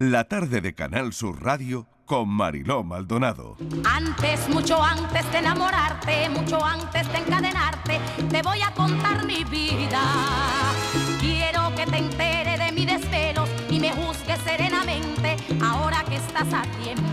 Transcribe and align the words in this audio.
La 0.00 0.28
tarde 0.28 0.60
de 0.60 0.76
Canal 0.76 1.12
Sur 1.12 1.42
Radio 1.42 1.88
con 2.04 2.28
Mariló 2.28 2.84
Maldonado. 2.84 3.56
Antes, 3.84 4.48
mucho 4.48 4.80
antes 4.80 5.28
de 5.32 5.38
enamorarte, 5.38 6.28
mucho 6.28 6.64
antes 6.64 7.10
de 7.10 7.18
encadenarte, 7.18 7.98
te 8.30 8.40
voy 8.42 8.60
a 8.62 8.70
contar 8.74 9.26
mi 9.26 9.42
vida. 9.42 10.00
Quiero 11.18 11.74
que 11.74 11.84
te 11.86 11.96
entere 11.96 12.58
de 12.58 12.70
mi 12.70 12.86
desvelos 12.86 13.50
y 13.68 13.80
me 13.80 13.90
juzgues 13.90 14.38
serenamente 14.44 15.34
ahora 15.60 16.04
que 16.04 16.14
estás 16.14 16.46
a 16.54 16.62
tiempo. 16.80 17.07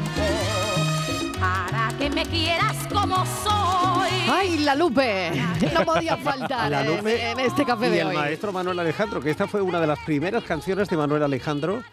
Me 2.15 2.23
quieras 2.25 2.75
como 2.91 3.15
soy. 3.25 4.09
¡Ay, 4.31 4.57
la 4.59 4.73
Lupe! 4.73 5.31
No 5.73 5.85
podía 5.85 6.15
faltar 6.23 6.71
La 6.71 6.81
en- 6.85 6.95
Lupe 6.97 7.31
en, 7.31 7.39
este 7.41 7.65
café 7.65 7.87
y 7.87 7.91
de 7.91 7.99
el 8.01 8.07
hoy. 8.07 8.15
maestro 8.15 8.51
Manuel 8.51 8.79
Alejandro, 8.79 9.19
que 9.21 9.29
esta 9.29 9.47
fue 9.47 9.61
una 9.61 9.79
de 9.81 9.87
las 9.87 9.99
primeras 9.99 10.43
canciones 10.45 10.87
de 10.89 10.97
Manuel 10.97 11.23
Alejandro. 11.23 11.83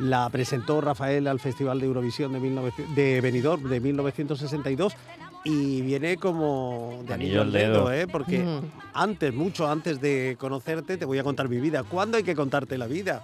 La 0.00 0.28
presentó 0.30 0.80
Rafael 0.80 1.26
al 1.26 1.40
Festival 1.40 1.80
de 1.80 1.86
Eurovisión 1.86 2.32
de, 2.32 2.40
19 2.40 2.72
de 2.94 3.20
Benidorm 3.20 3.68
de 3.68 3.80
1962 3.80 4.94
y 5.44 5.80
viene 5.82 6.16
como 6.16 7.02
de 7.06 7.14
anillo 7.14 7.42
al 7.42 7.50
dedo, 7.52 7.92
¿eh? 7.92 8.06
porque 8.06 8.38
Mm. 8.38 8.60
antes, 8.94 9.34
mucho 9.34 9.68
antes 9.68 10.00
de 10.00 10.36
conocerte, 10.38 10.96
te 10.96 11.04
voy 11.04 11.18
a 11.18 11.24
contar 11.24 11.48
mi 11.48 11.58
vida. 11.58 11.82
¿Cuándo 11.82 12.16
hay 12.16 12.22
que 12.22 12.36
contarte 12.36 12.78
la 12.78 12.86
vida? 12.86 13.22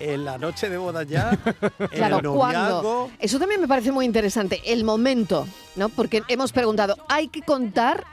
En 0.00 0.24
la 0.24 0.38
noche 0.38 0.68
de 0.70 0.78
bodas 0.78 1.06
ya, 1.06 1.30
en 1.78 1.88
Claro, 1.88 2.32
el. 2.32 3.10
Eso 3.18 3.38
también 3.38 3.60
me 3.60 3.68
parece 3.68 3.92
muy 3.92 4.06
interesante, 4.06 4.60
el 4.64 4.82
momento, 4.82 5.46
¿no? 5.76 5.90
Porque 5.90 6.22
hemos 6.28 6.52
preguntado, 6.52 6.96
¿hay 7.08 7.28
que 7.28 7.42
contar 7.42 8.04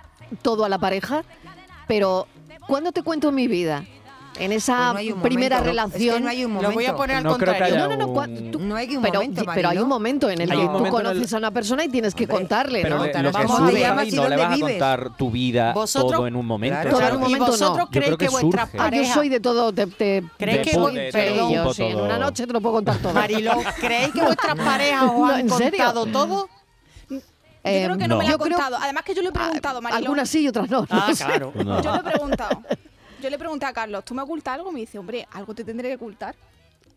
todo 0.41 0.65
a 0.65 0.69
la 0.69 0.77
pareja? 0.77 1.23
Pero, 1.87 2.27
¿cuándo 2.67 2.91
te 2.91 3.03
cuento 3.03 3.31
mi 3.31 3.47
vida? 3.47 3.85
En 4.39 4.51
esa 4.51 4.91
Pues 4.93 5.09
no 5.15 5.21
primera 5.23 5.57
momento, 5.57 5.69
relación. 5.71 6.09
Es 6.09 6.13
que 6.15 6.19
no 6.21 6.29
hay 6.29 6.45
un 6.45 6.51
Lo 6.53 6.55
momento. 6.61 6.73
voy 6.75 6.85
a 6.85 6.95
poner 6.95 7.15
al 7.17 7.23
No 7.23 7.37
creo 7.37 7.53
que 7.53 7.59
contrario. 7.59 7.75
haya 7.75 7.87
No, 7.87 7.95
no, 7.97 8.27
no, 8.27 8.51
tú- 8.51 8.59
No 8.59 8.75
hay 8.75 8.95
un 8.95 9.01
pero, 9.01 9.13
momento, 9.15 9.41
pero 9.41 9.51
hay 9.51 9.63
Mariló. 9.63 9.83
un 9.83 9.89
momento 9.89 10.29
en 10.29 10.41
el 10.41 10.49
que 10.49 10.55
tú 10.55 10.77
en 10.77 10.85
el- 10.85 10.91
conoces 10.91 11.33
a 11.33 11.37
una 11.37 11.51
persona 11.51 11.83
y 11.85 11.89
tienes 11.89 12.13
que 12.13 12.25
Hombre, 12.25 12.37
contarle, 12.37 12.81
Pero 12.83 12.97
¿no? 12.97 13.05
le- 13.05 13.13
lo 13.13 13.31
que 13.31 13.37
vamos 13.37 13.57
surge 13.57 13.77
allá, 13.85 13.99
ahí 13.99 14.09
¿y 14.09 14.11
no 14.11 14.29
le 14.29 14.37
vas 14.37 14.55
a 14.55 14.59
contar 14.59 15.17
tu 15.17 15.31
vida 15.31 15.73
Vosotros- 15.73 16.11
todo 16.11 16.27
en 16.27 16.35
un 16.35 16.45
momento. 16.45 16.75
Claro. 16.81 16.89
Todo 16.97 17.07
en 17.07 17.15
un 17.15 17.19
¿Y 17.21 17.23
momento 17.23 17.45
vosotros 17.47 17.77
no. 17.77 17.83
Yo 17.85 17.89
creéis 17.89 18.05
creo 18.05 18.17
que, 18.19 18.25
que 18.25 18.31
vuestras 18.31 18.69
surge. 18.69 18.77
Ah, 18.77 18.83
yo 18.85 18.91
parejas... 18.91 19.13
soy 19.15 19.29
de 19.29 19.39
todo, 19.39 19.73
te, 19.73 19.87
te, 19.87 20.23
¿Creéis 20.37 20.69
que 20.69 20.77
voy- 20.77 20.93
te 20.93 21.11
perdón, 21.11 21.73
sí, 21.73 21.83
en 21.83 21.95
una 21.99 22.07
todo. 22.09 22.19
noche 22.19 22.45
te 22.47 22.53
lo 22.53 22.61
puedo 22.61 22.75
contar 22.75 22.97
todo. 22.97 23.13
Marilo, 23.13 23.51
¿creéis 23.79 24.13
que 24.13 24.21
vuestras 24.21 24.55
parejas 24.55 25.03
os 25.03 25.29
han 25.31 25.47
contado 25.49 26.05
todo? 26.05 26.49
Yo 27.09 27.19
creo 27.63 27.97
que 27.97 28.07
no, 28.07 28.17
me 28.17 28.23
lo 28.23 28.29
Yo 28.29 28.35
ha 28.35 28.37
creo- 28.39 28.55
contado. 28.55 28.77
Además 28.81 29.03
que 29.03 29.13
yo 29.15 29.21
le 29.21 29.29
he 29.29 29.31
preguntado, 29.31 29.81
Mariló. 29.81 29.97
Algunas 29.97 30.29
sí 30.29 30.41
y 30.41 30.47
otras 30.47 30.69
no. 30.69 30.85
Ah, 30.89 31.09
claro. 31.17 31.51
Yo 31.55 31.63
le 31.91 31.99
he 31.99 32.03
preguntado. 32.03 32.61
Yo 33.21 33.29
le 33.29 33.37
pregunté 33.37 33.65
a 33.65 33.73
Carlos, 33.73 34.03
¿tú 34.05 34.13
me 34.13 34.21
ocultas 34.21 34.55
algo? 34.55 34.71
Me 34.71 34.81
dice, 34.81 34.99
hombre, 34.99 35.27
algo 35.31 35.53
te 35.55 35.63
tendré 35.63 35.89
que 35.89 35.95
ocultar. 35.95 36.35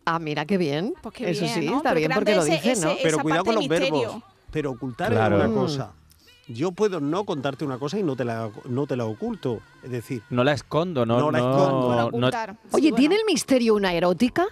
Ah, 0.04 0.18
mira 0.18 0.44
qué 0.44 0.58
bien. 0.58 0.94
Pues 1.00 1.14
qué 1.14 1.30
Eso 1.30 1.42
bien, 1.44 1.54
sí, 1.54 1.66
¿no? 1.66 1.76
está 1.78 1.90
Pero 1.90 1.96
bien 2.00 2.10
porque 2.14 2.34
lo 2.36 2.42
ese- 2.42 2.52
dice, 2.52 2.76
¿no? 2.86 2.90
ese- 2.92 3.00
Pero 3.02 3.18
cuidado 3.20 3.44
parte 3.44 3.46
con 3.46 3.54
los 3.54 3.68
de 3.68 3.80
misterio. 3.80 4.00
verbos. 4.08 4.22
Pero 4.50 4.70
ocultar 4.72 5.10
Claro. 5.12 5.36
es 5.38 5.44
una 5.44 5.50
Mm. 5.50 5.54
cosa. 5.54 5.92
Yo 6.48 6.72
puedo 6.72 6.98
no 7.00 7.24
contarte 7.24 7.64
una 7.64 7.78
cosa 7.78 7.98
y 7.98 8.02
no 8.02 8.16
te 8.16 8.24
la, 8.24 8.50
no 8.64 8.86
te 8.86 8.96
la 8.96 9.04
oculto. 9.04 9.60
Es 9.84 9.90
decir, 9.90 10.22
No 10.30 10.42
la 10.42 10.52
escondo, 10.52 11.06
no, 11.06 11.18
No 11.20 11.30
la 11.30 11.38
no- 11.38 11.50
escondo. 11.50 11.86
Bueno, 11.86 12.02
no- 12.02 12.06
ocultar. 12.08 12.52
Sí, 12.64 12.68
Oye, 12.72 12.90
bueno, 12.90 12.96
¿tiene 12.96 13.14
el 13.16 13.24
misterio 13.26 13.74
una 13.76 13.92
erótica? 13.94 14.46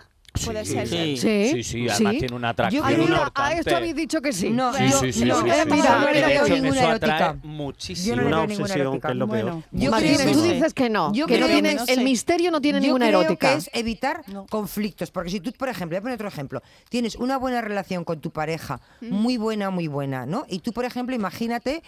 Puede 0.44 0.64
Sí, 0.64 0.72
ser. 0.72 0.89
sí. 0.89 1.17
Sí. 1.17 1.50
Sí, 1.53 1.62
sí, 1.62 1.89
además 1.89 2.12
Sí. 2.14 2.19
tiene 2.20 2.34
una 2.36 2.48
atracción 2.50 2.84
Ay, 2.86 2.97
mira, 2.97 3.05
a 3.05 3.19
importante. 3.19 3.58
esto 3.61 3.77
habéis 3.77 3.94
dicho 3.97 4.20
que 4.20 4.33
sí. 4.33 4.50
No, 4.50 4.72
Sí, 4.72 4.84
sí, 4.89 5.12
sí, 5.12 5.25
no, 5.25 5.36
sí, 5.36 5.41
sí, 5.50 5.70
mira, 5.70 5.98
no 5.98 6.11
le 6.12 6.27
veo 6.27 6.48
ninguna 6.48 6.80
erótica. 6.83 7.36
muchísimo. 7.42 8.17
Yo 8.17 8.22
no 8.22 8.28
una 8.28 8.42
obsesión, 8.42 9.00
que 9.00 9.08
es 9.08 9.14
lo 9.17 9.28
peor. 9.28 9.42
Bueno. 9.45 9.62
Yo 9.72 9.91
Martín, 9.91 10.14
creo 10.14 10.27
que 10.27 10.33
tú 10.33 10.42
dices 10.42 10.75
que 10.75 10.91
no, 10.91 11.12
Yo 11.12 11.27
que 11.27 11.39
no 11.39 11.47
creo 11.47 11.61
tiene, 11.61 11.72
el 11.72 11.78
sé. 11.86 12.05
misterio 12.05 12.50
no 12.50 12.61
tiene 12.61 12.78
Yo 12.78 12.84
ninguna 12.86 13.06
creo 13.08 13.20
erótica. 13.22 13.53
que 13.53 13.58
es 13.58 13.70
evitar 13.72 14.22
conflictos, 14.48 15.11
porque 15.11 15.30
si 15.30 15.41
tú, 15.41 15.53
por 15.53 15.69
ejemplo, 15.69 15.97
voy 15.97 15.98
a 15.98 16.03
poner 16.03 16.14
otro 16.14 16.28
ejemplo, 16.28 16.62
tienes 16.89 17.17
una 17.17 17.36
buena 17.39 17.61
relación 17.61 18.05
con 18.05 18.20
tu 18.20 18.30
pareja, 18.30 18.80
muy 19.00 19.36
buena, 19.36 19.70
muy 19.70 19.86
buena, 19.89 20.27
¿no? 20.27 20.45
Y 20.48 20.61
tú, 20.61 20.73
por 20.73 20.84
ejemplo, 20.84 21.14
imagínate, 21.14 21.83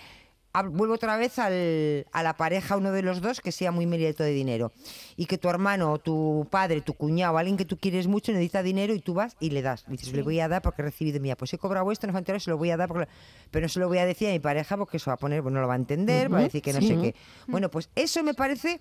vuelvo 0.71 0.95
otra 0.95 1.17
vez 1.17 1.39
al- 1.39 2.07
a 2.13 2.23
la 2.23 2.37
pareja, 2.37 2.77
uno 2.77 2.91
de 2.93 3.03
los 3.03 3.21
dos, 3.21 3.41
que 3.41 3.53
sea 3.53 3.71
muy 3.71 3.87
mérito 3.87 4.23
de 4.25 4.31
dinero, 4.33 4.73
y 5.17 5.27
que 5.27 5.39
tu 5.39 5.49
hermano, 5.49 5.93
o 5.93 5.99
tu 5.99 6.47
padre, 6.51 6.81
tu 6.81 6.95
cuñado, 6.95 7.39
alguien 7.39 7.57
que 7.57 7.65
tú 7.65 7.79
quieres 7.79 8.07
mucho 8.09 8.33
necesita 8.33 8.63
dinero 8.63 8.93
y 8.95 9.01
tú 9.01 9.15
vas 9.15 9.37
y 9.41 9.51
le 9.51 9.63
das. 9.63 9.85
Dices, 9.87 10.13
le 10.13 10.23
voy 10.23 10.41
a 10.41 10.49
dar 10.49 10.63
porque 10.63 10.83
he 10.83 10.85
recibido 10.85 11.21
mía, 11.21 11.37
pues 11.37 11.53
he 11.55 11.59
cobrado 11.59 11.91
esto, 11.93 12.07
no 12.07 12.13
me 12.13 12.41
se 12.41 12.51
lo 12.51 12.59
voy 12.59 12.71
a 12.71 12.77
dar, 12.77 12.89
porque... 12.89 13.09
pero 13.51 13.65
no 13.65 13.69
se 13.69 13.79
lo 13.81 13.89
voy 13.89 13.99
a 13.99 14.07
decir 14.07 14.29
a 14.29 14.33
mi 14.33 14.41
pareja 14.41 14.77
porque 14.77 14.97
eso 14.97 15.11
va 15.11 15.15
a 15.15 15.19
poner, 15.19 15.43
pues 15.43 15.53
no 15.55 15.61
lo 15.61 15.69
va 15.69 15.75
a 15.75 15.77
entender, 15.77 16.33
va 16.33 16.39
a 16.39 16.43
decir 16.43 16.63
que 16.63 16.73
no 16.73 16.81
sé 16.81 16.97
qué. 17.01 17.15
Bueno, 17.47 17.71
pues 17.71 17.91
eso 17.95 18.23
me 18.23 18.35
parece 18.35 18.81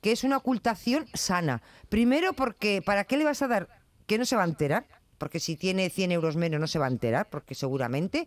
que 0.00 0.12
es 0.12 0.24
una 0.24 0.36
ocultación 0.38 1.06
sana. 1.14 1.62
Primero 1.88 2.32
porque, 2.32 2.82
¿para 2.82 3.04
qué 3.04 3.16
le 3.16 3.24
vas 3.24 3.42
a 3.42 3.48
dar? 3.48 3.68
Que 4.06 4.16
no 4.16 4.24
se 4.24 4.36
va 4.36 4.42
a 4.42 4.46
enterar, 4.46 4.86
porque 5.18 5.40
si 5.40 5.56
tiene 5.56 5.90
100 5.90 6.12
euros 6.12 6.36
menos 6.36 6.60
no 6.60 6.66
se 6.66 6.78
va 6.78 6.86
a 6.86 6.90
enterar, 6.90 7.28
porque 7.30 7.54
seguramente, 7.54 8.26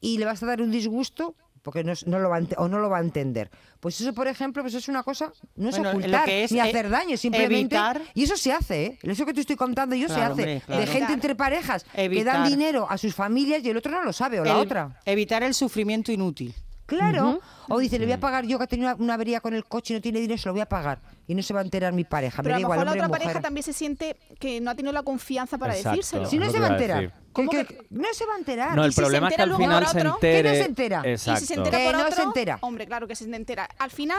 y 0.00 0.18
le 0.18 0.26
vas 0.26 0.42
a 0.42 0.46
dar 0.46 0.62
un 0.62 0.70
disgusto 0.70 1.34
porque 1.62 1.84
no, 1.84 1.92
no 2.06 2.18
lo 2.18 2.28
va 2.30 2.40
o 2.56 2.68
no 2.68 2.78
lo 2.78 2.88
va 2.90 2.98
a 2.98 3.00
entender. 3.00 3.50
Pues 3.80 4.00
eso, 4.00 4.12
por 4.14 4.26
ejemplo, 4.28 4.62
pues 4.62 4.74
es 4.74 4.88
una 4.88 5.02
cosa, 5.02 5.32
no 5.56 5.68
es 5.68 5.76
Bueno, 5.78 5.90
ocultar, 5.90 6.24
que 6.24 6.44
es 6.44 6.52
ni 6.52 6.58
e- 6.58 6.62
hacer 6.62 6.88
daño, 6.90 7.16
simplemente. 7.16 7.76
evitar- 7.76 8.00
Y 8.14 8.24
eso 8.24 8.36
se 8.36 8.52
hace, 8.52 8.84
¿eh? 8.86 8.98
Eso 9.02 9.24
que 9.26 9.34
te 9.34 9.40
estoy 9.40 9.56
contando 9.56 9.94
yo 9.96 10.08
se 10.08 10.14
hace. 10.14 10.30
hombre, 10.30 10.62
claro. 10.64 10.80
De 10.80 10.86
gente 10.86 11.12
entre 11.12 11.34
parejas 11.34 11.84
que 11.94 12.24
dan 12.24 12.48
dinero 12.48 12.86
a 12.90 12.98
sus 12.98 13.14
familias 13.14 13.62
y 13.64 13.70
el 13.70 13.76
otro 13.76 13.92
no 13.92 14.02
lo 14.02 14.12
sabe, 14.12 14.40
o 14.40 14.44
la 14.44 14.58
otra. 14.58 15.00
Evitar 15.04 15.42
el 15.42 15.54
sufrimiento 15.54 16.10
inútil. 16.12 16.54
Claro. 16.88 17.40
O 17.68 17.78
dice, 17.78 17.98
le 17.98 18.06
voy 18.06 18.14
a 18.14 18.18
pagar 18.20 18.46
yo 18.46 18.56
que 18.56 18.64
ha 18.64 18.66
tenido 18.66 18.88
una, 18.94 19.02
una 19.04 19.14
avería 19.14 19.40
con 19.40 19.52
el 19.52 19.64
coche 19.66 19.92
y 19.92 19.96
no 19.98 20.00
tiene 20.00 20.20
dinero, 20.20 20.38
se 20.40 20.48
lo 20.48 20.54
voy 20.54 20.62
a 20.62 20.68
pagar. 20.68 21.00
Y 21.26 21.34
no 21.34 21.42
se 21.42 21.52
va 21.52 21.60
a 21.60 21.62
enterar 21.62 21.92
mi 21.92 22.04
pareja. 22.04 22.42
Pero 22.42 22.54
me 22.54 22.56
a 22.56 22.58
lo 22.58 22.62
igual, 22.62 22.78
mejor 22.78 22.96
la 22.96 23.04
otra 23.04 23.18
pareja 23.18 23.40
también 23.42 23.62
se 23.62 23.74
siente 23.74 24.16
que 24.40 24.60
no 24.62 24.70
ha 24.70 24.74
tenido 24.74 24.92
la 24.94 25.02
confianza 25.02 25.58
para 25.58 25.74
Exacto. 25.76 25.90
decírselo. 25.98 26.26
Si 26.30 26.38
no 26.38 26.50
se 26.50 26.58
va 26.58 26.68
a 26.68 26.70
enterar. 26.70 27.00
decir. 27.02 27.12
¿Qué- 27.18 27.32
¿Cómo 27.34 27.50
qué- 27.50 27.66
que- 27.66 27.86
No 27.90 28.08
se 28.14 28.24
va 28.24 28.34
a 28.34 28.38
enterar. 28.38 28.74
No, 28.74 28.82
Y 28.82 28.86
el 28.86 28.92
si 28.92 28.96
se 28.96 29.02
problema 29.02 29.28
es 29.28 29.36
que 29.36 29.42
entera 29.42 29.42
al 29.44 29.48
luego 29.50 29.62
final 29.64 29.86
se 29.86 29.98
otro, 29.98 30.14
entere. 30.14 30.42
que 30.42 30.48
no 30.48 30.54
se 30.54 30.68
entera. 30.68 31.02
Y 31.04 31.10
Y 31.12 31.18
si 31.18 31.24
se 31.24 31.30
Exacto. 31.32 31.54
entera 31.54 31.78
Que 31.78 31.84
por 31.84 31.92
no 31.94 32.06
se 32.06 32.12
otro, 32.12 32.24
entera. 32.24 32.58
hombre, 32.62 32.86
claro 32.86 33.06
que 33.06 33.14
se 33.14 33.24
entera. 33.24 33.68
Al 33.78 33.90
final, 33.90 34.18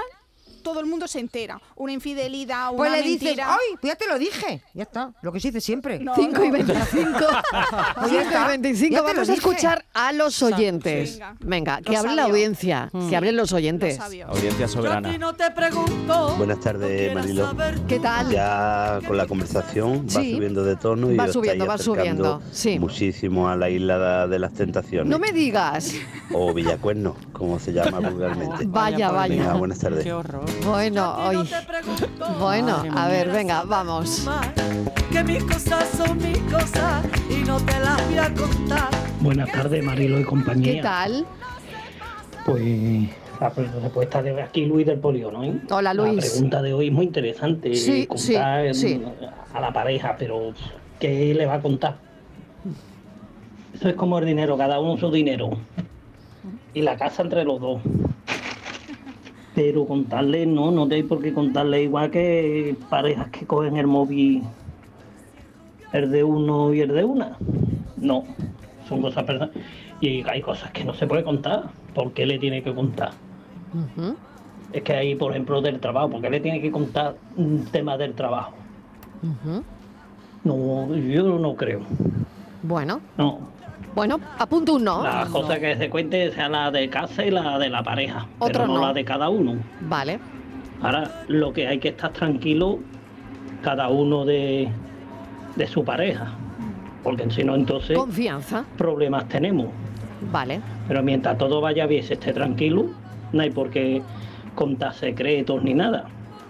todo 0.64 0.80
el 0.80 0.86
mundo 0.86 1.08
se 1.08 1.20
entera. 1.20 1.60
Una 1.76 1.94
infidelidad, 1.94 2.72
Pues 2.76 2.90
una 2.90 2.98
le 3.00 3.04
dices, 3.04 3.24
mentira. 3.24 3.54
¡ay! 3.54 3.78
Pues 3.80 3.94
ya 3.94 3.96
te 3.98 4.08
lo 4.08 4.20
dije. 4.20 4.62
Ya 4.74 4.84
está. 4.84 5.12
Lo 5.22 5.32
que 5.32 5.40
se 5.40 5.50
dice 5.50 5.62
siempre. 5.62 6.00
No, 6.00 6.16
5 6.16 6.44
y 6.44 6.48
no. 6.50 6.54
25. 6.54 7.20
Pues 8.00 8.12
ya 8.12 8.14
5 8.14 8.14
y 8.14 8.16
está. 8.18 8.48
25. 8.48 8.92
Ya 8.94 8.98
te 9.00 9.08
lo 9.08 9.14
Vamos 9.14 9.18
a 9.30 9.32
dije. 9.34 9.34
escuchar 9.34 9.86
a 9.94 10.12
los 10.14 10.42
oyentes. 10.44 11.14
Venga. 11.20 11.36
Venga, 11.40 11.82
que 11.82 11.94
Lo 11.94 12.00
hable 12.00 12.16
la 12.16 12.22
sabio. 12.24 12.34
audiencia, 12.36 12.92
que 13.10 13.16
hablen 13.16 13.36
los 13.38 13.52
Lo 13.52 13.58
oyentes. 13.58 13.96
sabio. 13.98 14.28
Audiencia 14.28 14.68
soberana. 14.68 15.10
Buenas 16.38 16.60
tardes, 16.60 17.14
Marilo. 17.14 17.50
¿Qué 17.88 18.00
tal? 18.00 18.30
Ya 18.30 19.00
con 19.08 19.18
la 19.18 19.26
conversación 19.28 20.06
va 20.08 20.22
Sí. 20.22 20.36
subiendo 20.36 20.64
de 20.64 20.76
tono 20.76 21.12
y 21.12 21.16
Va 21.18 21.26
os 21.26 21.34
subiendo, 21.34 21.64
estáis 21.66 21.70
va 21.70 21.74
acercando 21.76 22.24
subiendo, 22.40 22.42
sí. 22.52 22.80
muchísimo 22.80 23.50
a 23.50 23.56
la 23.56 23.70
isla 23.70 24.28
de 24.28 24.40
las 24.40 24.54
tentaciones. 24.54 25.08
No 25.10 25.20
me 25.20 25.32
digas. 25.32 25.94
O 26.34 26.54
Villacuerno, 26.54 27.16
como 27.34 27.60
se 27.60 27.74
llama 27.74 28.00
vulgarmente. 28.10 28.66
Vaya, 28.68 29.08
Venga, 29.12 29.12
vaya. 29.12 29.54
buenas 29.54 29.80
tardes. 29.80 30.04
Qué 30.04 30.14
horror. 30.14 30.39
Bueno, 30.66 31.16
hoy. 31.18 31.50
Bueno, 32.40 32.84
a 32.96 33.08
ver, 33.08 33.30
venga, 33.32 33.64
vamos. 33.64 34.28
Que 35.12 35.24
mis 35.24 35.44
cosas 35.44 35.88
son 35.98 36.18
mis 36.18 36.38
cosas 36.52 37.04
y 37.30 37.44
no 37.44 37.58
te 37.60 37.80
las 37.80 38.06
voy 38.08 38.18
a 38.18 38.34
contar. 38.34 38.90
Buenas 39.20 39.52
tardes, 39.52 39.84
Marilo 39.84 40.20
y 40.20 40.24
compañía. 40.24 40.74
¿Qué 40.74 40.82
tal? 40.82 41.26
Pues 42.46 43.10
la 43.40 43.50
respuesta 43.50 44.22
de 44.22 44.42
aquí 44.42 44.66
Luis 44.66 44.86
del 44.86 45.00
Polígono. 45.00 45.44
¿eh? 45.44 45.60
Hola, 45.70 45.94
La 45.94 46.04
Luis. 46.04 46.30
pregunta 46.32 46.62
de 46.62 46.74
hoy 46.74 46.88
es 46.88 46.94
muy 46.94 47.06
interesante. 47.06 47.74
Sí, 47.76 48.06
contar 48.08 48.74
sí, 48.74 48.94
en- 48.94 49.00
sí. 49.00 49.02
a 49.54 49.60
la 49.60 49.74
pareja, 49.74 50.16
pero 50.18 50.54
¿qué 51.00 51.34
le 51.34 51.46
va 51.46 51.56
a 51.56 51.62
contar? 51.62 51.96
Eso 53.74 53.90
es 53.90 53.96
como 53.96 54.20
el 54.20 54.26
dinero, 54.26 54.58
cada 54.58 54.80
uno 54.80 54.98
su 54.98 55.12
dinero. 55.12 55.52
Y 56.74 56.82
la 56.82 56.96
casa 56.98 57.24
entre 57.24 57.44
los 57.44 57.60
dos. 57.60 57.82
Pero 59.60 59.86
contarle, 59.86 60.46
no, 60.46 60.72
no 60.72 60.88
hay 60.90 61.04
por 61.04 61.22
qué 61.22 61.34
contarle 61.34 61.84
igual 61.84 62.10
que 62.12 62.78
parejas 62.90 63.28
que 63.28 63.46
cogen 63.46 63.76
el 63.76 63.88
móvil, 63.88 64.42
el 65.92 66.10
de 66.12 66.24
uno 66.24 66.74
y 66.74 66.80
el 66.80 66.94
de 66.94 67.04
una. 67.04 67.36
No, 67.98 68.24
son 68.88 69.02
cosas 69.02 69.26
personales. 69.26 69.58
Y 70.00 70.24
hay 70.30 70.42
cosas 70.42 70.72
que 70.72 70.86
no 70.86 70.94
se 70.94 71.06
puede 71.08 71.26
contar. 71.26 71.64
¿Por 71.94 72.14
qué 72.14 72.26
le 72.26 72.40
tiene 72.40 72.64
que 72.64 72.74
contar? 72.74 73.12
Es 74.72 74.82
que 74.82 74.94
hay, 74.94 75.16
por 75.16 75.32
ejemplo, 75.32 75.62
del 75.62 75.82
trabajo. 75.82 76.12
¿Por 76.12 76.22
qué 76.22 76.30
le 76.30 76.40
tiene 76.40 76.62
que 76.62 76.72
contar 76.72 77.18
un 77.36 77.66
tema 77.66 77.98
del 77.98 78.14
trabajo? 78.14 78.54
No, 80.46 80.96
yo 80.96 81.38
no 81.38 81.56
creo. 81.56 81.82
Bueno, 82.64 83.02
No. 83.18 83.40
Bueno, 84.00 84.18
apunto 84.38 84.76
un 84.76 84.86
no. 84.86 85.04
Las 85.04 85.28
cosas 85.28 85.60
que 85.60 85.76
se 85.76 85.90
cuente 85.90 86.32
sean 86.32 86.54
la 86.54 86.72
de 86.72 86.90
casa 86.90 87.26
y 87.26 87.32
la 87.32 87.60
de 87.60 87.68
la 87.68 87.84
pareja. 87.84 88.26
Otro 88.40 88.62
pero 88.62 88.68
no, 88.68 88.74
no. 88.76 88.88
la 88.88 88.94
de 88.94 89.04
cada 89.04 89.28
uno. 89.28 89.58
Vale. 89.82 90.22
Ahora, 90.82 91.26
lo 91.28 91.52
que 91.52 91.68
hay 91.68 91.80
que 91.80 91.90
estar 91.90 92.14
tranquilo 92.14 92.80
cada 93.62 93.90
uno 93.90 94.24
de, 94.24 94.70
de 95.58 95.68
su 95.68 95.84
pareja. 95.84 96.32
Porque 97.04 97.30
si 97.30 97.44
no, 97.44 97.56
entonces 97.56 97.98
Confianza. 97.98 98.64
problemas 98.78 99.28
tenemos. 99.28 99.68
Vale. 100.32 100.62
Pero 100.88 101.04
mientras 101.04 101.38
todo 101.38 101.60
vaya 101.60 101.86
bien, 101.86 102.02
se 102.02 102.14
esté 102.14 102.32
tranquilo, 102.32 102.86
no 103.34 103.42
hay 103.42 103.50
por 103.50 103.70
qué 103.70 104.02
contar 104.56 104.94
secretos 104.94 105.62
ni 105.62 105.74
nada. 105.74 106.06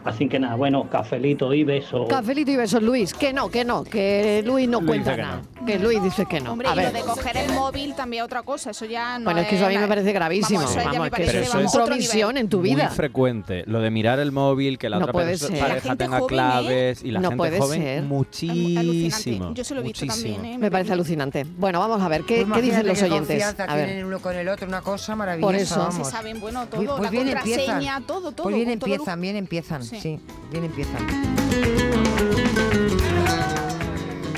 Así 0.06 0.30
que 0.30 0.40
nada, 0.40 0.56
bueno, 0.56 0.90
cafelito 0.90 1.54
y 1.54 1.64
beso. 1.66 2.08
Cafelito 2.08 2.50
y 2.52 2.56
besos, 2.56 2.82
Luis. 2.82 3.14
Que 3.14 3.34
no, 3.34 3.50
que 3.50 3.66
no, 3.66 3.84
que 3.84 4.42
Luis 4.46 4.68
no 4.70 4.80
Luis 4.80 4.88
cuenta 4.90 5.12
dice 5.12 5.22
que 5.22 5.28
nada. 5.28 5.42
Que 5.68 5.78
Luis 5.80 6.02
dice 6.02 6.26
que 6.26 6.40
no. 6.40 6.54
Hombre, 6.54 6.70
A 6.70 6.74
y 6.74 6.76
ver. 6.78 6.86
lo 6.86 6.92
de 6.94 7.02
coger 7.06 7.38
el 7.38 7.54
móvil 7.54 7.94
también 7.96 8.24
otra 8.24 8.42
cosa, 8.44 8.72
eso 8.72 8.86
ya 8.86 9.20
no 9.20 9.26
Bueno, 9.26 9.42
es 9.42 9.48
que 9.48 9.58
eso 9.58 9.66
a 9.66 9.70
mí 9.70 9.78
me 9.78 9.88
parece 9.88 10.14
gravísimo. 10.14 10.62
Vamos, 10.62 10.76
Vamos, 10.78 10.92
me 10.92 10.98
es 10.98 11.04
que 11.04 11.10
parece, 11.12 11.32
eso 11.42 11.48
es 11.48 11.54
vamos, 11.54 11.76
intromisión 11.76 12.38
en 12.38 12.48
tu 12.50 12.60
Muy 12.60 12.70
vida. 12.76 12.90
frecuente. 12.90 13.64
Lo 13.68 13.82
de 13.82 13.92
mirar 13.92 14.20
el 14.20 14.32
móvil, 14.32 14.78
que 14.78 14.90
la 14.90 14.98
No 15.00 15.04
otra 15.04 15.14
puede 15.14 15.34
perso- 15.34 15.48
ser. 15.48 15.58
La 15.62 15.68
pareja 15.68 15.96
tenga 15.98 16.20
joven, 16.20 16.24
¿eh? 16.24 16.28
claves 16.34 17.04
y 17.04 17.12
la 17.12 17.20
No 17.20 17.30
gente 17.30 17.38
puede 17.38 17.60
joven 17.60 17.82
ser. 17.82 18.04
muchísimo. 18.04 19.54
Yo 19.54 19.64
se 19.64 19.76
lo 19.76 19.82
he 19.82 19.84
visto 19.84 20.06
muchísimo. 20.06 20.36
también, 20.36 20.54
¿eh? 20.56 20.58
Me 20.58 20.72
parece 20.72 20.94
alucinante. 20.94 21.46
Bueno, 21.58 21.80
vamos 21.80 22.02
a 22.02 22.08
ver, 22.08 22.24
¿qué, 22.24 22.46
Pues 22.46 22.60
qué 22.60 22.62
dicen 22.66 22.88
los 22.88 23.02
oyentes? 23.02 23.44
A 23.60 23.76
ver. 23.76 23.86
tienen 23.88 24.06
uno 24.06 24.20
con 24.20 24.36
el 24.36 24.48
otro, 24.48 24.68
una 24.68 24.82
cosa 24.82 25.16
maravillosa. 25.16 25.46
Por 25.48 25.56
eso. 25.56 25.78
vamos. 25.80 26.08
Se 26.08 26.12
saben, 26.12 26.40
bueno, 26.40 26.66
todo, 26.68 26.78
Pues, 26.78 26.90
pues 26.90 27.02
la 27.04 27.10
bien 27.10 27.28
contraseña, 27.28 28.02
todo, 28.08 28.32
todo. 28.32 28.44
Pues 28.44 28.56
bien 28.56 28.70
empiezan, 28.70 29.22
bien 29.22 29.36
empiezan, 29.36 29.84
Sí. 29.90 30.00
sí, 30.00 30.20
bien 30.52 30.66
empiezan. 30.66 31.02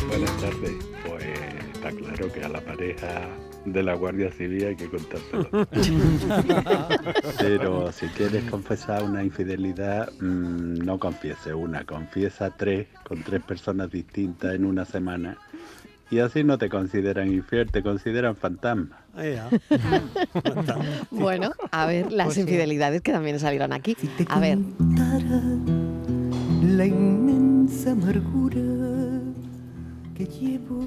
Buenas 0.08 0.38
tardes. 0.40 0.76
Pues 1.06 1.26
está 1.74 1.92
claro 1.92 2.32
que 2.32 2.42
a 2.42 2.48
la 2.48 2.62
pareja 2.62 3.28
de 3.66 3.84
la 3.84 3.96
Guardia 3.96 4.32
Civil 4.32 4.66
hay 4.68 4.76
que 4.78 4.90
contárselo. 4.90 5.68
Pero 7.40 7.92
si 7.92 8.08
quieres 8.08 8.50
confesar 8.50 9.04
una 9.04 9.26
infidelidad, 9.26 10.10
mm, 10.22 10.86
no 10.86 10.98
confiese 10.98 11.54
una, 11.54 11.84
confiesa 11.84 12.56
tres 12.56 12.88
con 13.04 13.22
tres 13.22 13.44
personas 13.44 13.92
distintas 13.92 14.56
en 14.56 14.64
una 14.64 14.86
semana. 14.86 15.38
Y 16.12 16.20
así 16.20 16.44
no 16.44 16.58
te 16.58 16.68
consideran 16.70 17.32
infiel, 17.32 17.72
te 17.72 17.82
consideran 17.82 18.36
fantasma. 18.36 19.00
Bueno, 21.10 21.52
a 21.72 21.86
ver, 21.86 22.12
las 22.12 22.26
Pues 22.28 22.36
sí. 22.36 22.42
infidelidades 22.42 23.02
que 23.02 23.12
también 23.14 23.40
salieron 23.40 23.72
aquí. 23.72 23.96
A 24.28 24.40
ver, 24.40 24.58
la 26.64 26.86
inmensa 26.86 27.92
amargura 27.92 28.62
que 30.16 30.26
llevo 30.26 30.86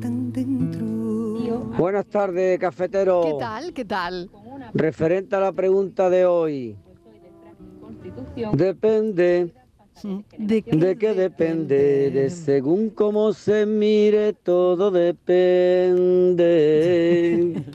tan 0.00 0.32
dentro. 0.32 0.86
Buenas 1.76 2.06
tardes, 2.06 2.58
cafetero. 2.60 3.22
¿qué 3.24 3.34
tal? 3.40 3.72
¿Qué 3.72 3.84
tal? 3.84 4.30
Referente 4.72 5.34
a 5.34 5.40
la 5.40 5.52
pregunta 5.52 6.08
de 6.10 6.26
hoy. 6.26 6.76
Depende. 8.52 9.52
¿De 10.38 10.62
qué, 10.62 11.14
depende? 11.14 12.10
De 12.10 12.30
según 12.30 12.90
cómo 12.90 13.32
se 13.32 13.66
mire, 13.66 14.32
todo 14.32 14.90
depende. 16.32 17.62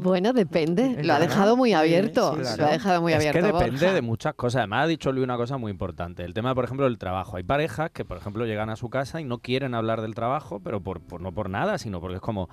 Bueno, 0.00 0.32
depende. 0.32 1.02
Lo 1.02 1.14
ha 1.14 1.18
dejado 1.18 1.56
muy 1.56 1.72
abierto. 1.72 2.32
Sí, 2.34 2.38
Lo 2.38 2.42
claro. 2.44 2.66
ha 2.66 2.70
dejado 2.70 3.02
muy 3.02 3.12
es 3.14 3.18
abierto. 3.18 3.40
que 3.40 3.46
depende 3.46 3.80
Borja. 3.80 3.94
de 3.94 4.02
muchas 4.02 4.34
cosas. 4.34 4.58
Además, 4.60 4.84
ha 4.84 4.86
dicho 4.86 5.10
Luis 5.10 5.24
una 5.24 5.36
cosa 5.36 5.56
muy 5.56 5.72
importante. 5.72 6.22
El 6.24 6.34
tema, 6.34 6.54
por 6.54 6.64
ejemplo, 6.64 6.84
del 6.86 6.98
trabajo. 6.98 7.36
Hay 7.36 7.42
parejas 7.42 7.90
que, 7.90 8.04
por 8.04 8.16
ejemplo, 8.16 8.44
llegan 8.46 8.70
a 8.70 8.76
su 8.76 8.90
casa 8.90 9.20
y 9.20 9.24
no 9.24 9.38
quieren 9.38 9.74
hablar 9.74 10.00
del 10.00 10.14
trabajo, 10.14 10.60
pero 10.60 10.80
por, 10.80 11.00
por- 11.00 11.20
no 11.20 11.32
por 11.32 11.50
nada, 11.50 11.78
sino 11.78 12.00
porque 12.00 12.16
es 12.16 12.20
como. 12.22 12.48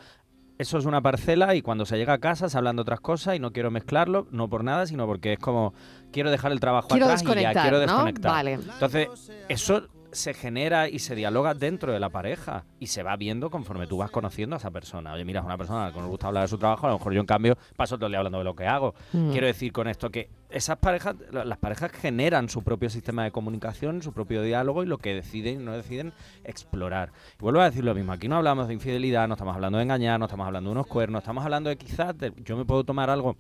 Eso 0.58 0.78
es 0.78 0.86
una 0.86 1.02
parcela 1.02 1.54
y 1.56 1.62
cuando 1.62 1.86
se 1.86 1.98
llega 1.98 2.14
a 2.14 2.18
casa 2.20 2.48
se 2.48 2.58
hablan 2.58 2.78
de 2.78 2.84
otras 2.84 3.02
cosas 3.02 3.36
y 3.36 3.40
no 3.40 3.52
quiero 3.52 3.72
mezclarlo, 3.72 4.28
no 4.32 4.50
por 4.50 4.64
nada, 4.64 4.88
sino 4.88 5.06
porque 5.06 5.34
es 5.34 5.40
como 5.40 5.74
quiero 6.14 6.32
dejar 6.32 6.54
el 6.54 6.62
trabajo 6.62 6.88
Quiero 6.88 7.06
atrás 7.06 7.24
y 7.24 7.26
ya 7.26 7.34
desconectar, 7.34 7.64
quiero 7.64 7.78
¿no? 7.78 7.82
desconectar. 7.82 8.32
Vale. 8.32 8.54
Entonces, 8.54 9.10
eso 9.50 9.90
se 10.16 10.34
genera 10.34 10.90
y 10.90 11.00
se 11.00 11.14
dialoga 11.16 11.54
dentro 11.54 11.92
de 11.94 12.00
la 12.00 12.10
pareja 12.10 12.66
y 12.80 12.88
se 12.88 13.04
va 13.04 13.16
viendo 13.16 13.50
conforme 13.50 13.86
tú 13.88 13.98
vas 13.98 14.10
conociendo 14.12 14.56
a 14.56 14.58
esa 14.60 14.72
persona. 14.72 15.14
Oye, 15.14 15.26
mira, 15.26 15.42
es 15.42 15.46
una 15.46 15.58
persona 15.58 15.92
que 15.94 16.00
nos 16.00 16.10
gusta 16.10 16.28
hablar 16.28 16.44
de 16.44 16.48
su 16.48 16.58
trabajo, 16.58 16.88
a 16.88 16.92
lo 16.92 16.98
mejor 16.98 17.14
yo 17.14 17.20
en 17.20 17.26
cambio 17.28 17.58
paso 17.76 17.98
todo 17.98 18.08
el 18.08 18.12
día 18.14 18.20
hablando 18.20 18.38
de 18.40 18.44
lo 18.44 18.56
que 18.56 18.66
hago. 18.66 18.96
Mm. 19.14 19.32
Quiero 19.32 19.48
decir 19.48 19.72
con 19.72 19.88
esto 19.88 20.10
que 20.10 20.30
esas 20.50 20.78
parejas, 20.78 21.16
la- 21.32 21.44
las 21.46 21.58
parejas 21.58 21.92
generan 21.92 22.48
su 22.50 22.64
propio 22.64 22.90
sistema 22.90 23.24
de 23.26 23.32
comunicación, 23.32 24.02
su 24.02 24.14
propio 24.14 24.42
diálogo 24.42 24.84
y 24.84 24.86
lo 24.86 24.98
que 24.98 25.14
deciden 25.14 25.62
y 25.62 25.64
no 25.64 25.74
deciden 25.74 26.14
explorar. 26.44 27.12
Y 27.40 27.42
vuelvo 27.44 27.60
a 27.62 27.66
decir 27.66 27.84
lo 27.84 27.94
mismo, 27.94 28.14
aquí 28.14 28.28
no 28.28 28.38
hablamos 28.38 28.68
de 28.68 28.74
infidelidad, 28.74 29.28
no 29.28 29.34
estamos 29.34 29.56
hablando 29.56 29.78
de 29.78 29.84
engañar, 29.84 30.20
no 30.20 30.26
estamos 30.26 30.46
hablando 30.48 30.70
de 30.70 30.72
unos 30.74 30.88
cuernos, 30.88 31.20
estamos 31.24 31.44
hablando 31.44 31.70
de 31.70 31.76
quizás, 31.78 32.18
de- 32.18 32.34
yo 32.44 32.56
me 32.56 32.66
puedo 32.66 32.84
tomar 32.84 33.10
algo 33.10 33.36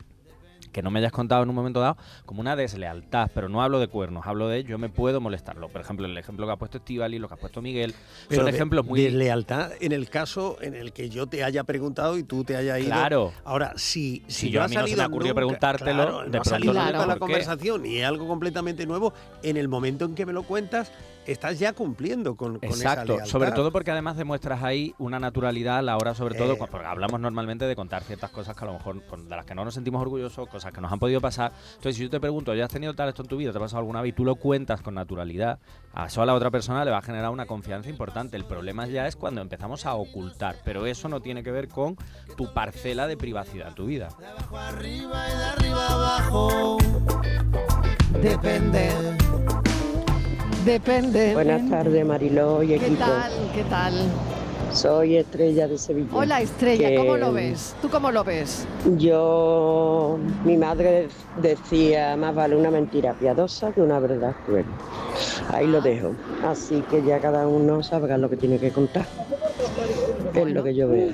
que 0.75 0.81
no 0.83 0.92
me 0.92 1.00
hayas 1.00 1.13
contado 1.13 1.42
en 1.42 1.48
un 1.48 1.56
momento 1.56 1.80
dado 1.80 1.95
como 2.25 2.42
una 2.42 2.57
deslealtad, 2.57 3.31
pero 3.33 3.48
no 3.48 3.62
hablo 3.63 3.80
de 3.80 3.88
cuernos, 3.88 4.27
hablo 4.27 4.50
de 4.50 4.66
yo 4.66 4.77
me 4.77 4.89
puedo 4.89 5.22
molestarlo. 5.22 5.69
Por 5.69 5.80
ejemplo, 5.80 6.06
el 6.06 6.18
ejemplo 6.18 6.45
que 6.45 6.51
ha 6.51 6.57
puesto 6.57 6.80
Estivali, 6.80 7.18
lo 7.18 7.30
que 7.30 7.36
ha 7.36 7.38
puesto 7.38 7.62
Miguel, 7.62 7.95
Pero 8.27 8.42
son 8.42 8.51
de- 8.51 8.57
ejemplos 8.57 8.86
muy... 8.86 9.01
de 9.01 9.12
lealtad 9.12 9.72
en 9.80 9.94
el 9.94 10.10
caso 10.10 10.57
en 10.60 10.75
el 10.75 10.92
que 10.92 11.10
yo 11.10 11.27
te 11.27 11.45
haya 11.45 11.63
preguntado 11.63 12.18
y 12.18 12.24
tú 12.24 12.44
te 12.44 12.57
haya 12.57 12.77
ido. 12.77 12.89
Claro. 12.89 13.31
Ahora, 13.45 13.72
si, 13.77 14.22
si, 14.27 14.48
Si 14.48 14.50
yo 14.50 14.60
no 14.60 14.63
a 14.63 14.66
ha 14.66 14.68
mí 14.68 14.75
no 14.75 14.81
se 14.81 14.83
me 14.88 14.89
salido 14.98 15.07
ocurrió 15.07 15.27
nunca- 15.30 15.36
preguntártelo, 15.36 15.94
claro, 16.04 16.12
de 16.12 16.13
no 16.18 16.27
ha 16.27 16.30
pronto 16.31 16.50
salido 16.50 16.74
nunca 16.74 16.86
entiendo 16.88 17.07
la 17.07 17.19
conversación 17.19 17.86
y 17.86 17.98
es 18.00 18.06
algo 18.06 18.28
completamente 18.28 18.86
nuevo, 18.86 19.13
en 19.44 19.56
el 19.56 19.69
momento 19.69 20.04
en 20.04 20.13
que 20.13 20.25
me 20.25 20.33
lo 20.33 20.44
cuentas, 20.44 20.92
estás 21.25 21.60
ya 21.60 21.74
cumpliendo 21.74 22.36
con, 22.36 22.60
con 22.60 22.63
Exacto, 22.63 23.18
sobre 23.25 23.51
todo 23.51 23.72
porque 23.72 23.92
además 23.92 24.18
demuestras 24.18 24.63
ahí 24.63 24.94
una 24.98 25.19
naturalidad 25.19 25.77
a 25.80 25.81
la 25.81 25.98
hora, 25.98 26.13
sobre 26.16 26.36
todo, 26.36 26.54
Eh. 26.54 26.57
cu- 26.57 26.68
porque 26.69 26.86
hablamos 26.88 27.19
normalmente 27.19 27.66
de 27.66 27.75
contar 27.75 28.04
ciertas 28.04 28.30
cosas 28.31 28.56
que 28.56 28.63
a 28.63 28.68
lo 28.68 28.74
mejor 28.74 29.01
de 29.04 29.36
las 29.36 29.45
que 29.45 29.56
no 29.56 29.66
nos 29.66 29.74
sentimos 29.74 30.01
orgullosos, 30.01 30.48
cosas 30.48 30.72
que 30.72 30.81
nos 30.81 30.92
han 30.92 31.00
podido 31.00 31.22
pasar. 31.22 31.51
Entonces, 31.69 31.95
si 31.98 32.04
yo 32.04 32.10
te 32.10 32.19
pregunto, 32.19 32.54
¿ya 32.54 32.66
has 32.66 32.72
tenido 32.72 32.94
tal 32.94 33.10
esto 33.10 33.22
en 33.24 33.27
tu 33.27 33.38
vida? 33.38 33.51
¿Te 33.51 33.57
ha 33.57 33.62
pasado 33.62 33.80
alguna 33.80 34.01
vez? 34.01 34.10
Y 34.10 34.13
tú 34.13 34.24
lo 34.25 34.36
cuentas 34.36 34.81
con 34.81 34.94
naturalidad, 34.94 35.60
a 35.94 36.06
eso 36.07 36.22
a 36.22 36.25
la 36.25 36.33
otra 36.33 36.51
persona 36.51 36.86
le 36.86 36.92
va 36.92 37.00
a 37.00 37.01
generar 37.01 37.30
una 37.31 37.45
confianza 37.45 37.89
importante. 37.89 38.38
El 38.38 38.45
problema 38.45 38.86
ya 38.88 39.07
es 39.07 39.16
cuando 39.16 39.42
empezamos 39.42 39.86
a 39.86 39.95
ocultar, 39.95 40.57
pero 40.63 40.86
eso 40.86 41.10
no 41.10 41.21
tiene 41.21 41.44
que 41.44 41.51
ver 41.51 41.68
con 41.68 41.98
tu 42.38 42.54
parcela 42.54 43.07
de 43.07 43.18
privacidad 43.18 43.69
en 43.69 43.75
tu 43.75 43.86
vida. 43.86 44.10
Depende. 48.21 48.89
Depende. 50.66 51.34
Buenas 51.34 51.70
tardes, 51.70 52.04
Mariló 52.06 52.64
y 52.64 52.70
¿Qué 52.70 52.76
equipo. 52.78 53.00
tal? 53.06 53.32
¿Qué 53.54 53.64
tal? 53.66 53.94
Soy 54.74 55.16
Estrella 55.18 55.68
de 55.68 55.78
Sevilla. 55.78 56.10
Hola, 56.12 56.42
Estrella, 56.42 56.90
Que 56.90 56.96
¿cómo 56.96 57.18
lo 57.18 57.32
ves? 57.32 57.76
¿Tú 57.84 57.90
cómo 57.90 58.10
lo 58.12 58.24
ves? 58.24 58.66
Yo, 58.98 60.18
mi 60.44 60.58
madre 60.58 61.08
decía, 61.40 62.18
más 62.18 62.34
vale 62.34 62.56
una 62.56 62.72
mentira 62.72 63.14
piadosa 63.14 63.72
que 63.72 63.82
una 63.82 64.00
verdad 64.00 64.34
cruel. 64.46 64.66
Ahí 65.54 65.68
lo 65.68 65.82
dejo. 65.82 66.14
Así 66.44 66.84
que 66.90 67.04
ya 67.04 67.20
cada 67.20 67.48
uno 67.48 67.84
sabrá 67.84 68.18
lo 68.18 68.28
que 68.30 68.36
tiene 68.38 68.58
que 68.58 68.72
contar. 68.72 69.06
Es 70.34 70.48
lo 70.48 70.64
que 70.64 70.74
yo 70.74 70.90
veo. 70.90 71.14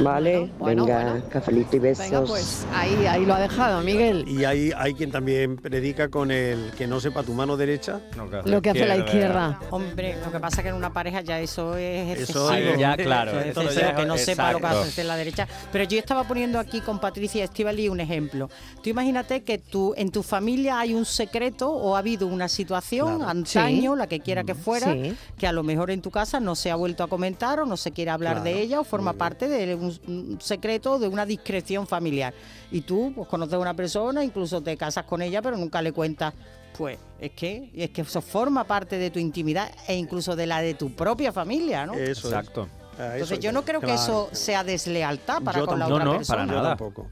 ¿Vale? 0.00 0.50
bueno, 0.58 0.84
Venga, 0.86 1.20
cafelito 1.28 1.76
y 1.76 1.78
besos. 1.80 2.04
Venga, 2.04 2.24
pues 2.24 2.66
ahí, 2.74 3.06
ahí 3.06 3.24
lo 3.26 3.34
ha 3.34 3.40
dejado, 3.40 3.80
Miguel. 3.82 4.24
Y 4.28 4.44
hay, 4.44 4.72
hay 4.76 4.94
quien 4.94 5.10
también 5.10 5.56
predica 5.56 6.08
con 6.08 6.30
el 6.30 6.70
que 6.76 6.86
no 6.86 7.00
sepa 7.00 7.22
tu 7.22 7.32
mano 7.34 7.56
derecha. 7.56 8.00
Lo 8.44 8.62
que 8.62 8.70
hace 8.70 8.86
la 8.86 8.96
izquierda. 8.96 9.58
Hombre, 9.70 10.16
lo 10.24 10.30
que 10.32 10.40
pasa 10.40 10.58
es 10.58 10.62
que 10.62 10.68
en 10.68 10.74
una 10.76 10.92
pareja 10.92 11.20
ya 11.22 11.40
eso 11.40 11.76
es 11.76 12.18
Eso 12.18 12.50
excesivo. 12.52 12.72
es- 12.74 12.78
ya, 12.78 12.96
claro, 12.96 13.30
Eso 13.32 13.40
es 13.40 13.46
excesivo, 13.68 13.80
ya- 13.90 13.96
que 13.96 14.06
no 14.06 14.16
sepa 14.18 14.52
lo 14.52 14.58
que 14.58 14.64
exacto. 14.66 14.88
hace 14.88 15.04
la 15.04 15.16
derecha. 15.16 15.48
Pero 15.72 15.84
yo 15.84 15.98
estaba 15.98 16.24
poniendo 16.24 16.58
aquí 16.58 16.80
con 16.80 16.98
Patricia 17.00 17.44
Estivali 17.44 17.88
un 17.88 18.00
ejemplo. 18.00 18.48
Tú 18.82 18.90
imagínate 18.90 19.42
que 19.42 19.58
tú, 19.58 19.94
en 19.96 20.10
tu 20.12 20.22
familia 20.22 20.78
hay 20.80 20.94
un 20.94 21.04
secreto 21.04 21.70
o 21.72 21.96
ha 21.96 21.98
habido 21.98 22.26
una 22.26 22.48
situación 22.48 23.16
Claro. 23.16 23.30
antaño, 23.30 23.92
Sí. 23.94 23.98
la 23.98 24.06
que 24.06 24.20
quiera 24.20 24.44
que 24.44 24.54
fuera, 24.54 24.92
Sí. 24.92 25.14
que 25.38 25.46
a 25.46 25.52
lo 25.52 25.62
mejor 25.62 25.90
en 25.90 26.02
tu 26.02 26.10
casa 26.10 26.40
no 26.40 26.54
se 26.54 26.70
ha 26.70 26.76
vuelto 26.76 27.02
a 27.02 27.08
comentar 27.08 27.60
o 27.60 27.66
no 27.66 27.76
se 27.76 27.90
quiere 27.92 28.10
hablar 28.10 28.42
de 28.42 28.50
Claro. 28.52 28.64
ella 28.64 28.80
o 28.80 28.84
forma 28.84 29.12
parte 29.14 29.48
de 29.48 29.74
un, 29.74 29.87
un 30.06 30.38
secreto, 30.40 30.98
de 30.98 31.08
una 31.08 31.24
discreción 31.26 31.86
familiar. 31.86 32.32
Y 32.70 32.82
tú 32.82 33.12
pues, 33.14 33.28
conoces 33.28 33.54
a 33.54 33.58
una 33.58 33.74
persona, 33.74 34.22
incluso 34.24 34.60
te 34.62 34.76
casas 34.76 35.04
con 35.04 35.22
ella, 35.22 35.42
pero 35.42 35.56
nunca 35.56 35.82
le 35.82 35.92
cuentas. 35.92 36.34
Pues 36.76 36.98
es 37.18 37.32
que, 37.32 37.70
es 37.74 37.90
que 37.90 38.02
eso 38.02 38.20
forma 38.22 38.64
parte 38.64 38.98
de 38.98 39.10
tu 39.10 39.18
intimidad 39.18 39.70
e 39.88 39.96
incluso 39.96 40.36
de 40.36 40.46
la 40.46 40.60
de 40.60 40.74
tu 40.74 40.94
propia 40.94 41.32
familia, 41.32 41.86
¿no? 41.86 41.94
Eso 41.94 42.10
es. 42.10 42.24
Exacto. 42.24 42.68
Ah, 42.98 43.12
Entonces 43.14 43.32
eso 43.32 43.40
yo 43.40 43.52
no 43.52 43.64
creo 43.64 43.80
que 43.80 43.94
eso 43.94 44.28
sea 44.32 44.62
deslealtad 44.64 45.42
para 45.42 45.60
Yo 45.60 45.66
con 45.66 45.78
la 45.78 45.86
otra 45.86 46.04
No, 46.04 46.12
no, 46.12 46.16
persona. 46.18 46.38
para 46.46 46.52
nada. 46.52 46.68
tampoco. 46.76 47.06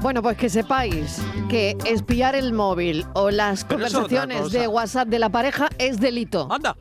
Bueno, 0.00 0.22
pues 0.22 0.36
que 0.36 0.48
sepáis 0.48 1.18
que 1.48 1.76
espiar 1.84 2.36
el 2.36 2.52
móvil 2.52 3.04
o 3.14 3.30
las 3.30 3.64
Pero 3.64 3.76
conversaciones 3.80 4.52
de 4.52 4.68
WhatsApp 4.68 5.08
de 5.08 5.18
la 5.18 5.30
pareja 5.30 5.68
es 5.78 5.98
delito. 5.98 6.46
¡Anda! 6.50 6.76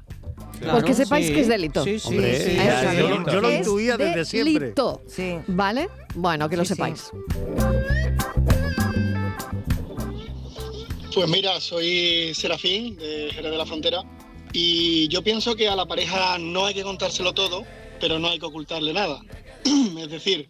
Pues 0.59 0.83
que 0.83 0.93
sepáis 0.93 1.31
que 1.31 1.41
es 1.41 1.47
delito. 1.47 1.83
Sí, 1.83 1.99
sí, 1.99 2.07
Hombre, 2.09 2.39
sí, 2.39 2.57
yo, 2.97 3.41
lo 3.41 3.49
Es 3.49 3.59
intuía 3.59 3.97
desde 3.97 4.25
siempre. 4.25 4.53
delito. 4.59 5.01
Sí. 5.07 5.37
¿Vale? 5.47 5.89
Bueno, 6.15 6.49
que 6.49 6.57
lo 6.57 6.65
sepáis. 6.65 7.11
Pues 11.13 11.29
mira, 11.29 11.61
soy 11.61 12.33
Serafín 12.33 12.97
de 12.97 13.29
Jerez 13.31 13.51
de 13.51 13.57
la 13.57 13.65
Frontera 13.65 14.03
y 14.51 15.07
yo 15.07 15.21
pienso 15.23 15.55
que 15.55 15.67
a 15.69 15.75
la 15.75 15.85
pareja 15.85 16.37
no 16.37 16.65
hay 16.65 16.73
que 16.73 16.83
contárselo 16.83 17.33
todo, 17.33 17.63
pero 18.01 18.19
no 18.19 18.27
hay 18.27 18.37
que 18.39 18.45
ocultarle 18.45 18.91
nada. 18.91 19.21
es 19.63 20.09
decir, 20.09 20.49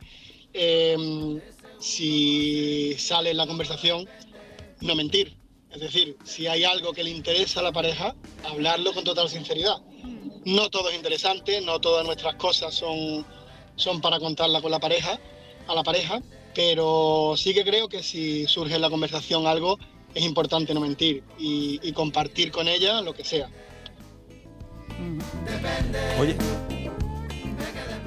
em, 0.53 1.39
si 1.79 2.95
sale 2.97 3.31
en 3.31 3.37
la 3.37 3.45
conversación, 3.45 4.07
no 4.81 4.95
mentir. 4.95 5.34
Es 5.75 5.81
decir, 5.81 6.15
si 6.23 6.47
hay 6.47 6.63
algo 6.63 6.93
que 6.93 7.03
le 7.03 7.09
interesa 7.09 7.59
a 7.59 7.63
la 7.63 7.73
pareja, 7.73 8.15
hablarlo 8.45 8.93
con 8.93 9.03
total 9.03 9.27
sinceridad. 9.27 9.75
No 10.45 10.69
todo 10.69 10.89
es 10.89 10.95
interesante, 10.95 11.59
no 11.59 11.81
todas 11.81 12.05
nuestras 12.05 12.35
cosas 12.35 12.73
son, 12.73 13.25
son 13.75 13.99
para 13.99 14.17
contarla 14.19 14.61
con 14.61 14.71
la 14.71 14.79
pareja, 14.79 15.19
a 15.67 15.75
la 15.75 15.83
pareja, 15.83 16.21
pero 16.53 17.33
sí 17.35 17.53
que 17.53 17.65
creo 17.65 17.89
que 17.89 18.03
si 18.03 18.47
surge 18.47 18.75
en 18.75 18.81
la 18.81 18.89
conversación 18.89 19.47
algo, 19.47 19.77
es 20.13 20.23
importante 20.23 20.73
no 20.73 20.79
mentir 20.79 21.23
y, 21.37 21.81
y 21.83 21.91
compartir 21.91 22.53
con 22.53 22.69
ella 22.69 23.01
lo 23.01 23.13
que 23.13 23.25
sea. 23.25 23.49
Oye, 26.17 26.37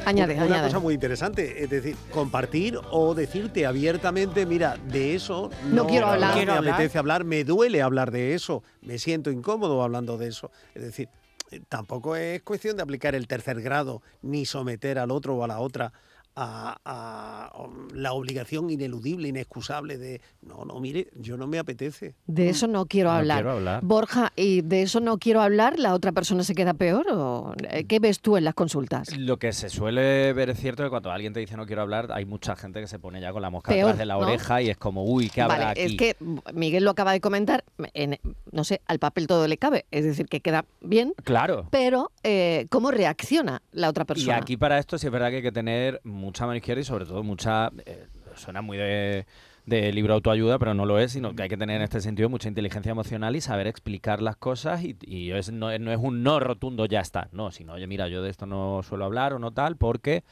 Añade, 0.09 0.35
una 0.35 0.45
añade. 0.45 0.67
cosa 0.69 0.79
muy 0.79 0.95
interesante, 0.95 1.63
es 1.63 1.71
decir, 1.71 1.97
compartir 2.13 2.79
o 2.91 3.15
decirte 3.15 3.67
abiertamente, 3.67 4.47
mira, 4.47 4.77
de 4.77 5.15
eso 5.15 5.51
No 5.71 5.87
quiero 5.87 6.07
hablar. 6.07 6.35
me 6.35 6.41
hablar. 6.53 6.75
apetece 6.75 6.99
hablar, 6.99 7.25
me 7.25 7.45
duele 7.45 7.83
hablar 7.83 8.11
de 8.11 8.35
eso, 8.35 8.63
me 8.83 8.99
siento 8.99 9.31
incómodo 9.31 9.83
hablando 9.83 10.17
de 10.17 10.29
eso. 10.29 10.51
Es 10.75 10.83
decir, 10.83 11.09
eh, 11.51 11.61
tampoco 11.69 12.17
es 12.17 12.43
cuestión 12.43 12.77
de 12.77 12.83
aplicar 12.83 13.15
el 13.15 13.27
tercer 13.27 13.61
grado 13.61 14.03
ni 14.23 14.47
someter 14.47 14.99
al 14.99 15.11
otro 15.11 15.37
o 15.37 15.45
a 15.45 15.49
la 15.49 15.61
otra 15.61 15.93
a, 16.41 16.79
a, 16.85 17.63
um, 17.65 17.89
la 17.95 18.13
obligación 18.13 18.71
ineludible, 18.71 19.29
inexcusable 19.29 19.99
de, 19.99 20.21
no, 20.43 20.65
no, 20.65 20.79
mire, 20.79 21.09
yo 21.17 21.37
no 21.37 21.49
me 21.49 21.59
apetece. 21.59 22.15
De 22.29 22.49
eso 22.49 22.69
no 22.69 22.87
quiero 22.87 23.11
No 23.11 23.17
hablar. 23.17 23.39
quiero 23.39 23.51
hablar. 23.57 23.81
Borja, 23.83 24.33
¿y 24.37 24.61
de 24.63 24.83
eso 24.83 25.01
no 25.01 25.19
quiero 25.19 25.41
hablar? 25.41 25.79
¿La 25.81 25.95
otra 25.95 26.13
persona 26.13 26.45
se 26.45 26.55
queda 26.55 26.75
peor? 26.75 27.07
¿O 27.11 27.55
eh, 27.71 27.85
qué 27.85 27.99
ves 27.99 28.21
tú 28.21 28.37
en 28.37 28.45
las 28.45 28.55
consultas? 28.55 29.17
Lo 29.19 29.39
que 29.39 29.53
se 29.53 29.69
suele 29.69 30.33
ver 30.33 30.51
es 30.51 30.61
cierto 30.61 30.85
que 30.85 30.91
cuando 30.91 31.11
alguien 31.11 31.33
te 31.33 31.41
dice 31.41 31.57
no 31.57 31.67
quiero 31.67 31.83
hablar, 31.83 32.11
hay 32.13 32.25
mucha 32.25 32.55
gente 32.55 32.81
que 32.81 32.87
se 32.87 33.01
pone 33.01 33.21
ya 33.21 33.33
con 33.33 33.43
la 33.43 33.51
mosca 33.51 33.73
Peor, 33.73 33.87
detrás 33.87 33.99
de 33.99 34.07
la 34.07 34.15
¿no? 34.15 34.21
oreja 34.21 34.63
y 34.63 34.71
es 34.71 34.77
como, 34.77 35.05
uy, 35.05 35.31
¿qué 35.31 35.43
habrá 35.43 35.59
Vale, 35.59 35.71
aquí? 35.71 35.81
es 35.83 35.97
que 35.97 36.17
Miguel 36.55 36.85
lo 36.85 36.93
acaba 36.93 37.11
de 37.13 37.21
comentar, 37.21 37.65
en- 37.95 38.19
no 38.53 38.63
sé, 38.63 38.81
al 38.87 39.01
papel 39.01 39.27
todo 39.27 39.49
le 39.49 39.57
cabe, 39.59 39.87
es 39.91 40.05
decir, 40.05 40.27
que 40.29 40.41
queda 40.41 40.65
bien, 40.81 41.15
Claro. 41.25 41.67
pero 41.73 42.13
eh, 42.23 42.67
¿cómo 42.71 42.93
reacciona 42.93 43.61
la 43.73 43.89
otra 43.89 44.03
Y 44.03 44.07
persona? 44.07 44.37
aquí 44.37 44.57
para 44.57 44.79
esto 44.79 44.99
sí 44.99 45.07
es 45.07 45.13
verdad 45.13 45.31
que 45.31 45.37
hay 45.37 45.43
que 45.43 45.53
tener 45.53 46.01
mucha 46.29 46.47
mano 46.47 46.57
izquierda 46.57 46.83
y 46.83 46.85
sobre 46.85 47.07
todo 47.07 47.23
mucha... 47.23 47.71
eh, 47.85 48.07
suena 48.39 48.63
muy 48.63 48.79
de, 48.79 49.27
libro 49.67 50.15
autoayuda, 50.15 50.59
pero 50.59 50.73
no 50.73 50.87
lo 50.87 50.99
es, 50.99 51.13
sino 51.13 51.35
que 51.35 51.43
hay 51.43 51.49
que 51.49 51.57
tener 51.57 51.77
en 51.77 51.83
este 51.83 52.01
sentido 52.01 52.29
mucha 52.29 52.49
inteligencia 52.49 52.93
emocional 52.93 53.37
y 53.37 53.41
saber 53.41 53.67
explicar 53.67 54.23
las 54.23 54.37
cosas 54.37 54.83
y, 54.83 55.31
no, 55.53 55.77
no 55.79 55.93
es 55.93 55.99
un 56.01 56.23
no 56.23 56.41
rotundo, 56.41 56.87
ya 56.87 57.01
está, 57.01 57.29
no, 57.33 57.51
sino, 57.51 57.75
oye, 57.75 57.87
mira, 57.87 58.09
yo 58.09 58.23
de 58.23 58.31
esto 58.31 58.47
no 58.47 58.83
suelo 58.83 59.05
hablar 59.05 59.35
o 59.35 59.39
no 59.39 59.53
tal, 59.53 59.77
porque 59.77 60.25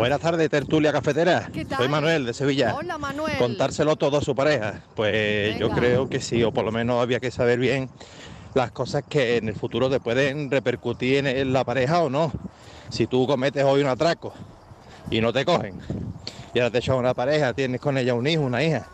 Buenas 0.00 0.20
tardes, 0.20 0.48
tertulia 0.48 0.92
cafetera. 0.92 1.50
¿Qué 1.52 1.66
tal? 1.66 1.76
Soy 1.76 1.88
Manuel 1.88 2.24
de 2.24 2.32
Sevilla. 2.32 2.74
Hola, 2.74 2.96
Manuel. 2.96 3.36
Contárselo 3.36 3.96
todo 3.96 4.16
a 4.16 4.22
su 4.22 4.34
pareja. 4.34 4.80
Pues 4.96 5.58
yo 5.58 5.68
creo 5.68 6.08
que 6.08 6.22
sí, 6.22 6.42
o 6.42 6.52
por 6.52 6.64
lo 6.64 6.72
menos 6.72 7.02
había 7.02 7.20
que 7.20 7.30
saber 7.30 7.58
bien 7.58 7.90
las 8.54 8.72
cosas 8.72 9.04
que 9.06 9.36
en 9.36 9.48
el 9.48 9.54
futuro 9.54 9.90
te 9.90 10.00
pueden 10.00 10.50
repercutir 10.50 11.26
en, 11.26 11.52
la 11.52 11.64
pareja 11.64 12.00
o 12.00 12.08
no. 12.08 12.32
Si 12.88 13.06
tú 13.06 13.26
cometes 13.26 13.62
hoy 13.62 13.82
un 13.82 13.88
atraco 13.88 14.32
y 15.10 15.20
no 15.20 15.34
te 15.34 15.44
cogen, 15.44 15.78
y 16.54 16.60
ahora 16.60 16.70
te 16.70 16.78
echan 16.78 16.96
una 16.96 17.12
pareja, 17.12 17.52
tienes 17.52 17.78
con 17.78 17.98
ella 17.98 18.14
un 18.14 18.26
hijo, 18.26 18.40
una 18.40 18.64
hija, 18.64 18.88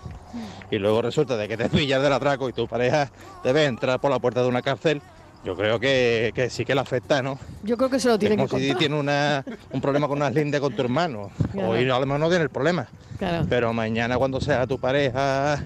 y 0.73 0.79
luego 0.79 1.03
resulta 1.03 1.37
de 1.37 1.47
que 1.47 1.57
te 1.57 1.69
pillas 1.71 2.03
del 2.03 2.15
atraco 2.15 2.49
y 2.49 2.53
tu 2.53 2.67
pareja 2.67 3.13
debe 3.45 3.67
entrar 3.67 4.01
por 4.01 4.11
la 4.11 4.19
puerta 4.19 4.43
de 4.43 4.49
una 4.49 4.61
cárcel, 4.61 5.01
yo 5.47 5.55
creo 5.55 5.79
que, 5.79 6.33
que 6.35 6.51
sí 6.51 6.65
que 6.65 6.75
le 6.75 6.81
afecta, 6.81 7.23
¿no? 7.23 7.39
Yo 7.63 7.77
creo 7.77 7.89
que 7.89 8.01
se 8.01 8.09
lo 8.09 8.19
tiene 8.19 8.37
que 8.37 8.43
si 8.43 8.49
contar. 8.49 8.79
tiene 8.79 8.99
una, 8.99 9.45
un 9.71 9.81
problema 9.81 10.09
con 10.09 10.19
unas 10.19 10.35
lindes 10.35 10.61
con 10.61 10.75
tu 10.75 10.83
hermano. 10.83 11.31
Claro. 11.53 11.69
Hoy 11.71 11.89
a 11.89 12.01
lo 12.01 12.05
mejor 12.05 12.19
no 12.19 12.29
tiene 12.29 12.43
el 12.43 12.51
problema. 12.51 12.89
Claro. 13.17 13.47
Pero 13.49 13.73
mañana 13.73 14.19
cuando 14.19 14.41
sea 14.41 14.67
tu 14.67 14.81
pareja 14.81 15.63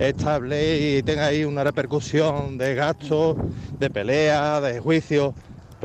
estable 0.00 0.98
y 0.98 1.02
tenga 1.04 1.26
ahí 1.26 1.44
una 1.44 1.62
repercusión 1.62 2.58
de 2.58 2.74
gastos, 2.74 3.36
de 3.78 3.90
pelea, 3.90 4.60
de 4.60 4.80
juicio, 4.80 5.34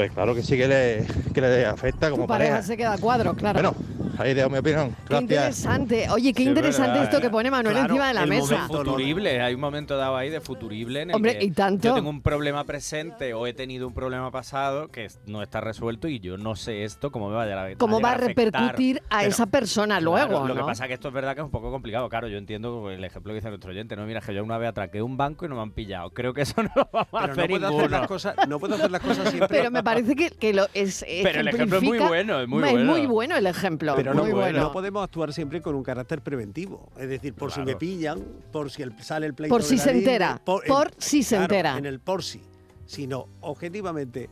pues 0.01 0.12
claro 0.13 0.34
que 0.34 0.41
sí 0.41 0.58
que 0.58 0.67
le, 0.67 1.05
que 1.34 1.41
le 1.41 1.65
afecta 1.65 2.10
como 2.10 2.24
Tu 2.24 2.27
pareja 2.27 2.51
pareja. 2.53 2.67
se 2.67 2.75
queda 2.77 2.93
a 2.93 2.98
cuadro, 2.98 3.36
claro. 3.36 3.60
Bueno, 3.62 3.75
ahí 4.17 4.34
dejo 4.34 4.50
mi 4.50 4.58
opinión. 4.58 4.89
Qué 4.89 4.96
Gracias. 5.10 5.22
interesante. 5.24 6.10
Oye, 6.10 6.34
qué 6.34 6.41
Sí, 6.43 6.50
interesante 6.50 6.89
verdad, 6.93 7.03
esto 7.05 7.17
¿eh? 7.17 7.22
que 7.22 7.29
pone 7.29 7.51
Manuel 7.51 7.75
Claro, 7.75 7.89
encima 7.93 8.08
de 8.08 8.13
la 8.15 8.24
el 8.24 8.29
mesa. 8.29 8.55
momento 8.67 8.77
futurible, 8.77 9.41
hay 9.41 9.53
un 9.53 9.62
momento 9.62 9.98
dado 9.98 10.17
ahí 10.17 10.29
de 10.31 10.41
futurible 10.41 11.01
en 11.03 11.10
el 11.12 11.15
Hombre, 11.15 11.38
que 11.38 11.46
y 11.46 11.51
tanto. 11.51 11.88
yo 11.89 11.93
tengo 11.93 12.10
un 12.10 12.22
problema 12.22 12.63
presente 12.63 13.34
o 13.36 13.46
he 13.46 13.53
tenido 13.53 13.88
un 13.88 13.93
problema 13.93 14.31
pasado 14.31 14.88
que 14.88 15.08
no 15.27 15.41
está 15.43 15.62
resuelto 15.62 16.08
y 16.08 16.20
yo 16.20 16.38
no 16.38 16.55
sé 16.55 16.84
esto 16.84 17.12
cómo 17.12 17.29
me 17.29 17.36
va 17.36 17.43
a 17.43 17.46
llegar 17.46 17.67
a 17.72 17.75
¿Cómo 17.75 18.01
va 18.01 18.12
a 18.12 18.17
repercutir 18.17 19.01
a 19.10 19.20
Pero, 19.20 19.29
esa 19.29 19.46
persona 19.46 20.00
claro, 20.00 20.27
luego? 20.29 20.48
Lo 20.48 20.55
que 20.55 20.62
pasa 20.62 20.86
es 20.86 20.88
que 20.89 20.93
esto 20.96 21.10
es 21.10 21.13
verdad 21.13 21.36
que 21.36 21.41
es 21.41 21.46
un 21.46 21.51
poco 21.51 21.70
complicado. 21.72 22.10
Claro, 22.10 22.27
yo 22.27 22.38
entiendo 22.38 22.89
el 22.89 23.03
ejemplo 23.03 23.31
que 23.31 23.36
dice 23.36 23.50
nuestro 23.50 23.72
oyente. 23.72 23.96
No, 23.96 24.05
mira, 24.05 24.20
es 24.20 24.25
que 24.25 24.34
yo 24.34 24.43
una 24.43 24.58
vez 24.58 24.70
atraqué 24.70 25.01
un 25.01 25.15
banco 25.17 25.46
y 25.46 25.50
no 25.50 25.55
me 25.55 25.62
han 25.62 25.72
pillado. 25.72 26.10
Creo 26.10 26.34
que 26.34 26.41
eso 26.41 26.62
no 26.63 26.70
lo 26.75 26.89
vamos 26.91 27.08
a 27.13 27.20
Pero 27.22 27.27
no 27.27 27.31
hacer 27.34 27.50
puedo 27.50 27.67
hacer 27.67 27.91
las 27.91 28.08
cosas, 28.08 28.36
no 28.48 28.60
puedo 28.60 28.75
hacer 28.75 28.91
las 28.91 29.01
cosas 29.01 29.29
siempre. 29.29 29.58
Pero 29.60 29.72
me 29.72 29.84
parece 29.94 30.16
que, 30.16 30.30
que 30.32 30.54
lo 30.54 30.68
es. 30.74 31.06
Pero 31.24 31.40
el 31.42 31.48
ejemplo 31.48 31.78
es 31.78 31.84
muy 31.84 32.00
bueno, 32.00 32.42
es 32.42 32.48
muy 32.48 32.64
Es 32.64 32.72
bueno. 32.72 32.92
muy 32.92 33.06
bueno 33.06 33.38
el 33.38 33.48
ejemplo. 33.48 33.94
Pero 33.96 34.14
no, 34.14 34.24
muy 34.24 34.32
bueno. 34.34 34.60
no 34.60 34.72
podemos 34.72 35.04
actuar 35.04 35.34
siempre 35.34 35.62
con 35.62 35.76
un 35.76 35.84
carácter 35.84 36.22
preventivo. 36.22 36.90
Es 36.98 37.10
decir, 37.10 37.34
por 37.34 37.52
si 37.52 37.62
me 37.62 37.76
pillan, 37.76 38.22
por 38.52 38.70
si 38.72 38.82
el- 38.82 38.98
sale 39.04 39.26
el 39.28 39.34
pleito 39.34 39.54
Por 39.54 39.62
de 39.62 39.68
si 39.68 39.78
la 39.78 39.84
se 39.84 39.92
entera, 39.92 40.42
por 40.46 40.64
si 40.98 41.24
se 41.24 41.36
claro, 41.36 41.44
entera. 41.54 41.78
En 41.78 41.86
el 41.86 42.00
por 42.00 42.24
si. 42.24 42.42
Sino, 42.86 43.28
objetivamente, 43.42 44.30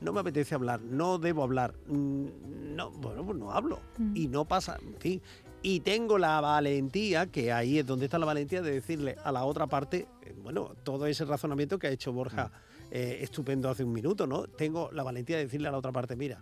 no 0.00 0.12
me 0.12 0.20
apetece 0.20 0.54
hablar, 0.54 0.80
no 0.82 1.18
debo 1.18 1.42
hablar. 1.44 1.74
mm, 1.86 2.26
No, 2.74 2.90
bueno, 2.90 3.24
pues 3.24 3.36
no 3.38 3.52
hablo. 3.52 3.80
Mm. 3.98 4.16
Y 4.16 4.26
no 4.28 4.44
pasa, 4.46 4.78
en 4.82 4.94
fin. 4.98 5.22
Y 5.62 5.80
tengo 5.80 6.16
la 6.16 6.40
valentía, 6.40 7.26
que 7.26 7.52
ahí 7.52 7.78
es 7.78 7.86
donde 7.86 8.06
está 8.06 8.18
la 8.18 8.24
valentía, 8.26 8.62
de 8.62 8.70
decirle 8.72 9.16
a 9.22 9.30
la 9.30 9.44
otra 9.44 9.66
parte, 9.66 10.06
eh, 10.22 10.34
bueno, 10.42 10.74
todo 10.82 11.04
ese 11.06 11.26
razonamiento 11.26 11.78
que 11.78 11.88
ha 11.88 11.90
hecho 11.90 12.12
Borja 12.12 12.46
Mm. 12.46 12.69
Eh, 12.90 13.18
estupendo 13.22 13.68
hace 13.68 13.84
un 13.84 13.92
minuto, 13.92 14.26
¿no? 14.26 14.46
Tengo 14.48 14.90
la 14.92 15.02
valentía 15.02 15.36
de 15.36 15.44
decirle 15.44 15.68
a 15.68 15.70
la 15.70 15.78
otra 15.78 15.92
parte, 15.92 16.16
mira, 16.16 16.40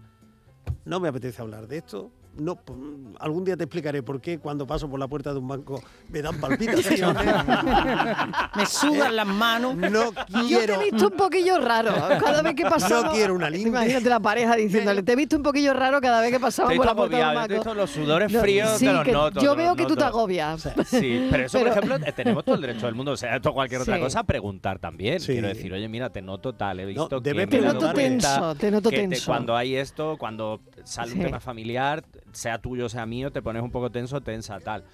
no 0.85 1.01
me 1.01 1.09
apetece 1.09 1.43
hablar 1.43 1.67
de 1.67 1.79
esto. 1.79 2.13
No, 2.39 2.55
pues, 2.57 2.79
algún 3.19 3.45
día 3.45 3.57
te 3.57 3.65
explicaré 3.65 4.03
por 4.03 4.21
qué 4.21 4.39
cuando 4.39 4.67
paso 4.67 4.89
por 4.89 4.99
la 5.01 5.09
puerta 5.09 5.33
de 5.33 5.39
un 5.41 5.49
banco 5.49 5.83
me 6.09 6.23
dan 6.23 6.39
palpitaciones. 6.41 7.25
Me 8.57 8.67
sudan 8.67 9.17
las 9.17 9.27
manos. 9.27 9.77
No 9.77 10.13
Yo 10.49 10.59
te 10.65 10.75
he 10.75 10.91
visto 10.91 11.09
un 11.09 11.17
poquillo 11.17 11.59
raro 11.61 11.93
cada 12.21 12.43
vez 12.43 12.55
que 12.55 12.63
pasaba. 12.65 13.09
No 13.09 13.13
quiero 13.13 13.35
una 13.35 13.51
linde. 13.51 13.69
Imagínate 13.69 14.09
la 14.09 14.21
pareja 14.21 14.55
diciéndole, 14.57 15.03
te 15.03 15.13
he 15.13 15.17
visto 15.17 15.37
un 15.37 15.43
poquillo 15.43 15.73
raro 15.75 16.01
cada 16.01 16.21
vez 16.21 16.31
que 16.31 16.41
pasaba 16.41 16.71
Te 16.71 16.77
por 16.77 16.87
la 16.87 16.95
puerta 16.95 17.17
de 17.17 17.23
un 17.25 17.29
te 17.31 17.35
banco. 17.37 17.55
visto 17.55 17.75
los 17.75 17.91
sudores 17.91 18.33
No, 18.33 18.41
fríos, 18.41 18.71
sí, 18.79 18.87
te 18.87 18.93
los 18.93 19.05
que 19.05 19.13
noto. 19.13 19.41
Yo 19.41 19.51
te 19.53 19.57
veo 19.63 19.77
que 19.77 19.87
tú 19.87 19.97
te 19.97 20.05
agobias. 20.05 20.69
Sí, 20.87 21.29
pero 21.31 21.45
eso, 21.45 21.59
Pero- 21.59 21.71
por 21.75 21.85
ejemplo, 21.85 22.09
eh, 22.09 22.13
tenemos 22.13 22.45
todo 22.45 22.55
el 22.55 22.61
derecho 22.61 22.87
del 22.87 22.95
mundo. 22.95 23.13
O 23.13 23.17
sea, 23.17 23.37
esto 23.37 23.53
cualquier 23.53 23.81
otra 23.83 23.97
Sí. 23.97 24.01
cosa, 24.03 24.23
preguntar 24.25 24.79
también. 24.79 25.21
Sí. 25.21 25.33
Quiero 25.33 25.49
decir, 25.49 25.73
oye, 25.73 25.89
mira, 25.89 26.11
te 26.11 26.23
noto 26.23 26.55
tal, 26.55 26.81
he 26.81 26.87
visto 26.87 27.09
que 27.21 27.33
dado 27.33 27.47
preguntar. 27.49 27.49
Te 27.51 27.61
noto 27.75 27.93
tenso, 27.95 28.55
te 28.55 28.71
noto 28.71 28.91
que 28.91 28.97
tenso. 28.97 29.27
cuando 29.27 29.57
hay 29.57 29.75
esto, 29.77 30.17
cuando 30.19 30.61
sale 30.85 31.13
Sí. 31.13 31.19
un 31.19 31.25
tema 31.25 31.41
familiar, 31.41 32.05
sea 32.39 32.59
tuyo, 32.59 32.89
sea 32.89 33.05
mío, 33.07 33.31
te 33.33 33.43
pones 33.43 33.63
un 33.63 33.71
poco 33.71 33.91
tenso, 33.91 34.21
tensa, 34.21 34.59
tal. 34.61 34.85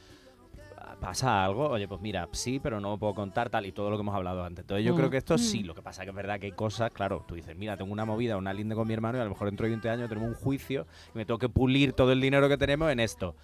pasa 1.00 1.44
algo, 1.44 1.68
oye, 1.68 1.86
pues 1.88 2.00
mira, 2.00 2.28
sí, 2.32 2.60
pero 2.62 2.80
no 2.80 2.96
puedo 2.98 3.14
contar 3.14 3.50
tal 3.50 3.66
y 3.66 3.72
todo 3.72 3.90
lo 3.90 3.96
que 3.96 4.00
hemos 4.02 4.14
hablado 4.14 4.44
antes. 4.44 4.62
Entonces 4.62 4.86
yo 4.86 4.94
creo 4.94 5.08
Mm. 5.08 5.10
que 5.10 5.16
esto 5.18 5.36
sí, 5.36 5.62
Mm. 5.62 5.66
lo 5.66 5.74
que 5.74 5.82
pasa 5.82 6.04
que 6.04 6.10
es 6.10 6.16
verdad 6.16 6.38
que 6.38 6.46
hay 6.46 6.52
cosas, 6.52 6.90
claro, 6.92 7.24
tú 7.26 7.34
dices, 7.34 7.56
mira, 7.56 7.76
tengo 7.76 7.92
una 7.92 8.04
movida, 8.04 8.36
una 8.36 8.52
linde 8.54 8.74
con 8.74 8.86
mi 8.88 8.94
hermano 8.94 9.18
y 9.18 9.20
a 9.20 9.24
lo 9.24 9.30
mejor 9.30 9.48
dentro 9.48 9.64
de 9.64 9.70
20 9.70 9.90
años 9.90 10.08
tenemos 10.08 10.28
un 10.30 10.34
juicio 10.34 10.86
y 11.14 11.18
me 11.18 11.26
tengo 11.26 11.38
que 11.38 11.48
pulir 11.48 11.92
todo 11.94 12.12
el 12.12 12.20
dinero 12.20 12.48
que 12.48 12.56
tenemos 12.56 12.90
en 12.90 13.00
esto. 13.00 13.34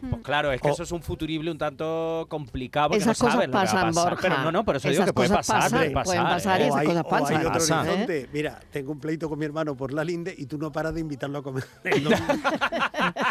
Pues 0.00 0.22
claro, 0.22 0.52
es 0.52 0.60
que 0.60 0.68
O- 0.68 0.72
eso 0.72 0.82
es 0.84 0.92
un 0.92 1.02
futurible 1.02 1.50
un 1.50 1.58
tanto 1.58 2.26
complicado 2.28 2.90
porque 2.90 3.02
Esas 3.02 3.20
no 3.20 3.26
cosas 3.26 3.48
pasan, 3.48 3.92
pasar. 3.92 4.10
Borja. 4.10 4.22
Pero 4.22 4.38
no, 4.44 4.52
no, 4.52 4.64
por 4.64 4.76
eso 4.76 4.88
digo 4.88 5.04
que 5.04 5.12
puede 5.12 5.28
pasar, 5.28 5.60
pasan, 5.62 5.78
puede 5.78 5.90
pueden 6.04 6.22
pasar. 6.22 6.60
¿eh? 6.60 6.66
esas 6.66 6.76
hay, 6.78 6.86
cosas 6.86 7.04
hay 7.04 7.10
pasan. 7.10 7.36
otro 7.38 7.50
Pasa. 7.52 7.80
horizonte. 7.82 8.28
Mira, 8.32 8.60
tengo 8.70 8.92
un 8.92 9.00
pleito 9.00 9.28
con 9.28 9.38
mi 9.38 9.44
hermano 9.44 9.76
por 9.76 9.92
la 9.92 10.04
linde 10.04 10.34
y 10.38 10.46
tú 10.46 10.56
no 10.58 10.70
paras 10.70 10.94
de 10.94 11.00
invitarlo 11.00 11.38
a 11.38 11.42
comer. 11.42 11.64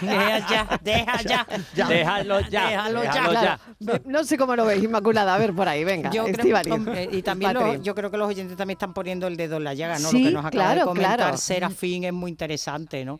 Deja 0.02 0.48
ya, 0.50 0.80
deja 0.84 1.22
ya. 1.22 1.48
Déjalo 1.88 2.40
ya, 2.42 2.68
Déjalo 2.70 3.04
ya. 3.04 3.12
déjalo 3.14 3.30
Claro, 3.32 3.62
ve- 3.80 4.02
no 4.06 4.24
sé 4.24 4.38
cómo 4.38 4.56
lo 4.56 4.66
ves, 4.66 4.84
Inmaculada. 4.84 5.36
A 5.36 5.38
ver, 5.38 5.54
por 5.54 5.68
ahí, 5.68 5.84
venga. 5.84 6.10
Yo 6.12 6.26
creo, 6.26 6.74
hombre, 6.74 7.10
y 7.12 7.22
también 7.22 7.54
lo- 7.54 7.76
yo 7.76 7.96
creo 7.96 8.12
que 8.12 8.18
los 8.18 8.28
oyentes 8.30 8.58
también 8.58 8.76
están 8.76 8.94
poniendo 8.94 9.28
el 9.28 9.38
dedo 9.38 9.58
en 9.58 9.64
la 9.64 9.74
llaga, 9.74 10.00
¿no? 10.00 10.10
Sí, 10.10 10.24
lo 10.24 10.30
que 10.30 10.34
nos 10.34 10.46
acaba 10.46 10.52
claro, 10.66 10.80
de 10.82 10.86
comentar 10.86 11.18
claro. 11.18 11.38
Serafín 11.38 12.04
es 12.04 12.14
muy 12.14 12.32
interesante, 12.32 13.04
¿no? 13.06 13.20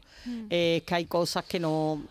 Eh, 0.50 0.78
es 0.78 0.84
que 0.84 0.96
hay 0.96 1.06
cosas 1.06 1.46
que 1.46 1.60
no, 1.60 2.02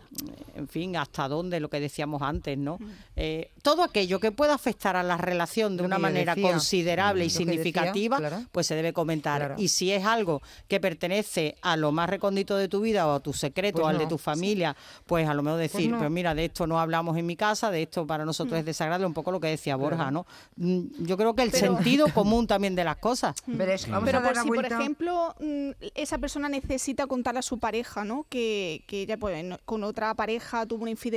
en 0.55 0.67
fin, 0.67 0.95
hasta 0.97 1.26
dónde, 1.27 1.59
lo 1.59 1.69
que 1.69 1.79
decíamos 1.79 2.21
antes, 2.21 2.57
¿no? 2.57 2.77
Eh, 3.15 3.51
todo 3.61 3.83
aquello 3.83 4.19
que 4.19 4.31
pueda 4.31 4.53
afectar 4.53 4.95
a 4.95 5.03
la 5.03 5.17
relación 5.17 5.75
de 5.77 5.83
Lo 5.83 5.87
una 5.87 5.97
manera 5.99 6.35
decía. 6.35 6.51
considerable 6.51 7.23
y 7.25 7.27
decía, 7.27 7.37
significativa, 7.39 8.17
claro. 8.17 8.43
pues 8.51 8.67
se 8.67 8.75
debe 8.75 8.93
comentar. 8.93 9.39
Claro. 9.41 9.55
Y 9.57 9.67
si 9.69 9.91
es 9.91 10.05
algo 10.05 10.41
que 10.67 10.79
pertenece 10.79 11.55
a 11.61 11.75
lo 11.77 11.91
más 11.91 12.09
recóndito 12.09 12.55
de 12.57 12.67
tu 12.67 12.81
vida 12.81 13.07
o 13.07 13.13
a 13.15 13.19
tu 13.19 13.33
secreto 13.33 13.77
Pues 13.79 13.85
o 13.85 13.87
al 13.89 13.97
de 13.97 14.07
tu 14.07 14.17
familia, 14.17 14.75
pues 15.05 15.27
a 15.27 15.33
lo 15.33 15.43
mejor 15.43 15.59
decir, 15.59 15.89
no. 15.89 15.97
pues 15.99 16.09
mira, 16.11 16.33
de 16.35 16.45
esto 16.45 16.67
no 16.67 16.79
hablamos 16.79 17.17
en 17.17 17.25
mi 17.25 17.35
casa, 17.35 17.71
de 17.71 17.83
esto 17.83 18.05
para 18.07 18.25
nosotros 18.25 18.59
es 18.59 18.65
desagradable, 18.65 19.05
un 19.07 19.13
poco 19.13 19.31
lo 19.31 19.39
que 19.39 19.47
decía 19.47 19.75
Borja, 19.75 20.11
¿no? 20.11 20.25
Mm, 20.55 20.81
Yo 21.05 21.17
creo 21.17 21.33
que 21.35 21.43
el 21.43 21.51
Pero- 21.51 21.75
sentido 21.75 22.05
común 22.13 22.47
también 22.47 22.75
de 22.75 22.83
las 22.83 22.97
cosas. 22.97 23.35
Pero 23.45 23.71
es- 23.71 23.87
vamos 23.89 24.05
Pero 24.05 24.19
a 24.19 24.21
dar 24.21 24.33
por 24.33 24.43
si, 24.43 24.49
por 24.49 24.65
ejemplo, 24.65 25.35
mm, 25.39 25.69
esa 25.95 26.17
persona 26.17 26.49
necesita 26.49 27.07
contarle 27.07 27.39
a 27.39 27.43
su 27.43 27.59
pareja, 27.59 28.03
¿no? 28.05 28.25
Que, 28.29 28.83
que 28.87 29.01
ella 29.01 29.17
pues, 29.17 29.43
con 29.65 29.83
otra 29.83 30.13
pareja 30.13 30.65
tuvo 30.65 30.83
una 30.83 30.91
infidelidad 30.91 31.16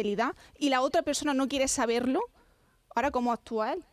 y 0.59 0.71
la 0.71 0.81
otra 0.81 1.03
persona 1.03 1.35
no 1.35 1.49
quiere 1.49 1.69
saberlo, 1.69 2.21
ahora 2.95 3.11
cómo 3.11 3.33
actúa 3.33 3.73
él. 3.75 3.85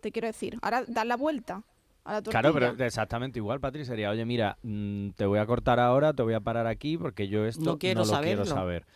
Te 0.00 0.12
quiero 0.12 0.26
decir, 0.28 0.58
ahora 0.62 0.84
dar 0.86 1.06
la 1.06 1.16
vuelta 1.16 1.62
a 2.04 2.12
la 2.12 2.22
tortilla. 2.22 2.40
Claro, 2.52 2.54
pero 2.76 2.84
exactamente 2.84 3.38
igual, 3.38 3.60
Patri, 3.60 3.84
sería, 3.84 4.10
oye, 4.10 4.24
mira, 4.24 4.56
mm, 4.62 5.10
te 5.10 5.26
voy 5.26 5.38
a 5.38 5.46
cortar 5.46 5.80
ahora, 5.80 6.12
te 6.12 6.22
voy 6.22 6.34
a 6.34 6.40
parar 6.40 6.66
aquí 6.66 6.96
porque 6.96 7.28
yo 7.28 7.44
esto 7.46 7.64
No 7.64 7.72
no, 7.72 7.78
quiero 7.78 8.00
lo 8.00 8.06
quiero 8.20 8.44
saberlo. 8.44 8.44
saber. 8.46 8.86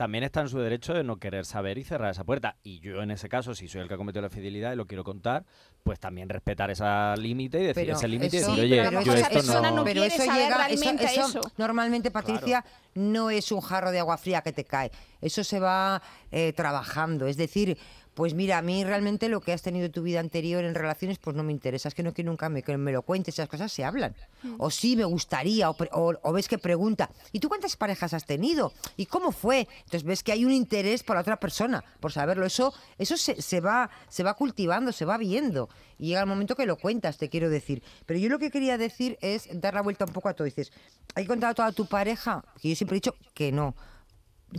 También 0.00 0.24
está 0.24 0.40
en 0.40 0.48
su 0.48 0.58
derecho 0.58 0.94
de 0.94 1.04
no 1.04 1.18
querer 1.18 1.44
saber 1.44 1.76
y 1.76 1.84
cerrar 1.84 2.10
esa 2.12 2.24
puerta. 2.24 2.56
Y 2.62 2.80
yo 2.80 3.02
en 3.02 3.10
ese 3.10 3.28
caso, 3.28 3.54
si 3.54 3.68
soy 3.68 3.82
el 3.82 3.88
que 3.88 3.92
ha 3.92 3.96
cometido 3.98 4.22
la 4.22 4.30
fidelidad 4.30 4.72
y 4.72 4.76
lo 4.76 4.86
quiero 4.86 5.04
contar, 5.04 5.44
pues 5.82 6.00
también 6.00 6.30
respetar 6.30 6.70
ese 6.70 6.82
límite 7.18 7.58
y 7.60 7.66
decir 7.66 7.84
Pero 7.84 7.98
ese 7.98 8.08
límite 8.08 8.34
y 8.34 8.40
eso- 8.40 8.48
decir, 8.52 8.64
oye, 8.64 8.82
pero 8.82 9.02
yo 9.02 9.12
esa 9.12 9.20
esto 9.26 9.34
persona 9.34 9.68
no... 9.68 9.76
no 9.76 9.84
pero 9.84 10.02
eso 10.02 10.24
saber 10.24 10.42
llega, 10.44 10.56
realmente 10.56 11.04
eso, 11.04 11.28
eso. 11.28 11.40
normalmente, 11.58 12.10
Patricia, 12.10 12.64
no 12.94 13.28
es 13.28 13.52
un 13.52 13.60
jarro 13.60 13.90
de 13.90 13.98
agua 13.98 14.16
fría 14.16 14.40
que 14.40 14.54
te 14.54 14.64
cae. 14.64 14.90
Eso 15.20 15.44
se 15.44 15.60
va 15.60 16.00
eh, 16.30 16.54
trabajando. 16.54 17.26
Es 17.26 17.36
decir, 17.36 17.76
pues 18.20 18.34
mira, 18.34 18.58
a 18.58 18.62
mí 18.62 18.84
realmente 18.84 19.30
lo 19.30 19.40
que 19.40 19.50
has 19.54 19.62
tenido 19.62 19.86
en 19.86 19.92
tu 19.92 20.02
vida 20.02 20.20
anterior 20.20 20.62
en 20.62 20.74
relaciones, 20.74 21.16
pues 21.16 21.34
no 21.34 21.42
me 21.42 21.52
interesa. 21.52 21.88
Es 21.88 21.94
que 21.94 22.02
no 22.02 22.12
quiero 22.12 22.30
nunca 22.30 22.50
me, 22.50 22.62
que 22.62 22.76
me 22.76 22.92
lo 22.92 23.00
cuentes, 23.00 23.32
esas 23.36 23.48
cosas 23.48 23.72
se 23.72 23.82
hablan. 23.82 24.14
O 24.58 24.70
sí, 24.70 24.94
me 24.94 25.04
gustaría, 25.04 25.70
o, 25.70 25.74
pre- 25.74 25.88
o- 25.94 26.12
o 26.22 26.32
ves 26.34 26.46
que 26.46 26.58
pregunta, 26.58 27.08
¿y 27.32 27.40
tú 27.40 27.48
cuántas 27.48 27.78
parejas 27.78 28.12
has 28.12 28.26
tenido? 28.26 28.74
¿Y 28.98 29.06
cómo 29.06 29.32
fue? 29.32 29.66
Entonces 29.84 30.04
ves 30.04 30.22
que 30.22 30.32
hay 30.32 30.44
un 30.44 30.52
interés 30.52 31.02
por 31.02 31.16
la 31.16 31.22
otra 31.22 31.40
persona, 31.40 31.82
por 31.98 32.12
saberlo. 32.12 32.44
Eso, 32.44 32.74
eso 32.98 33.16
se, 33.16 33.40
se 33.40 33.60
va, 33.60 33.88
se 34.10 34.22
va 34.22 34.34
cultivando, 34.34 34.92
se 34.92 35.06
va 35.06 35.16
viendo. 35.16 35.70
Y 35.98 36.08
llega 36.08 36.20
el 36.20 36.26
momento 36.26 36.54
que 36.56 36.66
lo 36.66 36.76
cuentas, 36.76 37.16
te 37.16 37.30
quiero 37.30 37.48
decir. 37.48 37.82
Pero 38.04 38.20
yo 38.20 38.28
lo 38.28 38.38
que 38.38 38.50
quería 38.50 38.76
decir 38.76 39.16
es 39.22 39.48
dar 39.62 39.72
la 39.72 39.80
vuelta 39.80 40.04
un 40.04 40.12
poco 40.12 40.28
a 40.28 40.34
todo. 40.34 40.44
Dices, 40.44 40.72
¿hay 41.14 41.24
que 41.24 41.28
contar 41.28 41.52
a 41.52 41.54
toda 41.54 41.72
tu 41.72 41.86
pareja? 41.86 42.44
Que 42.60 42.68
yo 42.68 42.76
siempre 42.76 42.96
he 42.96 43.00
dicho 43.00 43.14
que 43.32 43.50
no. 43.50 43.74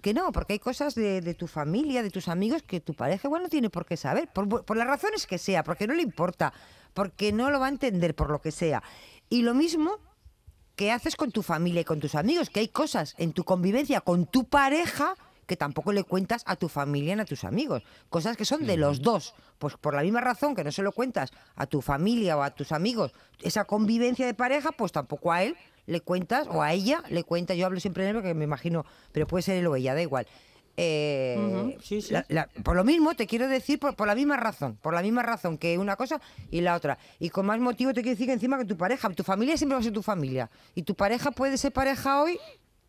Que 0.01 0.13
no, 0.13 0.31
porque 0.31 0.53
hay 0.53 0.60
cosas 0.60 0.95
de, 0.95 1.21
de 1.21 1.33
tu 1.33 1.48
familia, 1.48 2.01
de 2.01 2.10
tus 2.10 2.27
amigos, 2.27 2.63
que 2.63 2.79
tu 2.79 2.93
pareja 2.93 3.27
igual 3.27 3.43
no 3.43 3.50
tiene 3.50 3.69
por 3.69 3.86
qué 3.86 3.98
saber, 3.98 4.29
por, 4.31 4.63
por 4.63 4.77
las 4.77 4.88
razones 4.88 5.27
que 5.27 5.38
sea, 5.38 5.63
porque 5.63 5.88
no 5.88 5.93
le 5.93 6.01
importa, 6.01 6.53
porque 6.93 7.33
no 7.33 7.51
lo 7.51 7.60
va 7.60 7.65
a 7.65 7.69
entender 7.69 8.15
por 8.15 8.29
lo 8.29 8.39
que 8.41 8.51
sea. 8.51 8.82
Y 9.30 9.41
lo 9.41 9.54
mismo 9.54 9.99
que 10.75 10.91
haces 10.91 11.15
con 11.15 11.32
tu 11.32 11.43
familia 11.43 11.82
y 11.82 11.86
con 11.86 11.99
tus 11.99 12.15
amigos, 12.15 12.49
que 12.49 12.62
hay 12.62 12.67
cosas 12.69 13.15
en 13.17 13.34
tu 13.34 13.43
convivencia 13.43 14.01
con 14.01 14.25
tu 14.25 14.45
pareja 14.45 15.15
que 15.51 15.58
tampoco 15.58 15.91
le 15.91 16.06
cuentas 16.06 16.43
a 16.45 16.56
tu 16.56 16.69
familia 16.69 17.13
ni 17.13 17.23
a 17.23 17.25
tus 17.25 17.43
amigos. 17.43 17.84
Cosas 18.10 18.38
que 18.38 18.45
son 18.45 18.65
de 18.65 18.77
los 18.77 19.01
dos. 19.01 19.34
Pues 19.60 19.75
por 19.75 19.93
la 19.93 20.01
misma 20.01 20.21
razón 20.21 20.56
que 20.56 20.63
no 20.63 20.71
se 20.71 20.82
lo 20.82 20.93
cuentas 20.93 21.32
a 21.56 21.65
tu 21.65 21.82
familia 21.82 22.38
o 22.38 22.41
a 22.41 22.51
tus 22.51 22.71
amigos, 22.71 23.12
esa 23.41 23.65
convivencia 23.65 24.25
de 24.25 24.34
pareja, 24.34 24.71
pues 24.71 24.93
tampoco 24.93 25.32
a 25.32 25.43
él 25.43 25.58
le 25.88 26.02
cuentas 26.02 26.48
o 26.50 26.62
a 26.62 26.74
ella 26.74 27.04
le 27.10 27.24
cuentas. 27.24 27.58
Yo 27.58 27.65
hablo 27.65 27.80
siempre 27.80 28.04
de 28.04 28.10
él 28.12 28.15
porque 28.15 28.34
me 28.34 28.44
imagino, 28.46 28.86
pero 29.12 29.28
puede 29.28 29.41
ser 29.41 29.58
él 29.58 29.67
o 29.67 29.76
ella, 29.76 29.94
da 29.94 30.02
igual. 30.02 30.28
Eh, 30.78 31.78
sí, 31.84 32.02
sí. 32.02 32.13
la- 32.13 32.26
la- 32.30 32.48
por 32.63 32.76
lo 32.76 32.84
mismo, 32.84 33.13
te 33.13 33.28
quiero 33.28 33.48
decir, 33.48 33.78
por, 33.78 33.96
por 33.96 34.08
la 34.08 34.15
misma 34.15 34.38
razón, 34.38 34.78
por 34.82 34.94
la 34.94 35.02
misma 35.02 35.22
razón 35.22 35.58
que 35.58 35.78
una 35.78 35.96
cosa 35.96 36.20
y 36.50 36.62
la 36.62 36.76
otra. 36.76 36.98
Y 37.20 37.30
con 37.30 37.46
más 37.46 37.60
motivo 37.60 37.94
te 37.94 38.02
quiero 38.02 38.12
decir 38.15 38.28
que 38.28 38.34
encima 38.34 38.58
que 38.58 38.65
tu 38.65 38.78
pareja, 38.78 39.10
tu 39.10 39.24
familia 39.24 39.58
siempre 39.58 39.76
va 39.76 39.82
a 39.82 39.84
ser 39.84 39.94
tu 39.94 40.02
familia. 40.02 40.50
Y 40.74 40.84
tu 40.84 40.96
pareja 40.96 41.32
puede 41.32 41.58
ser 41.58 41.72
pareja 41.72 42.22
hoy 42.24 42.39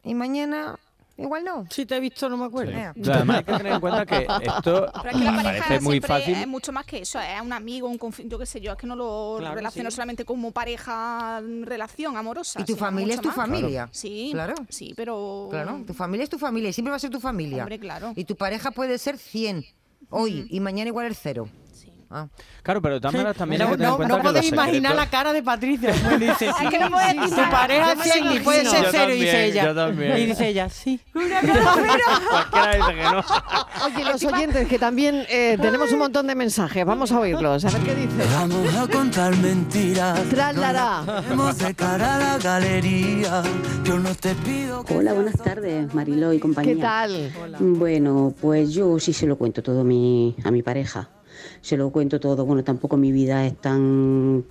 y 0.05 0.15
mañana 0.15 0.79
igual 1.23 1.45
no. 1.45 1.65
Si 1.71 1.87
te 1.87 1.97
he 1.97 2.01
visto, 2.01 2.29
no 2.29 2.37
me 2.37 2.45
acuerdo. 2.47 2.73
Pero 2.95 3.15
además 3.15 3.37
hay 3.39 3.45
que 3.45 3.53
tener 3.53 3.73
en 3.75 3.81
cuenta 3.81 4.07
que 4.07 4.17
esto 4.43 4.93
Pero 5.03 5.17
es 5.17 5.17
que 5.19 5.25
la 5.25 5.43
pareja 5.43 5.69
muy 5.81 5.81
siempre 5.93 6.01
fácil. 6.09 6.35
es 6.35 6.47
mucho 6.49 6.73
más 6.73 6.85
que 6.87 6.99
eso, 6.99 7.21
es 7.21 7.41
un 7.41 7.53
amigo, 7.53 7.89
un 7.89 7.99
confi- 7.99 8.29
yo 8.29 8.39
qué 8.39 8.47
sé 8.47 8.61
yo, 8.61 8.73
es 8.73 8.79
que 8.79 8.87
no 8.87 8.97
lo 8.97 9.37
Claro, 9.39 9.55
relaciono 9.55 9.91
sí. 9.91 9.97
solamente 9.97 10.25
como 10.25 10.51
pareja, 10.53 11.41
relación 11.63 12.17
amorosa. 12.17 12.61
Y 12.61 12.65
tu 12.65 12.77
familia 12.77 13.15
es 13.15 13.21
tu 13.21 13.29
más. 13.29 13.37
familia. 13.37 13.89
Sí, 13.93 14.31
Claro. 14.33 14.55
sí, 14.69 14.93
pero... 14.97 15.49
Claro, 15.51 15.83
tu 15.87 15.95
familia 15.95 16.25
es 16.25 16.31
tu 16.31 16.39
familia 16.39 16.71
y 16.71 16.73
siempre 16.73 16.91
va 16.91 16.97
a 16.97 17.01
ser 17.01 17.11
tu 17.11 17.21
familia. 17.21 17.63
Hombre, 17.63 17.79
claro. 17.79 18.13
Y 18.17 18.25
tu 18.25 18.37
pareja 18.37 18.71
puede 18.71 18.99
ser 18.99 19.19
100 19.19 19.65
hoy 20.11 20.47
y 20.51 20.61
mañana 20.61 20.89
igual 20.89 21.07
es 21.11 21.19
cero. 21.23 21.49
Ah. 22.15 22.27
Claro, 22.63 22.83
pero 22.83 22.95
de 22.97 23.01
todas 23.01 23.15
maneras 23.15 23.37
también 23.37 23.63
hay 23.63 23.69
No, 23.69 23.73
que 23.73 23.77
tener 23.79 23.87
en 23.87 23.91
no, 23.93 23.97
cuenta 23.97 24.15
no 24.15 24.19
que 24.21 24.25
los 24.25 24.33
podéis 24.35 24.53
imaginar 24.53 24.95
la 24.95 25.07
cara 25.09 25.33
de 25.33 25.43
Patricia. 25.43 25.95
Pues 26.05 26.21
dice, 26.21 26.49
Es 26.51 26.71
que 26.71 26.79
no 26.79 26.91
puedo 26.91 27.07
decir 27.07 27.37
tu 27.37 27.51
pareja 27.51 27.87
Yo 27.87 27.93
es 27.93 27.99
me 27.99 28.05
100 28.05 28.17
y 28.17 28.21
imagino. 28.21 28.45
puede 28.45 28.65
ser 28.67 28.87
cero, 28.91 29.13
dice 29.13 29.27
también, 29.27 29.37
ella. 29.37 29.65
yo 29.65 29.75
también. 29.75 30.19
Y 30.19 30.27
dice 30.27 30.49
ella, 30.49 30.69
sí. 30.69 31.01
Cualquiera 31.13 32.77
dice 32.77 32.95
que 32.95 33.03
no. 33.03 33.25
Oye, 33.87 34.05
los 34.05 34.25
oyentes, 34.25 34.69
que 34.69 34.79
también 34.79 35.25
eh, 35.29 35.57
tenemos 35.61 35.91
un 35.93 35.99
montón 36.01 36.27
de 36.27 36.35
mensajes. 36.35 36.85
Vamos 36.85 37.13
a 37.13 37.19
oírlos, 37.21 37.65
a 37.65 37.71
ver 37.71 37.81
qué 37.83 37.95
dice. 37.95 38.25
Vamos 38.35 38.75
a 38.77 38.87
contar 38.89 39.37
mentiras. 39.37 40.21
Traslará. 40.29 41.23
Vemos 41.29 41.59
de 41.59 41.75
cara 41.75 42.17
a 42.17 42.19
la 42.19 42.39
galería. 42.39 43.43
Yo 43.85 43.99
no 43.99 44.15
te 44.15 44.35
pido 44.35 44.85
que 44.85 44.97
Hola, 44.99 45.13
buenas 45.15 45.37
tardes, 45.43 45.93
Mariló 45.95 46.33
y 46.33 46.39
compañía. 46.39 46.75
¿Qué 46.75 46.81
tal? 46.81 47.33
Bueno, 47.59 48.35
pues 48.41 48.73
yo 48.73 48.99
sí 48.99 49.13
se 49.13 49.27
lo 49.27 49.37
cuento 49.37 49.63
todo 49.63 49.81
a 49.81 49.85
mi, 49.85 50.37
a 50.45 50.51
mi 50.51 50.63
pareja. 50.63 51.09
Se 51.63 51.77
lo 51.77 51.91
cuento 51.91 52.21
todo. 52.21 52.45
Bueno, 52.45 52.63
tampoco 52.65 52.97
mi 52.97 53.13
vida 53.13 53.47
es 53.47 53.59
tan 53.61 54.45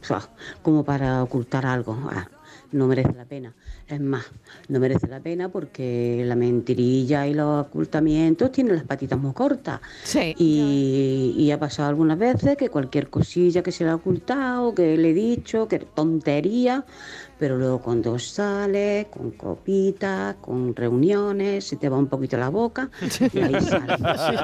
como 0.62 0.84
para 0.84 1.22
ocultar 1.24 1.66
algo. 1.66 1.98
Ah, 2.10 2.28
no 2.72 2.88
merece 2.88 3.14
la 3.14 3.26
pena. 3.26 3.54
Es 3.92 4.00
más, 4.00 4.24
no 4.70 4.80
merece 4.80 5.08
la 5.08 5.20
pena 5.20 5.50
porque 5.50 6.24
la 6.26 6.36
mentirilla 6.36 7.28
y 7.28 7.34
los 7.34 7.66
ocultamientos 7.68 8.50
tienen 8.52 8.76
las 8.76 8.86
patitas 8.86 9.20
muy 9.20 9.34
cortas. 9.34 9.82
Sí. 10.04 10.34
Y, 10.38 11.34
y 11.38 11.52
ha 11.52 11.60
pasado 11.60 11.90
algunas 11.90 12.18
veces 12.18 12.56
que 12.56 12.70
cualquier 12.70 13.10
cosilla 13.10 13.62
que 13.62 13.74
se 13.74 13.84
le 13.84 13.90
ha 13.90 13.96
ocultado, 13.96 14.74
que 14.74 14.96
le 14.98 15.10
he 15.10 15.14
dicho, 15.14 15.68
que 15.68 15.80
tontería, 15.80 16.86
pero 17.38 17.58
luego 17.58 17.82
cuando 17.82 18.18
sale 18.18 19.08
con 19.12 19.32
copitas, 19.32 20.36
con 20.36 20.74
reuniones, 20.76 21.66
se 21.66 21.76
te 21.76 21.90
va 21.90 21.98
un 21.98 22.08
poquito 22.08 22.38
la 22.38 22.48
boca 22.50 22.90
y 23.34 23.40
ahí 23.40 23.60
sale. 23.62 23.94
Entonces, 23.94 24.40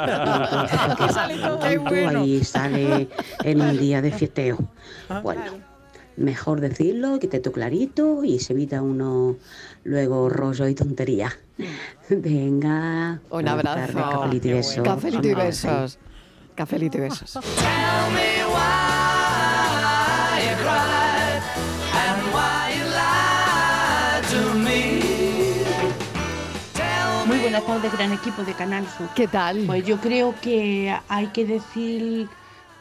Sale 1.14 1.36
todo. 1.38 1.60
bueno. 1.90 2.20
ahí 2.22 2.44
sale 2.44 3.08
en 3.44 3.62
un 3.62 3.78
día 3.78 4.02
de 4.02 4.12
fiesteo. 4.12 4.58
Bueno, 5.24 5.42
mejor 6.18 6.60
decirlo, 6.62 7.20
que 7.20 7.28
te 7.28 7.40
tú 7.40 7.52
clarito 7.52 8.24
y 8.24 8.40
se 8.40 8.54
evita 8.54 8.82
uno 8.82 9.38
luego 9.84 10.30
rollo 10.30 10.68
y 10.68 10.76
tontería. 10.76 11.32
Venga. 12.10 13.22
Un 13.30 13.46
tardes, 13.46 13.68
abrazo. 13.68 14.10
cafelito 14.12 14.48
y 14.48 14.54
besos. 14.54 14.84
Cafelito 14.84 15.28
y 15.28 15.34
besos. 15.36 16.00
Cafelito 16.56 16.98
y 16.98 17.02
besos. 17.02 17.32
Tell 17.34 17.42
me 18.14 18.44
why 18.52 20.42
you 20.44 20.56
cried 20.64 21.42
and 21.94 22.34
why 22.34 22.74
you 22.78 22.86
lied 22.90 24.24
to 24.32 24.58
me. 24.58 25.02
Tell 26.74 27.28
Muy 27.28 27.38
buenas 27.40 27.66
tardes, 27.66 27.94
gran 27.94 28.12
equipo 28.12 28.44
de 28.44 28.54
Canal 28.54 28.86
Sur. 28.98 29.08
¿Qué 29.16 29.28
tal? 29.28 29.64
Pues 29.68 29.86
yo 29.86 29.98
creo 29.98 30.34
que 30.42 30.96
hay 31.08 31.28
que 31.28 31.46
decir, 31.46 32.28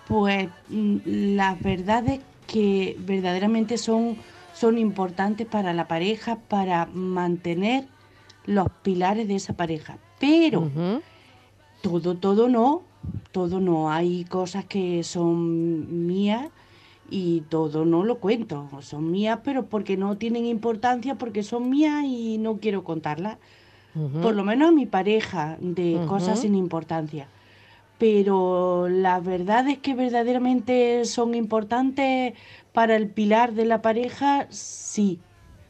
pues, 0.09 0.49
mm, 0.70 0.96
las 1.37 1.61
verdades 1.61 2.20
que 2.46 2.96
verdaderamente 3.00 3.78
son, 3.78 4.16
son 4.54 4.78
importantes 4.78 5.46
para 5.46 5.72
la 5.72 5.88
pareja, 5.88 6.37
para 6.48 6.87
mantener 6.87 7.87
los 8.46 8.68
pilares 8.82 9.28
de 9.28 9.37
esa 9.37 9.54
pareja. 9.54 9.98
Pero 10.18 10.70
todo, 11.82 12.16
todo 12.16 12.48
no, 12.48 12.82
todo 13.32 13.61
no. 13.61 13.90
Hay 13.90 14.24
cosas 14.24 14.64
que 14.64 15.02
son 15.04 16.06
mías 16.06 16.48
y 17.11 17.42
todo 17.42 17.85
no 17.85 18.04
lo 18.04 18.18
cuento. 18.18 18.68
Son 18.80 19.11
mías, 19.11 19.40
pero 19.44 19.66
porque 19.66 19.96
no 19.96 20.16
tienen 20.16 20.46
importancia, 20.46 21.16
porque 21.16 21.42
son 21.42 21.68
mías 21.68 22.04
y 22.04 22.38
no 22.38 22.59
quiero 22.59 22.85
contarlas. 22.85 23.38
Por 24.20 24.35
lo 24.35 24.44
menos 24.44 24.68
a 24.68 24.72
mi 24.72 24.85
pareja, 24.85 25.56
de 25.59 25.98
cosas 26.06 26.40
sin 26.40 26.54
importancia. 26.54 27.28
Pero 27.98 28.88
las 28.88 29.24
verdades 29.24 29.78
que 29.78 29.94
verdaderamente 29.94 31.04
son 31.06 31.35
importantes 31.35 32.35
para 32.72 32.94
el 32.96 33.09
pilar 33.09 33.52
de 33.54 33.64
la 33.64 33.80
pareja, 33.80 34.46
sí. 34.50 35.18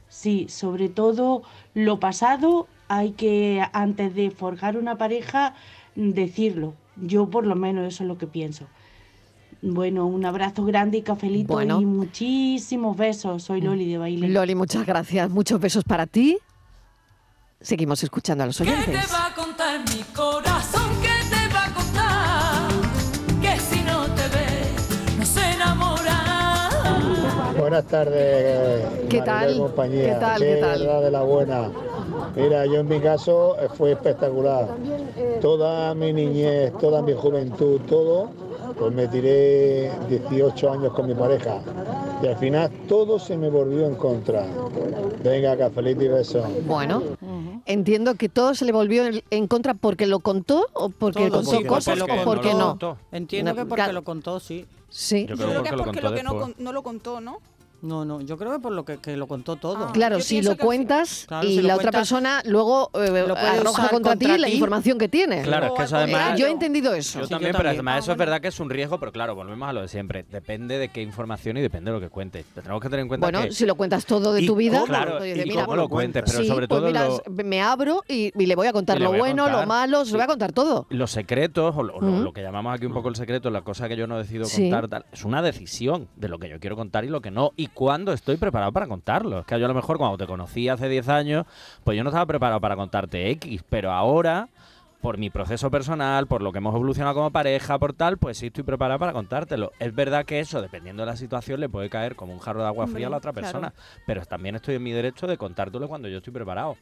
Sí, 0.09 0.47
sobre 0.49 0.89
todo 0.89 1.43
lo 1.75 2.01
pasado 2.01 2.67
hay 2.89 3.13
que, 3.13 3.63
antes 3.73 4.15
de 4.15 4.31
forjar 4.31 4.77
una 4.77 4.97
pareja, 4.99 5.55
decirlo. 5.95 6.75
Yo 6.97 7.29
por 7.29 7.47
lo 7.47 7.55
menos 7.55 7.87
eso 7.87 8.03
es 8.05 8.09
lo 8.09 8.17
que 8.19 8.27
pienso. 8.27 8.67
Bueno, 9.63 10.07
un 10.07 10.25
abrazo 10.25 10.65
grande 10.65 10.99
y 10.99 11.03
cafelito 11.03 11.53
Bueno. 11.55 11.81
y 11.81 11.85
muchísimos 11.87 12.97
besos. 12.97 13.43
Soy 13.43 13.61
Loli 13.61 13.91
de 13.91 13.99
Baile. 13.99 14.29
Loli, 14.29 14.55
muchas 14.55 14.87
gracias. 14.87 15.29
Muchos 15.31 15.61
besos 15.61 15.85
para 15.85 16.07
ti. 16.07 16.39
Seguimos 17.61 18.03
escuchando 18.03 18.45
a 18.45 18.47
los 18.47 18.59
¿Qué 18.59 18.65
te 18.65 18.73
oyentes. 18.73 19.13
va 19.13 19.27
a 19.27 19.35
contar 19.35 19.81
mi 19.81 20.03
corazón? 20.15 20.96
Buenas 27.67 27.87
tardes, 27.87 28.87
¿Qué 29.11 29.23
tal? 29.23 29.59
compañía. 29.59 30.15
¿Qué 30.15 30.21
tal? 30.21 30.41
¿Qué 30.41 30.57
tal? 30.61 30.79
verdad 30.79 31.03
de 31.03 31.11
la 31.11 31.23
buena. 31.23 31.69
Mira, 32.37 32.65
yo 32.65 32.77
en 32.77 32.87
mi 32.87 33.01
caso 33.01 33.57
eh, 33.61 33.69
fue 33.77 33.91
espectacular. 33.91 34.69
Toda 35.41 35.93
mi 35.97 36.13
niñez, 36.13 36.73
toda 36.79 37.03
mi 37.03 37.13
juventud, 37.13 37.81
todo, 37.89 38.31
pues 38.79 38.95
me 38.95 39.09
tiré 39.09 39.91
18 40.09 40.71
años 40.71 40.93
con 40.93 41.09
mi 41.09 41.15
pareja. 41.15 41.59
Y 42.23 42.29
al 42.29 42.37
final 42.37 42.71
todo 42.89 43.19
se 43.19 43.37
me 43.37 43.51
volvió 43.51 43.85
en 43.89 43.97
contra. 43.97 44.47
Venga, 45.25 45.57
cafelito 45.57 46.05
y 46.05 46.09
beso. 46.09 46.45
Bueno, 46.69 47.03
entiendo 47.65 48.15
que 48.15 48.29
todo 48.29 48.55
se 48.55 48.65
le 48.65 48.71
volvió 48.71 49.03
en, 49.31 49.49
contra 49.49 49.75
porque 49.75 50.07
lo 50.07 50.21
contó 50.21 50.69
o 50.73 50.89
porque 50.91 51.31
Todo, 51.31 51.43
contó 51.43 51.59
sí, 51.59 51.65
cosas 51.65 51.99
porque 51.99 52.15
lo 52.15 52.23
o 52.23 52.25
porque 52.25 52.53
contó. 52.53 52.89
no. 52.91 52.99
Entiendo 53.11 53.51
No, 53.51 53.57
que 53.57 53.67
porque 53.67 53.93
lo 53.93 54.05
contó, 54.05 54.39
sí. 54.39 54.67
Sí. 54.89 55.27
Yo 55.29 55.37
creo 55.37 55.65
que 55.65 55.69
es 55.71 55.75
porque 55.75 56.01
lo 56.01 56.15
que 56.15 56.23
no, 56.23 56.53
no 56.59 56.73
lo 56.73 56.85
contó, 56.85 57.21
¿no? 57.21 57.41
No, 57.87 58.05
no, 58.05 58.21
yo 58.21 58.37
creo 58.37 58.53
que 58.53 58.59
por 58.59 58.73
lo 58.73 58.85
que, 58.85 58.99
que 58.99 59.17
lo 59.17 59.27
contó 59.27 59.57
todo. 59.57 59.93
Claro, 59.93 60.21
si 60.21 60.43
lo 60.43 60.57
cuentas 60.57 61.25
Claro, 61.29 61.47
y 61.47 61.57
si 61.57 61.63
la 61.63 61.77
otra 61.77 61.91
persona 61.93 62.43
luego 62.45 62.91
eh, 62.95 63.25
lo 63.27 63.35
puede 63.35 63.47
arroja 63.49 63.71
usar 63.83 63.91
contra, 63.91 64.13
ti 64.17 64.25
contra 64.27 64.39
la 64.39 64.49
información 64.49 64.99
que 64.99 65.09
tiene. 65.09 65.43
Claro, 65.43 65.67
es 65.69 65.73
que 65.73 65.83
eso 65.85 65.97
Eh, 65.97 66.03
además... 66.03 66.39
yo 66.39 66.47
he 66.47 66.51
entendido 66.51 66.95
eso. 66.95 67.21
Yo 67.21 67.29
también, 67.29 67.53
pero 67.57 67.69
además 67.71 68.05
eso 68.05 68.13
es 68.13 68.19
verdad 68.19 68.41
que 68.41 68.49
es 68.49 68.59
un 68.61 68.71
riesgo, 68.71 68.99
pero 68.99 69.13
claro, 69.13 69.35
volvemos 69.35 69.69
a 69.69 69.73
lo 69.73 69.83
de 69.83 69.89
siempre. 69.89 70.25
Depende 70.31 70.79
de 70.79 70.89
qué 70.89 71.03
información 71.03 71.57
y 71.57 71.61
depende 71.63 71.91
de 71.91 71.97
lo 71.97 72.01
que 72.01 72.11
cuentes. 72.11 72.45
Tenemos 72.55 72.81
que 72.81 72.89
tener 72.89 73.01
en 73.01 73.09
cuenta 73.09 73.27
Bueno, 73.27 73.43
que... 73.43 73.53
si 73.53 73.65
lo 73.67 73.75
cuentas 73.77 74.05
todo 74.05 74.33
de 74.33 74.43
¿Y 74.43 74.47
tu 74.47 74.57
vida, 74.57 74.81
cómo? 74.81 74.87
Claro, 74.87 75.25
y 75.25 75.35
mira, 75.35 75.65
cómo 75.65 75.77
lo 75.77 75.89
cuentes, 75.89 76.25
pero 76.27 76.39
sí, 76.41 76.49
sobre 76.49 76.67
pues 76.69 76.81
todo 76.81 76.89
mira, 76.89 77.07
lo- 77.09 77.23
me 77.45 77.63
abro 77.63 78.03
y, 78.09 78.33
y 78.37 78.47
le 78.47 78.57
voy 78.57 78.67
a 78.67 78.73
contar 78.73 79.01
lo 79.01 79.13
bueno, 79.13 79.49
lo 79.49 79.65
malo, 79.67 80.05
se 80.05 80.13
lo 80.13 80.19
voy 80.19 80.25
a 80.25 80.29
contar 80.29 80.53
todo. 80.53 80.87
Los 80.91 81.11
secretos, 81.13 81.75
o, 81.77 81.83
lo, 81.83 81.95
o 81.97 82.01
lo- 82.01 82.33
que 82.33 82.43
llamamos 82.43 82.75
aquí 82.75 82.87
un 82.87 82.93
poco 82.95 83.09
el 83.09 83.17
secreto, 83.17 83.51
la 83.51 83.63
cosa 83.63 83.89
que 83.89 83.97
yo 83.97 84.07
no 84.07 84.19
decido 84.19 84.47
contar, 84.49 84.89
tal, 84.89 85.05
es 85.13 85.25
una 85.25 85.43
decisión 85.43 86.09
de 86.17 86.29
lo 86.29 86.39
que 86.39 86.49
yo 86.49 86.59
quiero 86.59 86.77
contar 86.77 87.05
y 87.05 87.09
lo 87.09 87.21
que 87.21 87.31
no. 87.31 87.53
Y 87.57 87.69
cuándo 87.77 88.15
estoy 88.15 88.39
preparado 88.39 88.73
para 88.73 88.89
contarlo. 88.89 89.41
Es 89.41 89.47
que 89.47 89.61
yo 89.61 89.67
a 89.67 89.69
lo 89.69 89.75
mejor 89.75 89.99
cuando 89.99 90.17
te 90.17 90.27
conocí 90.27 90.69
hace 90.69 90.89
10 90.89 91.09
años, 91.11 91.47
pues 91.85 91.97
yo 91.97 92.03
no 92.03 92.09
estaba 92.09 92.25
preparado 92.25 92.59
para 92.59 92.75
contarte 92.75 93.31
X, 93.33 93.63
pero 93.69 93.93
ahora, 93.93 94.49
por 95.03 95.19
mi 95.19 95.29
proceso 95.29 95.71
personal, 95.71 96.27
por 96.27 96.41
lo 96.41 96.53
que 96.53 96.59
hemos 96.59 96.75
evolucionado 96.75 97.15
como 97.15 97.31
pareja, 97.31 97.79
por 97.79 97.93
tal, 97.93 98.17
pues 98.17 98.39
sí 98.39 98.47
estoy 98.47 98.65
preparado 98.65 98.99
para 98.99 99.13
contártelo. 99.13 99.73
Es 99.79 99.95
verdad 99.95 100.25
que 100.25 100.41
eso, 100.41 100.63
dependiendo 100.63 101.03
de 101.03 101.07
la 101.07 101.17
situación, 101.17 101.61
le 101.61 101.69
puede 101.69 101.91
caer 101.91 102.17
como 102.17 102.33
un 102.33 102.39
jarro 102.39 102.63
de 102.63 102.67
agua 102.67 102.87
fría 102.87 103.09
a 103.09 103.11
la 103.11 103.19
otra 103.19 103.35
persona. 103.35 103.71
claro. 103.71 104.03
Pero 104.07 104.25
también 104.25 104.57
estoy 104.57 104.77
en 104.77 104.83
mi 104.83 104.93
derecho 104.93 105.27
de 105.27 105.37
contártelo 105.37 105.87
cuando 105.87 106.09
yo 106.09 106.17
estoy 106.17 106.33
preparado. 106.33 106.77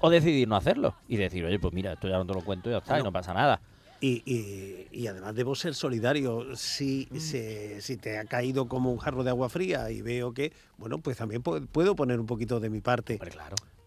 O 0.00 0.08
decidir 0.08 0.48
no 0.48 0.56
hacerlo 0.56 0.94
y 1.06 1.18
decir, 1.18 1.44
oye, 1.44 1.58
pues 1.58 1.74
mira, 1.74 1.92
esto 1.92 2.08
ya 2.08 2.16
no 2.16 2.26
te 2.26 2.32
lo 2.32 2.40
cuento 2.40 2.70
y 2.70 2.72
ya 2.72 2.78
está, 2.78 2.98
y 2.98 3.02
no 3.02 3.12
pasa 3.12 3.34
nada. 3.34 3.60
Y, 4.00 4.22
y- 4.26 4.88
y 4.92 5.06
además 5.06 5.34
debo 5.34 5.54
ser 5.54 5.74
solidario. 5.74 6.54
Si, 6.56 7.08
se- 7.18 7.80
si 7.80 7.96
te 7.96 8.18
ha 8.18 8.24
caído 8.24 8.68
como 8.68 8.92
un 8.92 8.98
jarro 8.98 9.24
de 9.24 9.30
agua 9.30 9.48
fría 9.48 9.90
y 9.90 10.02
veo 10.02 10.32
que, 10.34 10.52
bueno, 10.76 10.98
pues 10.98 11.16
también 11.16 11.42
pu- 11.42 11.66
puedo 11.66 11.96
poner 11.96 12.20
un 12.20 12.26
poquito 12.26 12.60
de 12.60 12.68
mi 12.70 12.80
parte 12.80 13.18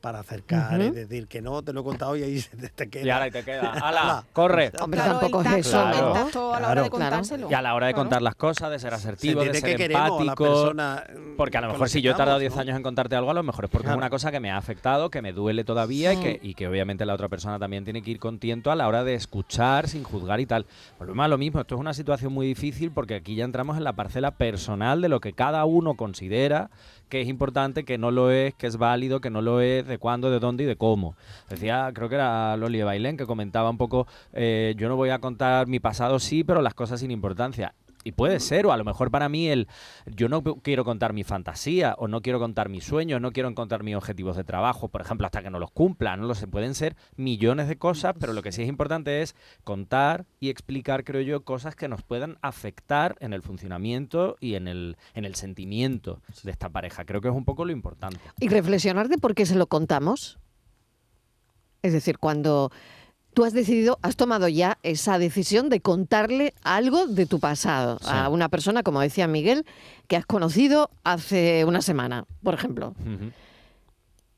para 0.01 0.19
acercar 0.19 0.79
y 0.81 0.85
Ujú. 0.85 0.93
decir 0.93 1.27
que 1.27 1.41
no, 1.41 1.61
te 1.63 1.73
lo 1.73 1.81
he 1.81 1.83
contado 1.83 2.15
y 2.15 2.23
ahí 2.23 2.39
se 2.41 2.55
te, 2.55 2.69
te 2.69 2.89
queda. 2.89 3.05
Y 3.05 3.09
ahora 3.09 3.31
te 3.31 3.43
queda. 3.43 3.71
¡Hala! 3.81 4.23
¡Corre! 4.33 4.71
Hombre, 4.79 5.01
tampoco 5.01 5.41
es 5.41 5.47
eso, 5.67 5.71
Claro. 5.71 6.13
a 6.53 6.59
la 6.59 6.69
hora 6.71 6.83
de 6.83 6.89
Claro. 6.89 6.89
contárselo. 6.89 7.47
Y 7.49 7.53
a 7.53 7.61
la 7.61 7.73
hora 7.75 7.87
de 7.87 7.93
Claro. 7.93 8.03
contar 8.05 8.21
las 8.21 8.35
cosas, 8.35 8.69
de 8.71 8.79
ser 8.79 8.93
asertivo, 8.93 9.43
de 9.43 9.53
ser 9.53 9.63
que 9.63 9.75
queremos 9.75 10.05
a 10.05 10.09
la 10.09 10.31
empático. 10.31 10.43
persona, 10.43 11.03
porque 11.35 11.57
a 11.57 11.61
lo 11.61 11.71
mejor 11.71 11.89
si 11.89 12.01
yo 12.01 12.11
he 12.11 12.15
tardado 12.15 12.39
estamos, 12.39 12.55
10 12.55 12.61
años 12.67 12.77
en 12.77 12.83
contarte 12.83 13.15
algo, 13.15 13.31
a 13.31 13.33
lo 13.33 13.43
mejor 13.43 13.65
es 13.65 13.71
porque 13.71 13.85
Claro. 13.85 13.97
es 13.99 14.03
una 14.03 14.09
cosa 14.09 14.31
que 14.31 14.39
me 14.39 14.51
ha 14.51 14.57
afectado, 14.57 15.09
que 15.09 15.21
me 15.21 15.33
duele 15.33 15.63
todavía 15.63 16.13
y, 16.13 16.17
que, 16.17 16.39
y 16.41 16.53
que 16.53 16.67
obviamente 16.67 17.05
la 17.05 17.13
otra 17.13 17.27
persona 17.29 17.57
también 17.59 17.83
tiene 17.83 18.01
que 18.01 18.11
ir 18.11 18.19
contento 18.19 18.71
a 18.71 18.75
la 18.75 18.87
hora 18.87 19.03
de 19.03 19.15
escuchar 19.15 19.87
sin 19.87 20.03
juzgar 20.03 20.39
y 20.39 20.45
tal. 20.45 20.65
Volvemos 20.99 21.25
a 21.25 21.27
lo 21.27 21.37
mismo, 21.37 21.59
esto 21.59 21.75
es 21.75 21.81
una 21.81 21.93
situación 21.93 22.33
muy 22.33 22.45
difícil 22.47 22.91
porque 22.91 23.15
aquí 23.15 23.35
ya 23.35 23.45
entramos 23.45 23.77
en 23.77 23.83
la 23.83 23.93
parcela 23.93 24.31
personal 24.31 25.01
de 25.01 25.09
lo 25.09 25.19
que 25.19 25.33
cada 25.33 25.65
uno 25.65 25.95
considera 25.95 26.69
que 27.09 27.21
es 27.21 27.27
importante, 27.27 27.85
que 27.85 27.97
no 27.97 28.11
lo 28.11 28.31
es, 28.31 28.53
que 28.55 28.67
es 28.67 28.77
válido, 28.77 29.21
que 29.21 29.29
no 29.29 29.41
lo 29.41 29.61
es, 29.61 29.87
de 29.87 29.97
cuándo, 29.97 30.29
de 30.29 30.39
dónde 30.39 30.63
y 30.63 30.67
de 30.67 30.75
cómo. 30.75 31.15
Decía, 31.49 31.91
creo 31.93 32.09
que 32.09 32.15
era 32.15 32.57
Loli 32.57 32.81
Bailén, 32.81 33.17
que 33.17 33.25
comentaba 33.25 33.69
un 33.69 33.77
poco, 33.77 34.07
eh, 34.33 34.75
yo 34.77 34.89
no 34.89 34.95
voy 34.95 35.09
a 35.09 35.19
contar 35.19 35.67
mi 35.67 35.79
pasado 35.79 36.19
sí, 36.19 36.43
pero 36.43 36.61
las 36.61 36.73
cosas 36.73 36.99
sin 36.99 37.11
importancia. 37.11 37.73
Y 38.07 38.13
puede 38.13 38.39
ser, 38.39 38.65
o 38.65 38.71
a 38.71 38.77
lo 38.77 38.85
mejor 38.85 39.11
para 39.11 39.27
mí 39.27 39.49
el 39.49 39.67
yo 40.05 40.29
no 40.29 40.41
quiero 40.41 40.85
contar 40.85 41.11
mi 41.11 41.25
fantasía, 41.25 41.93
o 41.97 42.07
no 42.07 42.21
quiero 42.21 42.39
contar 42.39 42.69
mis 42.69 42.85
sueños, 42.85 43.19
no 43.19 43.33
quiero 43.33 43.53
contar 43.53 43.83
mis 43.83 43.97
objetivos 43.97 44.37
de 44.37 44.45
trabajo, 44.45 44.87
por 44.87 45.01
ejemplo, 45.01 45.25
hasta 45.27 45.43
que 45.43 45.49
no 45.49 45.59
los 45.59 45.71
cumpla, 45.71 46.15
no 46.15 46.25
lo 46.25 46.33
sé, 46.33 46.47
pueden 46.47 46.73
ser 46.73 46.95
millones 47.17 47.67
de 47.67 47.77
cosas, 47.77 48.15
pero 48.17 48.31
lo 48.31 48.41
que 48.41 48.53
sí 48.53 48.63
es 48.63 48.69
importante 48.69 49.21
es 49.21 49.35
contar 49.65 50.25
y 50.39 50.49
explicar, 50.49 51.03
creo 51.03 51.19
yo, 51.19 51.43
cosas 51.43 51.75
que 51.75 51.89
nos 51.89 52.01
puedan 52.01 52.37
afectar 52.41 53.17
en 53.19 53.33
el 53.33 53.41
funcionamiento 53.41 54.37
y 54.39 54.55
en 54.55 54.69
el, 54.69 54.95
en 55.13 55.25
el 55.25 55.35
sentimiento 55.35 56.21
de 56.43 56.51
esta 56.51 56.69
pareja. 56.69 57.03
Creo 57.03 57.19
que 57.19 57.27
es 57.27 57.35
un 57.35 57.43
poco 57.43 57.65
lo 57.65 57.73
importante. 57.73 58.21
Y 58.39 58.47
reflexionar 58.47 59.09
de 59.09 59.17
por 59.17 59.35
qué 59.35 59.45
se 59.45 59.55
lo 59.55 59.67
contamos. 59.67 60.39
Es 61.81 61.91
decir, 61.91 62.19
cuando 62.19 62.71
tú 63.37 63.45
has 63.45 63.53
decidido, 63.53 63.99
has 64.01 64.15
tomado 64.15 64.47
ya 64.47 64.79
esa 64.81 65.19
decisión 65.19 65.69
de 65.69 65.79
contarle 65.79 66.55
algo 66.63 67.05
de 67.05 67.27
tu 67.27 67.39
pasado 67.39 67.99
Sí. 68.01 68.07
a 68.11 68.29
una 68.29 68.49
persona, 68.49 68.81
como 68.81 68.99
decía 68.99 69.27
Miguel, 69.27 69.63
que 70.07 70.15
has 70.15 70.25
conocido 70.25 70.89
hace 71.03 71.63
una 71.63 71.83
semana, 71.83 72.25
por 72.41 72.55
ejemplo. 72.55 72.95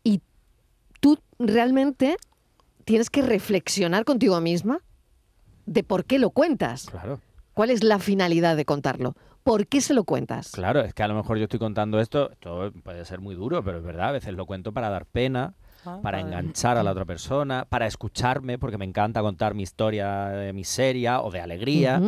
Y 0.03 0.19
tú 0.99 1.17
realmente 1.39 2.17
tienes 2.83 3.09
que 3.09 3.21
reflexionar 3.21 4.03
contigo 4.03 4.41
misma 4.41 4.79
de 5.65 5.85
por 5.85 6.03
qué 6.03 6.19
lo 6.19 6.31
cuentas. 6.31 6.87
Claro. 6.91 7.21
¿Cuál 7.53 7.69
es 7.69 7.85
la 7.85 7.99
finalidad 7.99 8.57
de 8.57 8.65
contarlo? 8.65 9.15
¿Por 9.45 9.65
qué 9.67 9.79
se 9.79 9.93
lo 9.93 10.03
cuentas? 10.03 10.51
Claro, 10.51 10.81
es 10.81 10.93
que 10.93 11.03
a 11.03 11.07
lo 11.07 11.15
mejor 11.15 11.37
yo 11.37 11.45
estoy 11.45 11.59
contando 11.59 12.01
esto, 12.01 12.31
esto 12.31 12.73
puede 12.83 13.05
ser 13.05 13.21
muy 13.21 13.35
duro, 13.35 13.63
pero 13.63 13.77
es 13.77 13.83
verdad, 13.85 14.09
a 14.09 14.11
veces 14.11 14.33
lo 14.33 14.45
cuento 14.45 14.73
para 14.73 14.89
dar 14.89 15.05
pena, 15.05 15.53
Ah, 15.85 15.99
para 16.01 16.17
vale. 16.21 16.29
enganchar 16.29 16.77
a 16.77 16.83
la 16.83 16.91
otra 16.91 17.05
persona, 17.05 17.65
para 17.67 17.87
escucharme, 17.87 18.57
porque 18.57 18.77
me 18.77 18.85
encanta 18.85 19.21
contar 19.21 19.53
mi 19.53 19.63
historia 19.63 20.27
de 20.29 20.53
miseria 20.53 21.21
o 21.21 21.31
de 21.31 21.41
alegría. 21.41 22.01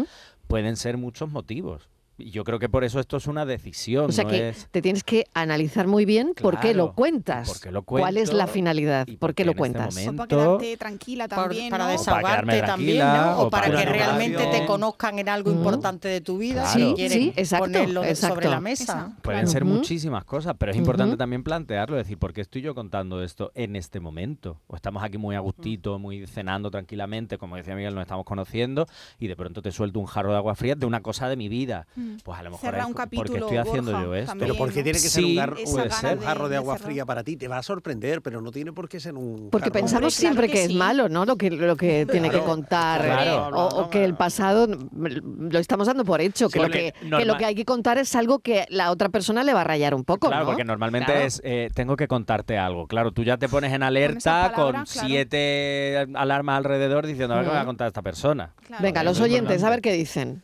Pueden 0.48 0.76
ser 0.76 0.98
muchos 0.98 1.30
motivos. 1.32 1.91
Yo 2.30 2.44
creo 2.44 2.60
que 2.60 2.70
por 2.70 2.84
eso 2.84 3.00
esto 3.00 3.18
es 3.18 3.28
una 3.28 3.46
decisión, 3.46 4.06
O 4.06 4.12
sea 4.12 4.24
no 4.26 4.30
que 4.30 4.50
es... 4.50 4.68
te 4.72 4.82
tienes 4.82 5.04
que 5.04 5.26
analizar 5.34 5.88
muy 5.88 6.06
bien 6.06 6.34
por 6.40 6.60
qué 6.60 6.74
lo 6.74 6.86
Claro, 6.88 6.96
cuentas. 6.96 7.48
por 7.50 7.60
qué 7.60 7.72
lo 7.72 7.82
¿Cuál 7.84 8.18
es 8.18 8.30
la 8.34 8.46
cuento 8.46 8.54
finalidad? 8.54 9.08
¿Por 9.20 9.34
qué 9.34 9.46
lo 9.46 9.52
este 9.52 9.58
cuentas? 9.60 9.96
Para 10.16 10.28
quedarte 10.28 10.78
tranquila 10.78 11.28
también, 11.28 11.70
para 11.70 11.86
¿no? 11.86 11.92
desahogarte 11.92 12.62
también, 12.62 13.00
¿no? 13.00 13.38
O, 13.40 13.48
o 13.48 13.50
para, 13.50 13.68
para 13.68 13.80
que 13.80 13.90
realmente 13.90 14.46
te 14.48 14.66
conozcan 14.66 15.20
en 15.20 15.30
algo 15.30 15.52
importante 15.52 16.08
de 16.08 16.22
tu 16.22 16.38
vida, 16.38 16.62
Claro. 16.64 16.80
si 16.80 16.82
Sí, 16.90 16.94
quieren 16.96 17.18
sí, 17.20 17.34
exacto, 17.36 17.66
ponerlo 17.66 18.16
sobre 18.16 18.50
la 18.50 18.60
mesa. 18.60 19.16
Pueden 19.22 19.48
ser 19.48 19.66
muchísimas 19.66 20.24
cosas, 20.26 20.56
pero 20.58 20.72
es 20.72 20.78
importante 20.78 21.18
también 21.18 21.44
plantearlo, 21.44 21.96
decir, 21.98 22.18
¿por 22.18 22.34
qué 22.34 22.42
estoy 22.42 22.62
yo 22.62 22.76
contando 22.76 23.24
esto 23.24 23.52
en 23.56 23.76
este 23.76 24.00
momento? 24.00 24.60
O 24.68 24.76
estamos 24.76 25.04
aquí 25.04 25.18
muy 25.18 25.36
a 25.36 25.40
gustito, 25.40 26.00
muy 26.00 26.28
cenando 26.28 26.72
tranquilamente, 26.72 27.38
como 27.38 27.56
decía 27.56 27.76
Miguel, 27.76 27.94
nos 27.96 28.02
estamos 28.04 28.26
conociendo, 28.26 28.86
y 29.20 29.28
de 29.28 29.36
pronto 29.36 29.62
te 29.62 29.72
suelto 29.72 30.00
un 30.00 30.06
jarro 30.06 30.32
de 30.32 30.38
agua 30.38 30.56
fría 30.56 30.76
de 30.76 30.86
una 30.86 31.02
cosa 31.02 31.30
de 31.30 31.36
mi 31.38 31.50
vida. 31.50 31.88
Mm. 31.96 32.11
Pues 32.24 32.40
a 32.40 32.44
lo 32.44 32.52
mejor 32.52 32.76
es 32.76 32.86
un 32.86 32.94
porque 32.94 33.18
capítulo, 33.18 33.40
estoy 33.46 33.58
haciendo 33.58 33.92
Borja, 33.92 34.06
yo 34.06 34.16
esto. 34.16 34.28
también, 34.32 34.48
Pero 34.52 34.58
porque 34.58 34.80
¿no? 34.80 34.84
tiene 34.84 35.00
que 35.00 35.10
ser 35.10 35.24
un, 35.26 35.36
gar- 35.36 35.90
ser. 35.90 36.20
jarro 36.20 36.44
de, 36.46 36.50
de 36.52 36.56
agua 36.58 36.76
cerrar. 36.78 36.92
fría 36.92 37.06
para 37.06 37.24
ti. 37.24 37.38
Te 37.38 37.48
va 37.48 37.58
a 37.58 37.64
sorprender, 37.64 38.22
pero 38.22 38.42
no 38.42 38.52
tiene 38.52 38.72
por 38.74 38.90
qué 38.90 39.00
ser 39.00 39.16
un 39.16 39.50
Porque 39.52 39.66
jarro. 39.70 39.74
pensamos 39.74 39.94
Hombre, 39.94 40.00
claro 40.00 40.12
siempre 40.12 40.48
que 40.48 40.54
que, 40.54 40.64
es 40.66 40.74
malo, 40.74 41.10
¿no? 41.10 41.26
Lo 41.26 41.36
que, 41.38 41.50
lo 41.52 41.76
que 41.76 42.06
tiene 42.06 42.30
que 42.30 42.38
Claro, 42.38 42.46
contar. 42.46 43.02
claro. 43.02 43.48
O, 43.58 43.82
o 43.84 43.90
que 43.90 44.04
el 44.04 44.16
pasado 44.16 44.68
lo 44.68 45.60
estamos 45.60 45.88
dando 45.88 46.04
por 46.06 46.22
hecho. 46.22 46.50
Que, 46.50 46.60
lo 46.60 46.66
Porque 46.66 46.94
que, 46.94 47.00
que 47.00 47.06
normal- 47.08 47.28
lo 47.28 47.38
que 47.38 47.46
hay 47.46 47.56
que 47.56 47.66
contar 47.66 47.98
es 47.98 48.16
algo 48.16 48.40
que 48.40 48.66
la 48.70 48.92
otra 48.92 49.10
persona 49.10 49.44
le 49.44 49.54
va 49.54 49.62
a 49.62 49.66
rayar 49.66 49.94
un 49.94 50.04
poco, 50.04 50.28
Claro, 50.28 50.44
¿no? 50.44 50.50
porque 50.52 50.64
normalmente 50.64 51.12
Claro. 51.12 51.28
es, 51.28 51.42
eh, 51.44 51.70
tengo 51.74 51.96
que 51.96 52.08
contarte 52.08 52.58
algo. 52.58 52.88
Claro, 52.88 53.12
tú 53.12 53.24
ya 53.24 53.38
te 53.38 53.48
pones 53.50 53.74
en 53.74 53.84
alerta 53.84 54.52
con 54.56 54.72
claro. 54.72 54.86
siete 54.86 56.08
alarmas 56.16 56.58
alrededor 56.58 57.06
diciendo, 57.06 57.34
a 57.34 57.38
ver 57.38 57.46
qué 57.46 57.52
me 57.52 57.56
va 57.58 57.62
a 57.62 57.66
contar 57.66 57.88
esta 57.88 58.02
persona. 58.02 58.54
Venga, 58.80 59.04
los 59.04 59.20
oyentes, 59.20 59.64
a 59.64 59.70
ver 59.70 59.82
qué 59.82 59.92
dicen. 59.94 60.42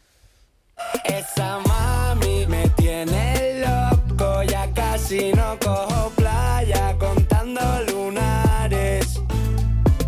Esa 1.03 1.59
mami 1.59 2.45
me 2.47 2.69
tiene 2.69 3.61
loco, 3.65 4.43
ya 4.43 4.71
casi 4.73 5.31
no 5.33 5.57
cojo 5.59 6.11
playa 6.15 6.95
contando 6.99 7.61
lunares. 7.91 9.19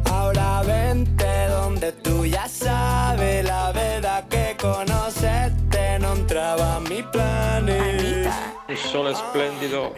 Ahora 0.05 0.62
vente 0.63 1.47
donde 1.47 1.91
tú 1.91 2.25
ya 2.25 2.47
sabes 2.47 3.45
la 3.45 3.71
verdad 3.71 4.27
que 4.27 4.55
conocerte 4.62 5.99
no 5.99 6.13
entraba 6.13 6.75
a 6.75 6.79
mis 6.82 7.03
planes. 7.03 8.27
Un 8.67 8.77
sol 8.77 9.08
espléndido. 9.12 9.93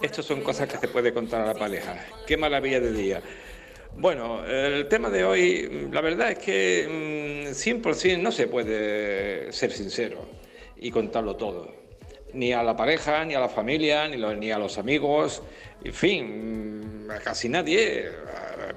Estas 0.00 0.24
son 0.24 0.40
cosas 0.40 0.68
que 0.68 0.78
se 0.78 0.88
puede 0.88 1.12
contar 1.12 1.42
a 1.42 1.46
la 1.46 1.54
pareja. 1.54 1.96
Qué 2.26 2.36
maravilla 2.36 2.80
de 2.80 2.92
día. 2.92 3.22
Bueno, 3.96 4.44
el 4.46 4.88
tema 4.88 5.10
de 5.10 5.24
hoy, 5.24 5.88
la 5.92 6.00
verdad 6.00 6.30
es 6.30 6.38
que 6.38 7.46
mm, 7.48 7.52
100% 7.52 8.18
no 8.18 8.32
se 8.32 8.46
puede 8.46 9.52
ser 9.52 9.72
sincero 9.72 10.24
y 10.76 10.90
contarlo 10.90 11.36
todo. 11.36 11.74
Ni 12.32 12.52
a 12.52 12.62
la 12.62 12.76
pareja, 12.76 13.24
ni 13.24 13.34
a 13.34 13.40
la 13.40 13.48
familia, 13.48 14.08
ni, 14.08 14.16
ni 14.16 14.52
a 14.52 14.58
los 14.58 14.78
amigos, 14.78 15.42
en 15.84 15.92
fin, 15.92 17.06
mm, 17.06 17.10
a 17.10 17.18
casi 17.18 17.48
nadie. 17.48 18.08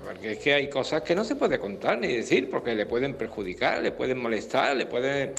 Porque 0.04 0.34
es 0.34 0.40
que 0.40 0.54
hay 0.54 0.70
cosas 0.70 1.04
que 1.04 1.16
no 1.16 1.24
se 1.24 1.36
puede 1.36 1.60
contar 1.60 2.00
ni 2.00 2.08
decir 2.08 2.50
porque 2.50 2.76
le 2.76 2.86
pueden 2.86 3.14
perjudicar, 3.14 3.82
le 3.82 3.92
pueden 3.92 4.18
molestar, 4.18 4.76
le 4.76 4.86
pueden, 4.88 5.34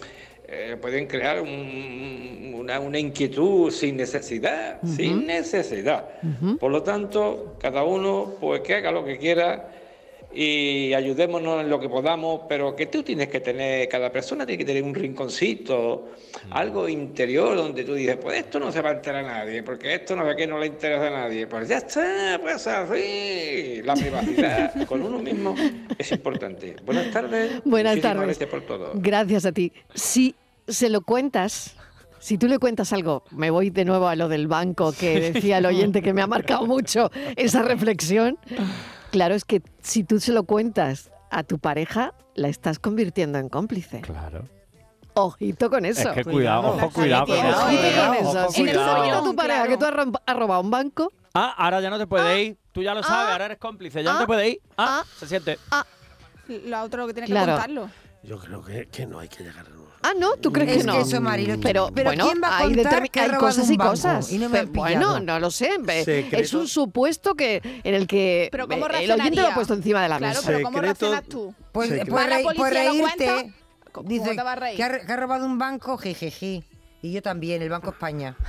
eh, 0.46 0.76
pueden 0.80 1.06
crear 1.06 1.40
un- 1.40 2.52
una, 2.54 2.80
una 2.80 2.98
inquietud 2.98 3.70
sin 3.70 3.96
necesidad, 3.96 4.78
sin 4.84 5.26
necesidad. 5.26 6.04
Por 6.58 6.70
lo 6.70 6.82
tanto, 6.82 7.56
cada 7.60 7.82
uno 7.84 8.34
pues 8.40 8.60
que 8.62 8.74
haga 8.76 8.90
lo 8.90 9.04
que 9.04 9.18
quiera 9.18 9.68
y 10.34 10.92
ayudémonos 10.94 11.60
en 11.60 11.70
lo 11.70 11.78
que 11.78 11.88
podamos, 11.88 12.42
pero 12.48 12.74
que 12.74 12.86
tú 12.86 13.02
tienes 13.02 13.28
que 13.28 13.40
tener, 13.40 13.88
cada 13.88 14.10
persona 14.10 14.44
tiene 14.44 14.58
que 14.58 14.64
tener 14.64 14.82
un 14.82 14.94
rinconcito, 14.94 16.08
algo 16.50 16.88
interior 16.88 17.56
donde 17.56 17.84
tú 17.84 17.94
dices, 17.94 18.16
pues 18.16 18.38
esto 18.38 18.58
no 18.58 18.72
se 18.72 18.80
va 18.80 18.90
a 18.90 18.92
enterar 18.94 19.24
a 19.24 19.44
nadie, 19.44 19.62
porque 19.62 19.94
esto 19.94 20.16
no 20.16 20.28
sé 20.28 20.36
qué 20.36 20.46
no 20.46 20.58
le 20.58 20.66
interesa 20.66 21.06
a 21.06 21.10
nadie. 21.10 21.46
Pues 21.46 21.68
ya 21.68 21.78
está, 21.78 22.38
pues 22.40 22.66
así. 22.66 23.82
La 23.82 23.94
privacidad 23.94 24.86
con 24.86 25.02
uno 25.02 25.18
mismo 25.18 25.54
es 25.96 26.12
importante. 26.12 26.76
Buenas 26.84 27.10
tardes. 27.10 27.52
Buenas 27.64 28.00
tardes. 28.00 28.26
Gracias 28.26 28.50
por 28.50 28.62
todo. 28.62 28.92
Gracias 28.94 29.46
a 29.46 29.52
ti. 29.52 29.72
Si 29.94 30.34
se 30.66 30.88
lo 30.88 31.02
cuentas, 31.02 31.76
si 32.18 32.38
tú 32.38 32.48
le 32.48 32.58
cuentas 32.58 32.92
algo, 32.92 33.22
me 33.30 33.50
voy 33.50 33.70
de 33.70 33.84
nuevo 33.84 34.08
a 34.08 34.16
lo 34.16 34.28
del 34.28 34.48
banco 34.48 34.92
que 34.92 35.32
decía 35.32 35.58
el 35.58 35.66
oyente 35.66 36.02
que 36.02 36.14
me 36.14 36.22
ha 36.22 36.26
marcado 36.26 36.66
mucho 36.66 37.10
esa 37.36 37.62
reflexión. 37.62 38.38
Claro, 39.14 39.36
es 39.36 39.44
que 39.44 39.62
si 39.80 40.02
tú 40.02 40.18
se 40.18 40.32
lo 40.32 40.42
cuentas 40.42 41.12
a 41.30 41.44
tu 41.44 41.60
pareja, 41.60 42.14
la 42.34 42.48
estás 42.48 42.80
convirtiendo 42.80 43.38
en 43.38 43.48
cómplice. 43.48 44.00
Claro. 44.00 44.48
Ojito 45.14 45.70
con 45.70 45.84
eso. 45.84 46.08
Es 46.10 46.16
que 46.16 46.24
cuidado, 46.24 46.70
ojo, 46.70 46.90
cuidado 46.90 47.26
con 47.26 47.36
eso. 47.36 47.64
Ojito 47.64 48.06
con 48.06 48.14
eso. 48.16 48.40
Ojo, 48.42 48.50
Si 48.50 48.60
tú 48.62 48.66
le 48.66 48.72
cuentas 48.74 49.12
a 49.12 49.22
tu 49.22 49.36
pareja 49.36 49.68
que 49.68 49.76
tú 49.76 49.84
has 49.84 50.36
robado 50.36 50.60
un 50.62 50.70
banco, 50.72 51.12
Ah, 51.32 51.54
ahora 51.56 51.80
ya 51.80 51.90
no 51.90 51.98
te 51.98 52.08
puedes 52.08 52.40
ir. 52.40 52.58
Tú 52.72 52.82
ya 52.82 52.92
lo 52.92 53.04
sabes, 53.04 53.28
ah, 53.28 53.32
ahora 53.34 53.44
eres 53.44 53.58
cómplice. 53.58 54.02
Ya 54.02 54.10
no 54.10 54.16
ah, 54.18 54.20
te 54.22 54.26
puedes 54.26 54.52
ir. 54.52 54.60
Ah, 54.76 55.04
se 55.16 55.28
siente. 55.28 55.58
Lo 56.48 56.82
otro 56.82 57.02
lo 57.02 57.06
que 57.06 57.14
tiene 57.14 57.28
Claro. 57.28 57.46
que 57.46 57.52
contarlo. 57.52 57.90
Yo 58.24 58.38
creo 58.40 58.64
que, 58.64 58.88
que 58.88 59.06
no 59.06 59.20
hay 59.20 59.28
que 59.28 59.44
llegar 59.44 59.64
a... 59.64 59.83
Ah, 60.06 60.12
no, 60.18 60.36
¿tú 60.36 60.52
crees 60.52 60.70
Es 60.70 60.76
que 60.78 60.84
no? 60.84 60.92
que 60.92 61.00
eso, 61.00 61.18
Marilo, 61.22 61.54
pero, 61.62 61.90
pero 61.94 62.10
bueno, 62.10 62.26
¿quién 62.26 62.42
va 62.42 62.48
a 62.48 62.58
hay, 62.58 62.74
hay 63.14 63.30
cosas 63.38 63.70
y 63.70 63.76
cosas. 63.78 64.30
Y 64.30 64.38
no 64.38 64.50
me 64.50 64.58
Pe- 64.58 64.58
han 64.66 64.72
bueno, 64.74 65.18
no 65.18 65.38
lo 65.40 65.50
sé. 65.50 65.70
Es 66.32 66.52
un 66.52 66.68
supuesto 66.68 67.34
que 67.34 67.62
en 67.82 67.94
el 67.94 68.06
que 68.06 68.48
Pero 68.52 68.68
¿cómo 68.68 68.86
el 68.86 69.10
oyente 69.10 69.40
lo 69.40 69.48
ha 69.48 69.54
puesto 69.54 69.72
encima 69.72 70.02
de 70.02 70.10
la 70.10 70.18
Claro, 70.18 70.34
mesa. 70.40 70.46
pero 70.46 70.62
¿cómo 70.62 70.78
reaccionas 70.80 71.24
tú? 71.24 71.54
Pues, 71.72 71.88
Secreto. 71.88 72.10
por, 72.10 72.20
¿Va 72.20 72.26
la 72.26 72.36
reí- 72.38 72.42
por 72.44 72.54
policía 72.56 72.82
y 72.92 72.98
lo 72.98 73.06
reírte, 73.06 73.52
dice 74.04 74.34
te 74.34 74.42
va 74.42 74.52
a 74.52 74.56
reír? 74.56 74.76
que 74.76 74.84
ha, 74.84 75.06
que 75.06 75.12
ha 75.12 75.16
robado 75.16 75.46
un 75.46 75.56
banco, 75.58 75.96
jejeje. 75.96 76.64
Y 77.04 77.12
yo 77.12 77.20
también, 77.20 77.60
el 77.60 77.68
Banco 77.68 77.90
España. 77.90 78.34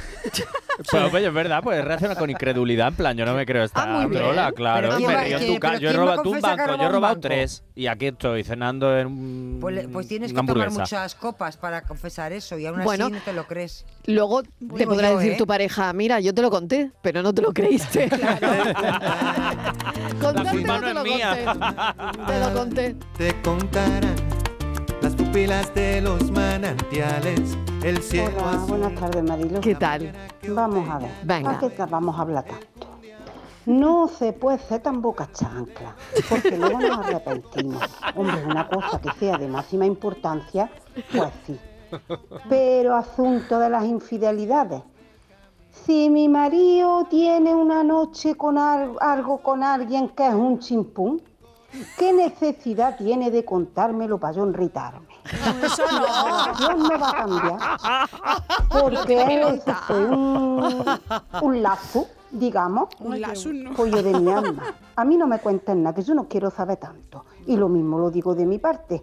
Pues, 0.92 1.24
es 1.24 1.34
verdad, 1.34 1.62
pues 1.64 1.82
reacciona 1.86 2.16
con 2.16 2.30
incredulidad. 2.30 2.90
En 2.90 2.96
plan, 2.96 3.16
yo 3.16 3.26
no 3.26 3.34
me 3.34 3.46
creo 3.46 3.64
esta 3.64 4.02
Ah, 4.02 4.08
trola, 4.12 4.52
claro. 4.52 4.90
Pero 4.90 4.98
¿quién 4.98 5.08
me 5.10 5.16
va- 5.16 5.24
río 5.24 5.38
en 5.38 5.44
quién- 5.44 5.54
tu 5.54 5.60
ca- 5.62 5.68
pero 5.70 5.80
Yo 5.80 5.90
he 5.90 5.94
robado 5.94 6.36
ha 6.36 6.40
banco, 6.42 6.76
yo 6.76 6.84
he 6.84 6.90
robado 6.90 7.20
tres. 7.22 7.64
Y 7.76 7.88
aquí 7.88 8.08
estoy 8.08 8.44
cenando 8.44 8.98
en 8.98 9.08
un. 9.08 9.58
Pues, 9.62 9.88
pues 9.88 10.06
tienes 10.10 10.34
que 10.34 10.38
tomar 10.44 10.72
muchas 10.72 11.16
copas 11.16 11.56
para 11.56 11.84
confesar 11.84 12.34
eso 12.34 12.60
y 12.60 12.66
aún 12.66 12.84
Bueno. 12.84 13.06
así 13.06 13.14
no 13.14 13.22
te 13.22 13.32
lo 13.32 13.48
crees. 13.48 13.86
Luego 14.06 14.44
te 14.44 14.86
podrá 14.86 15.12
yo, 15.12 15.18
decir 15.20 15.34
¿eh? 15.34 15.38
tu 15.38 15.48
pareja, 15.48 15.94
mira, 15.94 16.20
yo 16.20 16.34
te 16.34 16.42
lo 16.42 16.52
conté, 16.52 16.92
pero 17.02 17.24
no 17.24 17.34
te 17.34 17.42
lo 17.42 17.54
creíste. 17.54 18.10
Contarte 20.20 20.52
culpa 20.52 20.80
no 20.82 20.94
no 20.94 21.04
te 21.04 21.04
lo 21.06 21.06
conté. 21.06 21.46
Te 22.28 22.40
lo 22.42 22.54
conté. 22.54 22.96
Te 23.18 23.42
contarán 23.42 24.16
pupilas 25.36 25.76
de 25.76 26.00
los 26.00 26.32
manantiales, 26.32 27.58
el 27.84 28.02
cielo 28.02 28.32
Hola, 28.40 28.52
azul. 28.52 28.70
buenas 28.70 28.96
tardes, 28.96 29.22
Marilo. 29.22 29.60
¿Qué 29.60 29.76
tal? 29.76 30.14
Vamos 30.48 30.90
a 30.90 31.00
ver. 31.00 31.12
Venga. 31.26 31.60
¿Para 31.60 31.76
qué 31.76 31.86
vamos 31.92 32.18
a 32.18 32.22
hablar 32.22 32.46
tanto? 32.46 32.88
No 33.66 34.08
se 34.08 34.32
puede 34.32 34.60
ser 34.60 34.80
tan 34.82 35.02
boca 35.02 35.28
chancla, 35.34 35.94
porque 36.30 36.56
luego 36.58 36.80
nos 36.80 37.00
arrepentimos. 37.06 37.84
Hombre, 38.16 38.46
una 38.46 38.66
cosa 38.70 39.02
que 39.02 39.12
sea 39.20 39.38
de 39.38 39.50
máxima 39.50 39.86
importancia, 39.86 40.72
pues 41.12 41.34
sí. 41.46 41.60
Pero 42.48 42.96
asunto 42.96 43.60
de 43.60 43.70
las 43.70 43.84
infidelidades. 43.84 44.84
Si 45.70 46.10
mi 46.10 46.30
marido 46.30 47.08
tiene 47.10 47.54
una 47.54 47.84
noche 47.84 48.36
con 48.36 48.58
al- 48.58 48.96
algo 49.02 49.40
con 49.40 49.64
alguien 49.64 50.08
que 50.08 50.28
es 50.30 50.34
un 50.34 50.60
chimpún, 50.60 51.22
¿qué 52.00 52.14
necesidad 52.14 52.96
tiene 52.96 53.32
de 53.32 53.44
contármelo 53.44 54.18
para 54.18 54.32
yo 54.36 54.46
enritarme? 54.46 55.15
Eso 55.64 55.84
La 55.92 56.24
relación 56.24 56.84
no 56.84 57.00
va 57.00 57.10
a 57.10 57.14
cambiar 57.14 57.60
porque 58.70 59.62
fue 59.88 60.06
un, 60.06 60.84
un 61.42 61.64
lazo, 61.64 62.08
digamos, 62.32 62.90
Un 63.00 63.22
lazo, 63.22 63.50
no. 63.54 63.74
pollo 63.74 64.04
de 64.04 64.20
mi 64.20 64.32
alma. 64.32 64.76
A 64.96 65.04
mí 65.06 65.18
no 65.18 65.28
me 65.28 65.40
cuenten 65.40 65.84
nada, 65.84 65.96
que 65.96 66.04
yo 66.04 66.14
no 66.14 66.28
quiero 66.28 66.52
saber 66.52 66.78
tanto. 66.78 67.26
Y 67.48 67.58
lo 67.58 67.70
mismo 67.70 67.98
lo 67.98 68.12
digo 68.12 68.36
de 68.36 68.46
mi 68.46 68.60
parte. 68.60 69.02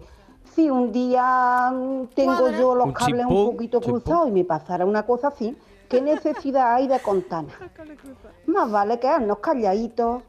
Si 0.55 0.69
un 0.69 0.91
día 0.91 1.71
mm, 1.73 2.07
tengo 2.15 2.49
yo 2.51 2.75
los 2.75 2.93
cables 2.93 3.25
un 3.27 3.51
poquito 3.51 3.81
cruzados 3.81 4.27
y 4.27 4.31
me 4.31 4.45
pasara 4.45 4.85
una 4.85 5.03
cosa 5.03 5.29
así, 5.29 5.57
¿qué 5.89 6.01
necesidad 6.01 6.75
hay 6.75 6.87
de 6.87 6.99
contar? 6.99 7.45
Más 8.45 8.69
vale 8.71 8.99
quedarnos 8.99 9.39
calladitos, 9.39 10.21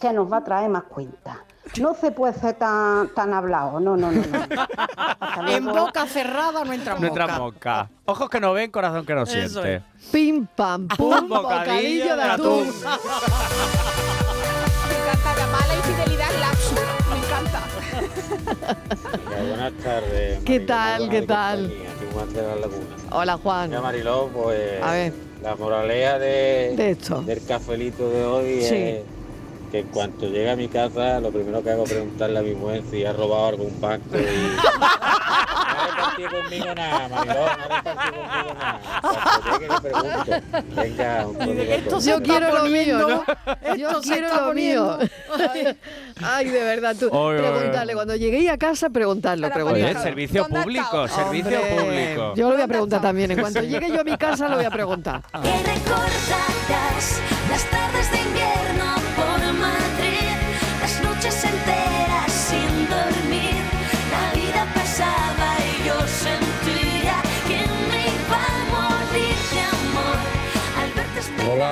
que 0.00 0.12
nos 0.12 0.32
va 0.32 0.38
a 0.38 0.44
traer 0.44 0.70
más 0.70 0.84
cuentas. 0.84 1.36
No 1.78 1.94
se 1.94 2.10
puede 2.10 2.34
ser 2.34 2.54
tan, 2.54 3.10
tan 3.14 3.32
hablado, 3.32 3.78
no, 3.78 3.96
no, 3.96 4.10
no. 4.10 4.22
En 5.48 5.64
boca 5.66 6.04
cerrada 6.06 6.64
no 6.64 6.72
entra 6.72 6.96
No 6.98 7.06
entra 7.06 7.26
mosca. 7.28 7.38
mosca. 7.38 7.88
Ojos 8.06 8.28
que 8.28 8.40
no 8.40 8.52
ven, 8.52 8.72
corazón 8.72 9.06
que 9.06 9.14
no 9.14 9.22
Eso 9.22 9.32
siente. 9.32 9.76
es. 9.76 9.82
Pim, 10.10 10.46
pam, 10.46 10.88
pum, 10.88 11.28
bocadillo 11.28 12.16
de 12.16 12.22
atún. 12.24 12.66
Me 12.66 12.72
encanta 14.96 15.36
la 15.38 15.46
mala 15.46 15.74
infidelidad 15.76 16.30
lapsus. 16.40 16.72
Me 17.08 17.18
encanta. 17.18 17.62
buenas 19.48 19.72
tardes. 19.84 20.40
¿Qué 20.44 20.58
tal, 20.60 21.08
qué 21.08 21.22
tal? 21.22 21.68
de 21.68 22.42
la 22.42 22.56
Laguna. 22.56 22.96
Hola, 23.12 23.36
Juan. 23.38 23.68
Mira, 23.70 23.80
Mariló, 23.80 24.28
pues 24.34 24.82
A 24.82 24.90
ver. 24.92 25.12
la 25.42 25.54
moraleja 25.56 26.18
de, 26.18 26.74
De 26.76 26.90
esto. 26.90 27.22
del 27.22 27.42
cafelito 27.46 28.10
de 28.10 28.24
hoy 28.24 28.60
Sí. 28.62 28.74
es 28.74 29.02
que 29.70 29.78
en 29.80 29.86
cuanto 29.88 30.26
llegue 30.26 30.50
a 30.50 30.56
mi 30.56 30.68
casa, 30.68 31.20
lo 31.20 31.30
primero 31.30 31.62
que 31.62 31.70
hago 31.70 31.84
es 31.84 31.90
preguntarle 31.90 32.38
a 32.38 32.42
mi 32.42 32.54
mujer 32.54 32.82
si 32.90 33.04
ha 33.04 33.12
robado 33.12 33.46
algún 33.46 33.80
banco 33.80 34.16
y... 34.18 34.20
No 35.80 35.86
repartir 35.86 36.28
conmigo 36.28 36.74
nada, 36.74 37.08
Mariló, 37.08 37.34
no 37.34 37.76
repartir 37.76 38.12
conmigo 38.12 38.54
nada. 38.54 38.80
Cuando 39.00 39.58
llegue 39.58 39.68
le 39.68 39.80
pregunto. 39.80 40.82
Venga, 40.82 41.26
un 41.26 41.38
saludo 41.38 41.62
a 41.62 41.88
todos. 41.88 42.04
Yo 42.04 42.22
quiero 42.22 42.54
lo 42.54 42.64
mío, 42.64 42.98
¿no? 42.98 43.76
Yo 43.76 44.00
quiero 44.02 44.46
lo 44.46 44.54
mío. 44.54 44.98
Ay, 46.22 46.48
de 46.48 46.60
verdad, 46.60 46.96
tú. 46.98 47.08
Oy, 47.10 47.36
oy, 47.36 47.44
oy. 47.44 47.50
Preguntarle, 47.50 47.94
cuando 47.94 48.16
lleguéis 48.16 48.50
a 48.50 48.58
casa, 48.58 48.86
Oye, 48.86 48.92
preguntarlo. 48.92 49.48
servicio 50.02 50.42
¿Dónde 50.42 50.58
ha 50.58 50.62
público, 50.62 51.08
servicio 51.08 51.58
Hombre, 51.60 51.76
público. 51.76 52.34
Yo 52.34 52.48
lo 52.48 52.56
voy 52.56 52.62
a 52.62 52.68
preguntar 52.68 53.00
también. 53.00 53.30
En 53.30 53.40
cuanto 53.40 53.60
llegue 53.60 53.88
yo 53.88 54.00
a 54.00 54.04
mi 54.04 54.16
casa, 54.18 54.48
lo 54.48 54.56
voy 54.56 54.64
a 54.64 54.70
preguntar. 54.70 55.22
Recordarás 55.32 57.19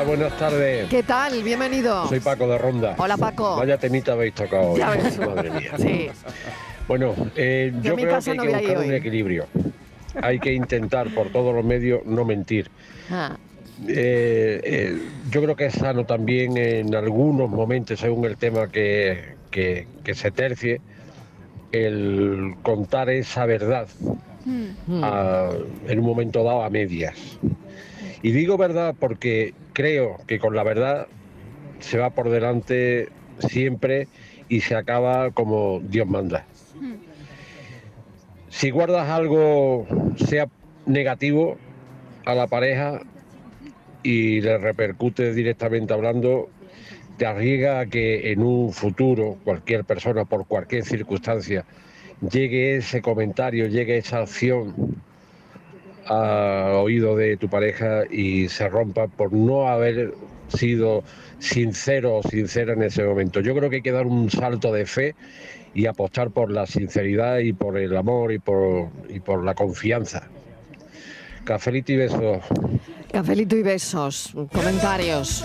buenas 0.09 0.37
tardes. 0.39 0.89
¿Qué 0.89 1.03
tal? 1.03 1.43
Bienvenido. 1.43 2.09
Soy 2.09 2.21
Paco 2.21 2.49
de 2.49 2.57
Ronda. 2.57 2.95
Hola, 2.99 3.19
Paco. 3.19 3.57
Vaya 3.57 3.77
temita 3.77 4.13
habéis 4.13 4.35
tocado 4.35 4.71
hoy. 4.71 4.79
Ya 4.79 4.91
ves. 4.91 5.19
Madre 5.27 5.51
mía. 5.51 5.73
Sí. 5.77 6.09
Bueno, 6.89 7.15
eh, 7.37 7.73
Yo 7.83 7.95
creo 7.95 8.19
que 8.19 8.31
hay 8.31 8.37
no 8.39 8.43
que 8.45 8.49
buscar 8.49 8.77
un 8.79 8.85
hoy. 8.85 8.95
equilibrio. 8.95 9.47
Hay 10.23 10.39
que 10.41 10.55
intentar 10.55 11.13
por 11.15 11.29
todos 11.31 11.55
los 11.55 11.63
medios 11.65 12.05
no 12.07 12.25
mentir. 12.25 12.71
Ah, 13.11 13.37
Eh, 13.87 14.61
eh, 14.65 14.99
yo 15.31 15.41
creo 15.43 15.55
que 15.55 15.67
es 15.67 15.75
sano 15.75 16.05
también 16.05 16.57
en 16.57 16.95
algunos 16.95 17.49
momentos, 17.51 18.01
según 18.01 18.25
el 18.25 18.37
tema 18.39 18.67
que, 18.69 19.35
que- 19.53 19.87
que 20.03 20.15
se 20.15 20.31
tercie, 20.33 20.81
el 21.71 22.55
contar 22.63 23.09
esa 23.11 23.45
verdad 23.47 23.87
a- 25.03 25.51
en 25.87 25.99
un 26.01 26.05
momento 26.07 26.43
dado 26.43 26.63
a 26.65 26.71
medias. 26.71 27.15
Y 28.23 28.33
digo 28.33 28.57
verdad 28.57 28.97
porque 28.99 29.55
creo 29.79 30.17
que 30.27 30.41
con 30.41 30.57
la 30.57 30.65
verdad 30.65 31.07
se 31.79 31.99
va 31.99 32.11
por 32.11 32.31
delante 32.31 33.11
siempre 33.39 34.09
y 34.49 34.63
se 34.63 34.75
acaba 34.75 35.31
como 35.31 35.79
Dios 35.81 36.09
manda. 36.09 36.45
Si 38.49 38.71
guardas 38.71 39.09
algo, 39.09 39.87
sea 40.17 40.49
negativo, 40.85 41.59
a 42.25 42.35
la 42.35 42.49
pareja 42.49 43.03
y 44.03 44.41
le 44.41 44.59
repercute 44.59 45.33
directamente 45.33 45.95
hablando, 45.95 46.51
te 47.17 47.27
arriesga 47.27 47.79
a 47.79 47.87
que 47.87 48.33
en 48.33 48.43
un 48.43 48.73
futuro 48.73 49.39
cualquier 49.45 49.85
persona, 49.85 50.25
por 50.25 50.45
cualquier 50.49 50.85
circunstancia, 50.85 51.65
llegue 52.33 52.79
ese 52.79 53.01
comentario, 53.01 53.69
llegue 53.69 53.99
esa 53.99 54.23
acción 54.23 54.88
a 56.09 56.73
oído 56.77 57.17
de 57.17 57.37
tu 57.37 57.49
pareja 57.49 58.05
y 58.11 58.49
se 58.49 58.69
rompa 58.69 59.07
por 59.09 59.33
no 59.33 59.69
haber 59.69 60.15
sido 60.49 61.05
sincero 61.39 62.17
o 62.17 62.23
sincera 62.23 62.73
en 62.73 62.83
ese 62.83 63.05
momento. 63.05 63.41
Yo 63.41 63.55
creo 63.55 63.71
que 63.71 63.77
hay 63.77 63.83
que 63.83 63.93
dar 63.93 64.07
un 64.07 64.31
salto 64.31 64.73
de 64.73 64.87
fe 64.87 65.15
y 65.75 65.87
apostar 65.87 66.31
por 66.31 66.51
la 66.51 66.67
sinceridad 66.67 67.39
y 67.39 67.53
por 67.53 67.79
el 67.79 67.97
amor 67.97 68.33
y 68.33 68.39
por, 68.39 68.89
y 69.09 69.21
por 69.21 69.45
la 69.45 69.55
confianza. 69.55 70.29
Cafelito 71.45 71.93
y 71.93 71.97
besos. 71.97 72.43
cafelito 73.11 73.57
y 73.57 73.63
besos. 73.63 74.33
Comentarios. 74.53 75.45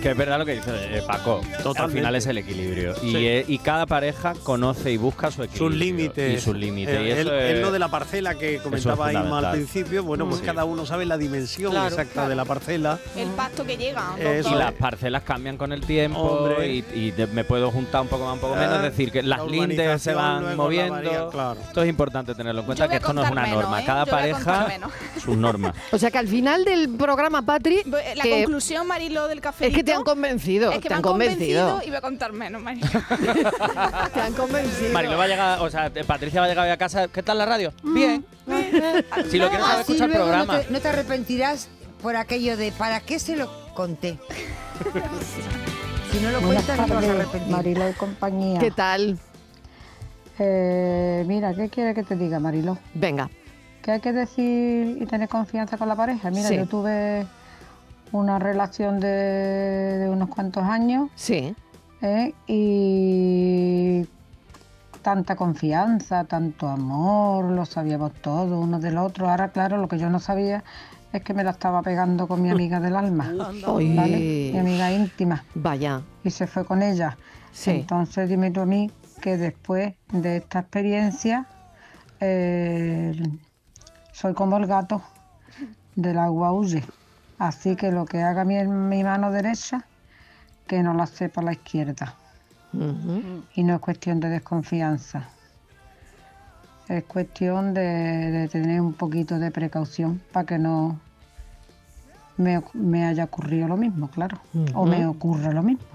Que 0.00 0.10
es 0.12 0.16
verdad 0.16 0.38
lo 0.38 0.46
que 0.46 0.54
dice 0.54 0.70
eh, 0.98 1.02
Paco. 1.06 1.40
Al 1.76 1.90
final 1.90 2.14
es 2.14 2.26
el 2.26 2.38
equilibrio. 2.38 2.94
Y, 3.02 3.10
Sí. 3.10 3.16
eh, 3.26 3.44
y 3.46 3.58
cada 3.58 3.84
pareja 3.86 4.34
conoce 4.42 4.90
y 4.92 4.96
busca 4.96 5.30
su 5.30 5.42
equilibrio. 5.42 5.68
sus 5.70 5.78
límites. 5.78 6.38
Y 6.38 6.40
sus 6.40 6.56
límites. 6.56 6.94
Eh, 6.96 7.04
y 7.04 7.10
eso 7.10 7.34
el, 7.34 7.40
el 7.40 7.56
es- 7.56 7.62
lo 7.62 7.70
de 7.70 7.78
la 7.78 7.88
parcela 7.88 8.34
que 8.34 8.58
comentaba 8.58 9.10
es 9.12 9.16
Inma 9.18 9.38
al 9.38 9.50
principio, 9.52 10.02
bueno, 10.02 10.26
pues 10.26 10.40
Sí. 10.40 10.46
cada 10.46 10.64
uno 10.64 10.86
sabe 10.86 11.04
la 11.06 11.18
dimensión 11.18 11.72
Claro, 11.72 11.88
exacta 11.88 12.12
claro. 12.14 12.28
de 12.30 12.34
la 12.36 12.44
parcela. 12.44 12.98
El 13.16 13.28
pacto 13.30 13.64
que 13.66 13.76
llega. 13.76 14.14
Y 14.18 14.54
las 14.54 14.72
parcelas 14.72 15.22
cambian 15.22 15.56
con 15.56 15.72
el 15.72 15.82
tiempo 15.82 16.18
Hombre. 16.20 16.66
y, 16.68 16.84
y 16.94 17.10
de- 17.10 17.26
me 17.26 17.44
puedo 17.44 17.70
juntar 17.70 18.00
un 18.02 18.08
poco 18.08 18.24
más, 18.24 18.34
un 18.34 18.40
poco 18.40 18.54
menos. 18.56 18.72
Ah, 18.72 18.76
Es 18.76 18.82
decir, 18.96 19.12
que 19.12 19.22
las 19.22 19.40
la 19.40 19.46
lindes 19.46 20.02
se 20.02 20.14
van 20.14 20.44
la 20.46 20.56
moviendo. 20.56 20.94
varía, 20.94 21.28
claro. 21.30 21.60
Esto 21.60 21.82
es 21.82 21.88
importante 21.90 22.34
tenerlo 22.34 22.60
en 22.60 22.66
cuenta, 22.66 22.88
que 22.88 22.96
esto 22.96 23.12
no 23.12 23.22
es 23.24 23.30
una 23.30 23.42
menos, 23.42 23.62
norma. 23.62 23.80
¿eh? 23.80 23.84
Cada 23.84 24.04
Yo 24.06 24.10
pareja, 24.10 24.66
sus 25.22 25.36
normas. 25.36 25.74
O 25.92 25.98
sea 25.98 26.10
que 26.10 26.18
al 26.18 26.28
final 26.28 26.64
del 26.64 26.88
programa, 26.96 27.42
Patri, 27.42 27.82
La 28.14 28.22
que 28.22 28.42
conclusión, 28.44 28.86
Marilo, 28.86 29.28
del 29.28 29.40
café. 29.40 29.66
es 29.66 29.74
que 29.74 29.82
te 29.90 29.96
han 29.96 30.04
convencido. 30.04 30.70
Es 30.72 30.78
que 30.78 30.82
te 30.88 30.88
me 30.90 30.96
han 30.96 31.02
convencido 31.02 31.66
convencido. 31.66 31.82
y 31.86 31.90
voy 31.90 31.96
a 31.96 32.00
contar 32.00 32.32
menos, 32.32 32.62
Marilo. 32.62 32.86
Te 34.14 34.20
han 34.20 34.32
convencido. 34.34 34.92
Marilo 34.92 35.16
va 35.18 35.24
a 35.24 35.28
llegar, 35.28 35.60
o 35.60 35.70
sea, 35.70 35.90
Patricia 36.06 36.40
va 36.40 36.46
a 36.46 36.48
llegar 36.48 36.64
hoy 36.66 36.72
a 36.72 36.76
casa. 36.76 37.08
¿Qué 37.08 37.22
tal 37.22 37.38
la 37.38 37.46
radio? 37.46 37.72
Bien. 37.82 38.24
Si 39.30 39.38
lo 39.38 39.48
quieres 39.48 39.66
saber, 39.66 39.80
Así 39.80 39.92
escucha 39.92 40.04
el 40.06 40.10
programa. 40.12 40.54
No 40.56 40.60
te, 40.60 40.70
no 40.70 40.80
te 40.80 40.88
arrepentirás 40.88 41.68
por 42.02 42.16
aquello 42.16 42.56
de 42.56 42.72
¿para 42.72 43.00
qué 43.00 43.18
se 43.18 43.36
lo 43.36 43.50
conté? 43.74 44.18
si 46.12 46.18
no 46.20 46.30
lo 46.30 46.40
Buenas 46.40 46.64
cuentas, 46.64 46.78
no 46.78 46.84
te 46.86 46.94
vas 46.94 47.04
a 47.04 47.06
tardes, 47.06 47.10
arrepentir. 47.20 47.52
Marilo 47.52 47.88
y 47.88 47.92
compañía. 47.92 48.58
¿Qué 48.60 48.70
tal? 48.70 49.18
Eh, 50.38 51.24
mira, 51.26 51.54
¿qué 51.54 51.68
quiere 51.68 51.94
que 51.94 52.02
te 52.02 52.16
diga, 52.16 52.40
Marilo? 52.40 52.78
Venga. 52.94 53.28
Que 53.82 53.92
hay 53.92 54.00
que 54.00 54.12
decir 54.12 54.98
y 55.00 55.06
tener 55.06 55.28
confianza 55.28 55.76
con 55.76 55.88
la 55.88 55.96
pareja. 55.96 56.30
Mira, 56.30 56.48
Sí. 56.48 56.56
yo 56.56 56.66
tuve 56.66 57.26
una 58.12 58.38
relación 58.38 59.00
de, 59.00 59.08
de 59.08 60.10
unos 60.10 60.28
cuantos 60.28 60.64
años. 60.64 61.10
Sí. 61.14 61.54
¿eh? 62.02 62.34
Y 62.46 64.06
tanta 65.02 65.36
confianza, 65.36 66.24
tanto 66.24 66.68
amor, 66.68 67.44
lo 67.46 67.64
sabíamos 67.64 68.12
todo 68.14 68.60
uno 68.60 68.78
del 68.78 68.98
otro. 68.98 69.28
Ahora, 69.28 69.48
claro, 69.48 69.78
lo 69.78 69.88
que 69.88 69.98
yo 69.98 70.10
no 70.10 70.20
sabía 70.20 70.62
es 71.12 71.22
que 71.22 71.34
me 71.34 71.42
la 71.42 71.50
estaba 71.50 71.82
pegando 71.82 72.28
con 72.28 72.42
mi 72.42 72.50
amiga 72.50 72.80
del 72.80 72.96
alma. 72.96 73.30
Mi 73.78 74.58
amiga 74.58 74.92
íntima. 74.92 75.44
Vaya. 75.54 76.02
Y 76.22 76.30
se 76.30 76.46
fue 76.46 76.64
con 76.64 76.82
ella. 76.82 77.16
Sí. 77.52 77.70
Entonces 77.70 78.28
dime 78.28 78.50
tú 78.50 78.60
a 78.60 78.66
mí 78.66 78.90
que 79.20 79.36
después 79.36 79.94
de 80.12 80.36
esta 80.38 80.60
experiencia 80.60 81.46
eh, 82.20 83.20
soy 84.12 84.34
como 84.34 84.56
el 84.56 84.66
gato 84.66 85.02
del 85.96 86.18
agua 86.18 86.52
huye. 86.52 86.84
Así 87.40 87.74
que 87.74 87.90
lo 87.90 88.04
que 88.04 88.22
haga 88.22 88.44
mi, 88.44 88.62
mi 88.66 89.02
mano 89.02 89.32
derecha, 89.32 89.86
que 90.66 90.82
no 90.82 90.92
la 90.92 91.06
sepa 91.06 91.40
la 91.40 91.52
izquierda. 91.52 92.14
Y 93.54 93.64
no 93.64 93.74
es 93.74 93.80
cuestión 93.80 94.20
de 94.20 94.28
desconfianza. 94.28 95.24
Es 96.86 97.02
cuestión 97.04 97.72
de, 97.72 97.80
de 97.80 98.48
tener 98.48 98.82
un 98.82 98.92
poquito 98.92 99.38
de 99.38 99.50
precaución 99.50 100.20
para 100.32 100.44
que 100.44 100.58
no 100.58 101.00
me, 102.36 102.62
me 102.74 103.06
haya 103.06 103.24
ocurrido 103.24 103.68
lo 103.68 103.78
mismo, 103.78 104.08
claro. 104.08 104.38
O 104.74 104.84
me 104.84 105.06
ocurra 105.06 105.50
lo 105.50 105.62
mismo. 105.62 105.86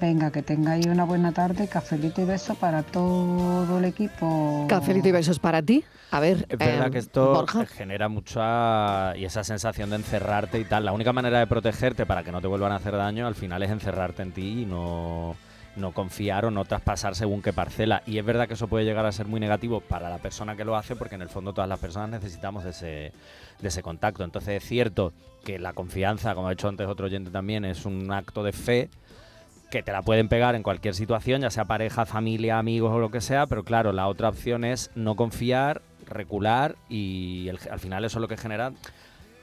Venga, 0.00 0.30
que 0.30 0.42
tengáis 0.42 0.86
una 0.86 1.04
buena 1.04 1.32
tarde, 1.32 1.66
cafelito 1.66 2.22
y 2.22 2.24
beso 2.24 2.54
para 2.54 2.84
todo 2.84 3.78
el 3.78 3.84
equipo. 3.84 4.64
Cafelito 4.68 5.08
y 5.08 5.12
besos 5.12 5.40
para 5.40 5.60
ti. 5.60 5.84
A 6.12 6.20
ver, 6.20 6.46
Es 6.48 6.56
verdad 6.56 6.86
eh, 6.86 6.90
que 6.92 6.98
esto 6.98 7.32
Borja. 7.34 7.66
genera 7.66 8.08
mucha 8.08 9.16
y 9.16 9.24
esa 9.24 9.42
sensación 9.42 9.90
de 9.90 9.96
encerrarte 9.96 10.60
y 10.60 10.64
tal. 10.64 10.84
La 10.84 10.92
única 10.92 11.12
manera 11.12 11.40
de 11.40 11.48
protegerte 11.48 12.06
para 12.06 12.22
que 12.22 12.30
no 12.30 12.40
te 12.40 12.46
vuelvan 12.46 12.70
a 12.72 12.76
hacer 12.76 12.96
daño 12.96 13.26
al 13.26 13.34
final 13.34 13.60
es 13.64 13.70
encerrarte 13.70 14.22
en 14.22 14.32
ti 14.32 14.62
y 14.62 14.66
no, 14.66 15.34
no 15.74 15.90
confiar 15.92 16.44
o 16.44 16.52
no 16.52 16.64
traspasar 16.64 17.16
según 17.16 17.42
qué 17.42 17.52
parcela. 17.52 18.04
Y 18.06 18.18
es 18.18 18.24
verdad 18.24 18.46
que 18.46 18.54
eso 18.54 18.68
puede 18.68 18.84
llegar 18.84 19.04
a 19.04 19.10
ser 19.10 19.26
muy 19.26 19.40
negativo 19.40 19.80
para 19.80 20.08
la 20.08 20.18
persona 20.18 20.54
que 20.54 20.64
lo 20.64 20.76
hace 20.76 20.94
porque 20.94 21.16
en 21.16 21.22
el 21.22 21.28
fondo 21.28 21.52
todas 21.52 21.68
las 21.68 21.80
personas 21.80 22.08
necesitamos 22.08 22.62
de 22.62 22.70
ese, 22.70 23.12
de 23.60 23.68
ese 23.68 23.82
contacto. 23.82 24.22
Entonces 24.22 24.62
es 24.62 24.68
cierto 24.68 25.12
que 25.44 25.58
la 25.58 25.72
confianza, 25.72 26.36
como 26.36 26.46
ha 26.46 26.50
dicho 26.50 26.68
antes 26.68 26.86
otro 26.86 27.06
oyente 27.06 27.32
también, 27.32 27.64
es 27.64 27.84
un 27.84 28.12
acto 28.12 28.44
de 28.44 28.52
fe 28.52 28.88
que 29.70 29.82
te 29.82 29.92
la 29.92 30.02
pueden 30.02 30.28
pegar 30.28 30.54
en 30.54 30.62
cualquier 30.62 30.94
situación, 30.94 31.42
ya 31.42 31.50
sea 31.50 31.64
pareja, 31.66 32.06
familia, 32.06 32.58
amigos 32.58 32.92
o 32.92 32.98
lo 32.98 33.10
que 33.10 33.20
sea, 33.20 33.46
pero 33.46 33.64
claro, 33.64 33.92
la 33.92 34.08
otra 34.08 34.28
opción 34.30 34.64
es 34.64 34.90
no 34.94 35.14
confiar, 35.14 35.82
recular 36.06 36.76
y 36.88 37.48
el- 37.48 37.58
al 37.70 37.78
final 37.80 38.04
eso 38.04 38.18
es 38.18 38.22
lo 38.22 38.28
que 38.28 38.36
genera... 38.36 38.72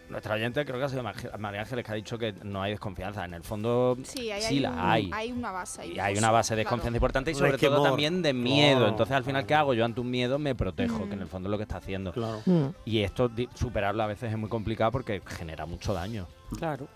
Nuestra 0.08 0.36
oyente 0.36 0.64
creo 0.66 0.78
que 0.78 0.84
ha 0.86 0.90
sido 0.90 1.02
Mar- 1.02 1.16
María 1.40 1.62
Ángeles 1.62 1.84
que 1.84 1.92
ha 1.92 1.96
dicho 1.96 2.20
que 2.20 2.32
no 2.44 2.62
hay 2.62 2.70
desconfianza. 2.74 3.26
En 3.26 3.34
el 3.34 3.42
fondo 3.44 3.98
Sí, 4.04 4.30
ahí 4.30 4.40
sí 4.40 4.48
hay, 4.54 4.60
la 4.60 4.70
un- 4.70 4.80
hay. 4.80 5.10
hay 5.12 5.32
una 5.32 5.52
base. 5.52 5.82
ahí, 5.82 5.94
Y 5.96 6.00
hay 6.00 6.16
una 6.16 6.30
base 6.30 6.56
de 6.56 6.62
claro. 6.62 6.76
desconfianza 6.78 6.98
importante 6.98 7.32
y 7.32 7.34
sobre 7.34 7.58
todo 7.58 7.82
también 7.82 8.22
de 8.22 8.32
miedo. 8.32 8.78
Claro. 8.78 8.92
Entonces 8.92 9.16
al 9.16 9.24
final, 9.24 9.48
¿qué 9.48 9.56
hago? 9.56 9.74
Yo 9.74 9.84
ante 9.84 10.02
un 10.02 10.12
miedo 10.12 10.38
me 10.38 10.54
protejo, 10.54 11.06
Mm. 11.06 11.08
que 11.08 11.14
en 11.16 11.22
el 11.22 11.28
fondo 11.28 11.50
es 11.50 11.52
lo 11.52 11.58
que 11.58 11.64
está 11.64 11.78
haciendo. 11.78 12.12
Claro. 12.14 12.40
Mm. 12.46 12.66
Y 12.86 13.00
esto 13.00 13.32
superarlo 13.56 14.04
a 14.04 14.06
veces 14.08 14.32
es 14.32 14.38
muy 14.38 14.48
complicado 14.48 14.92
porque 14.92 15.24
genera 15.26 15.66
mucho 15.66 15.92
daño. 15.96 16.28
Claro. 16.56 16.88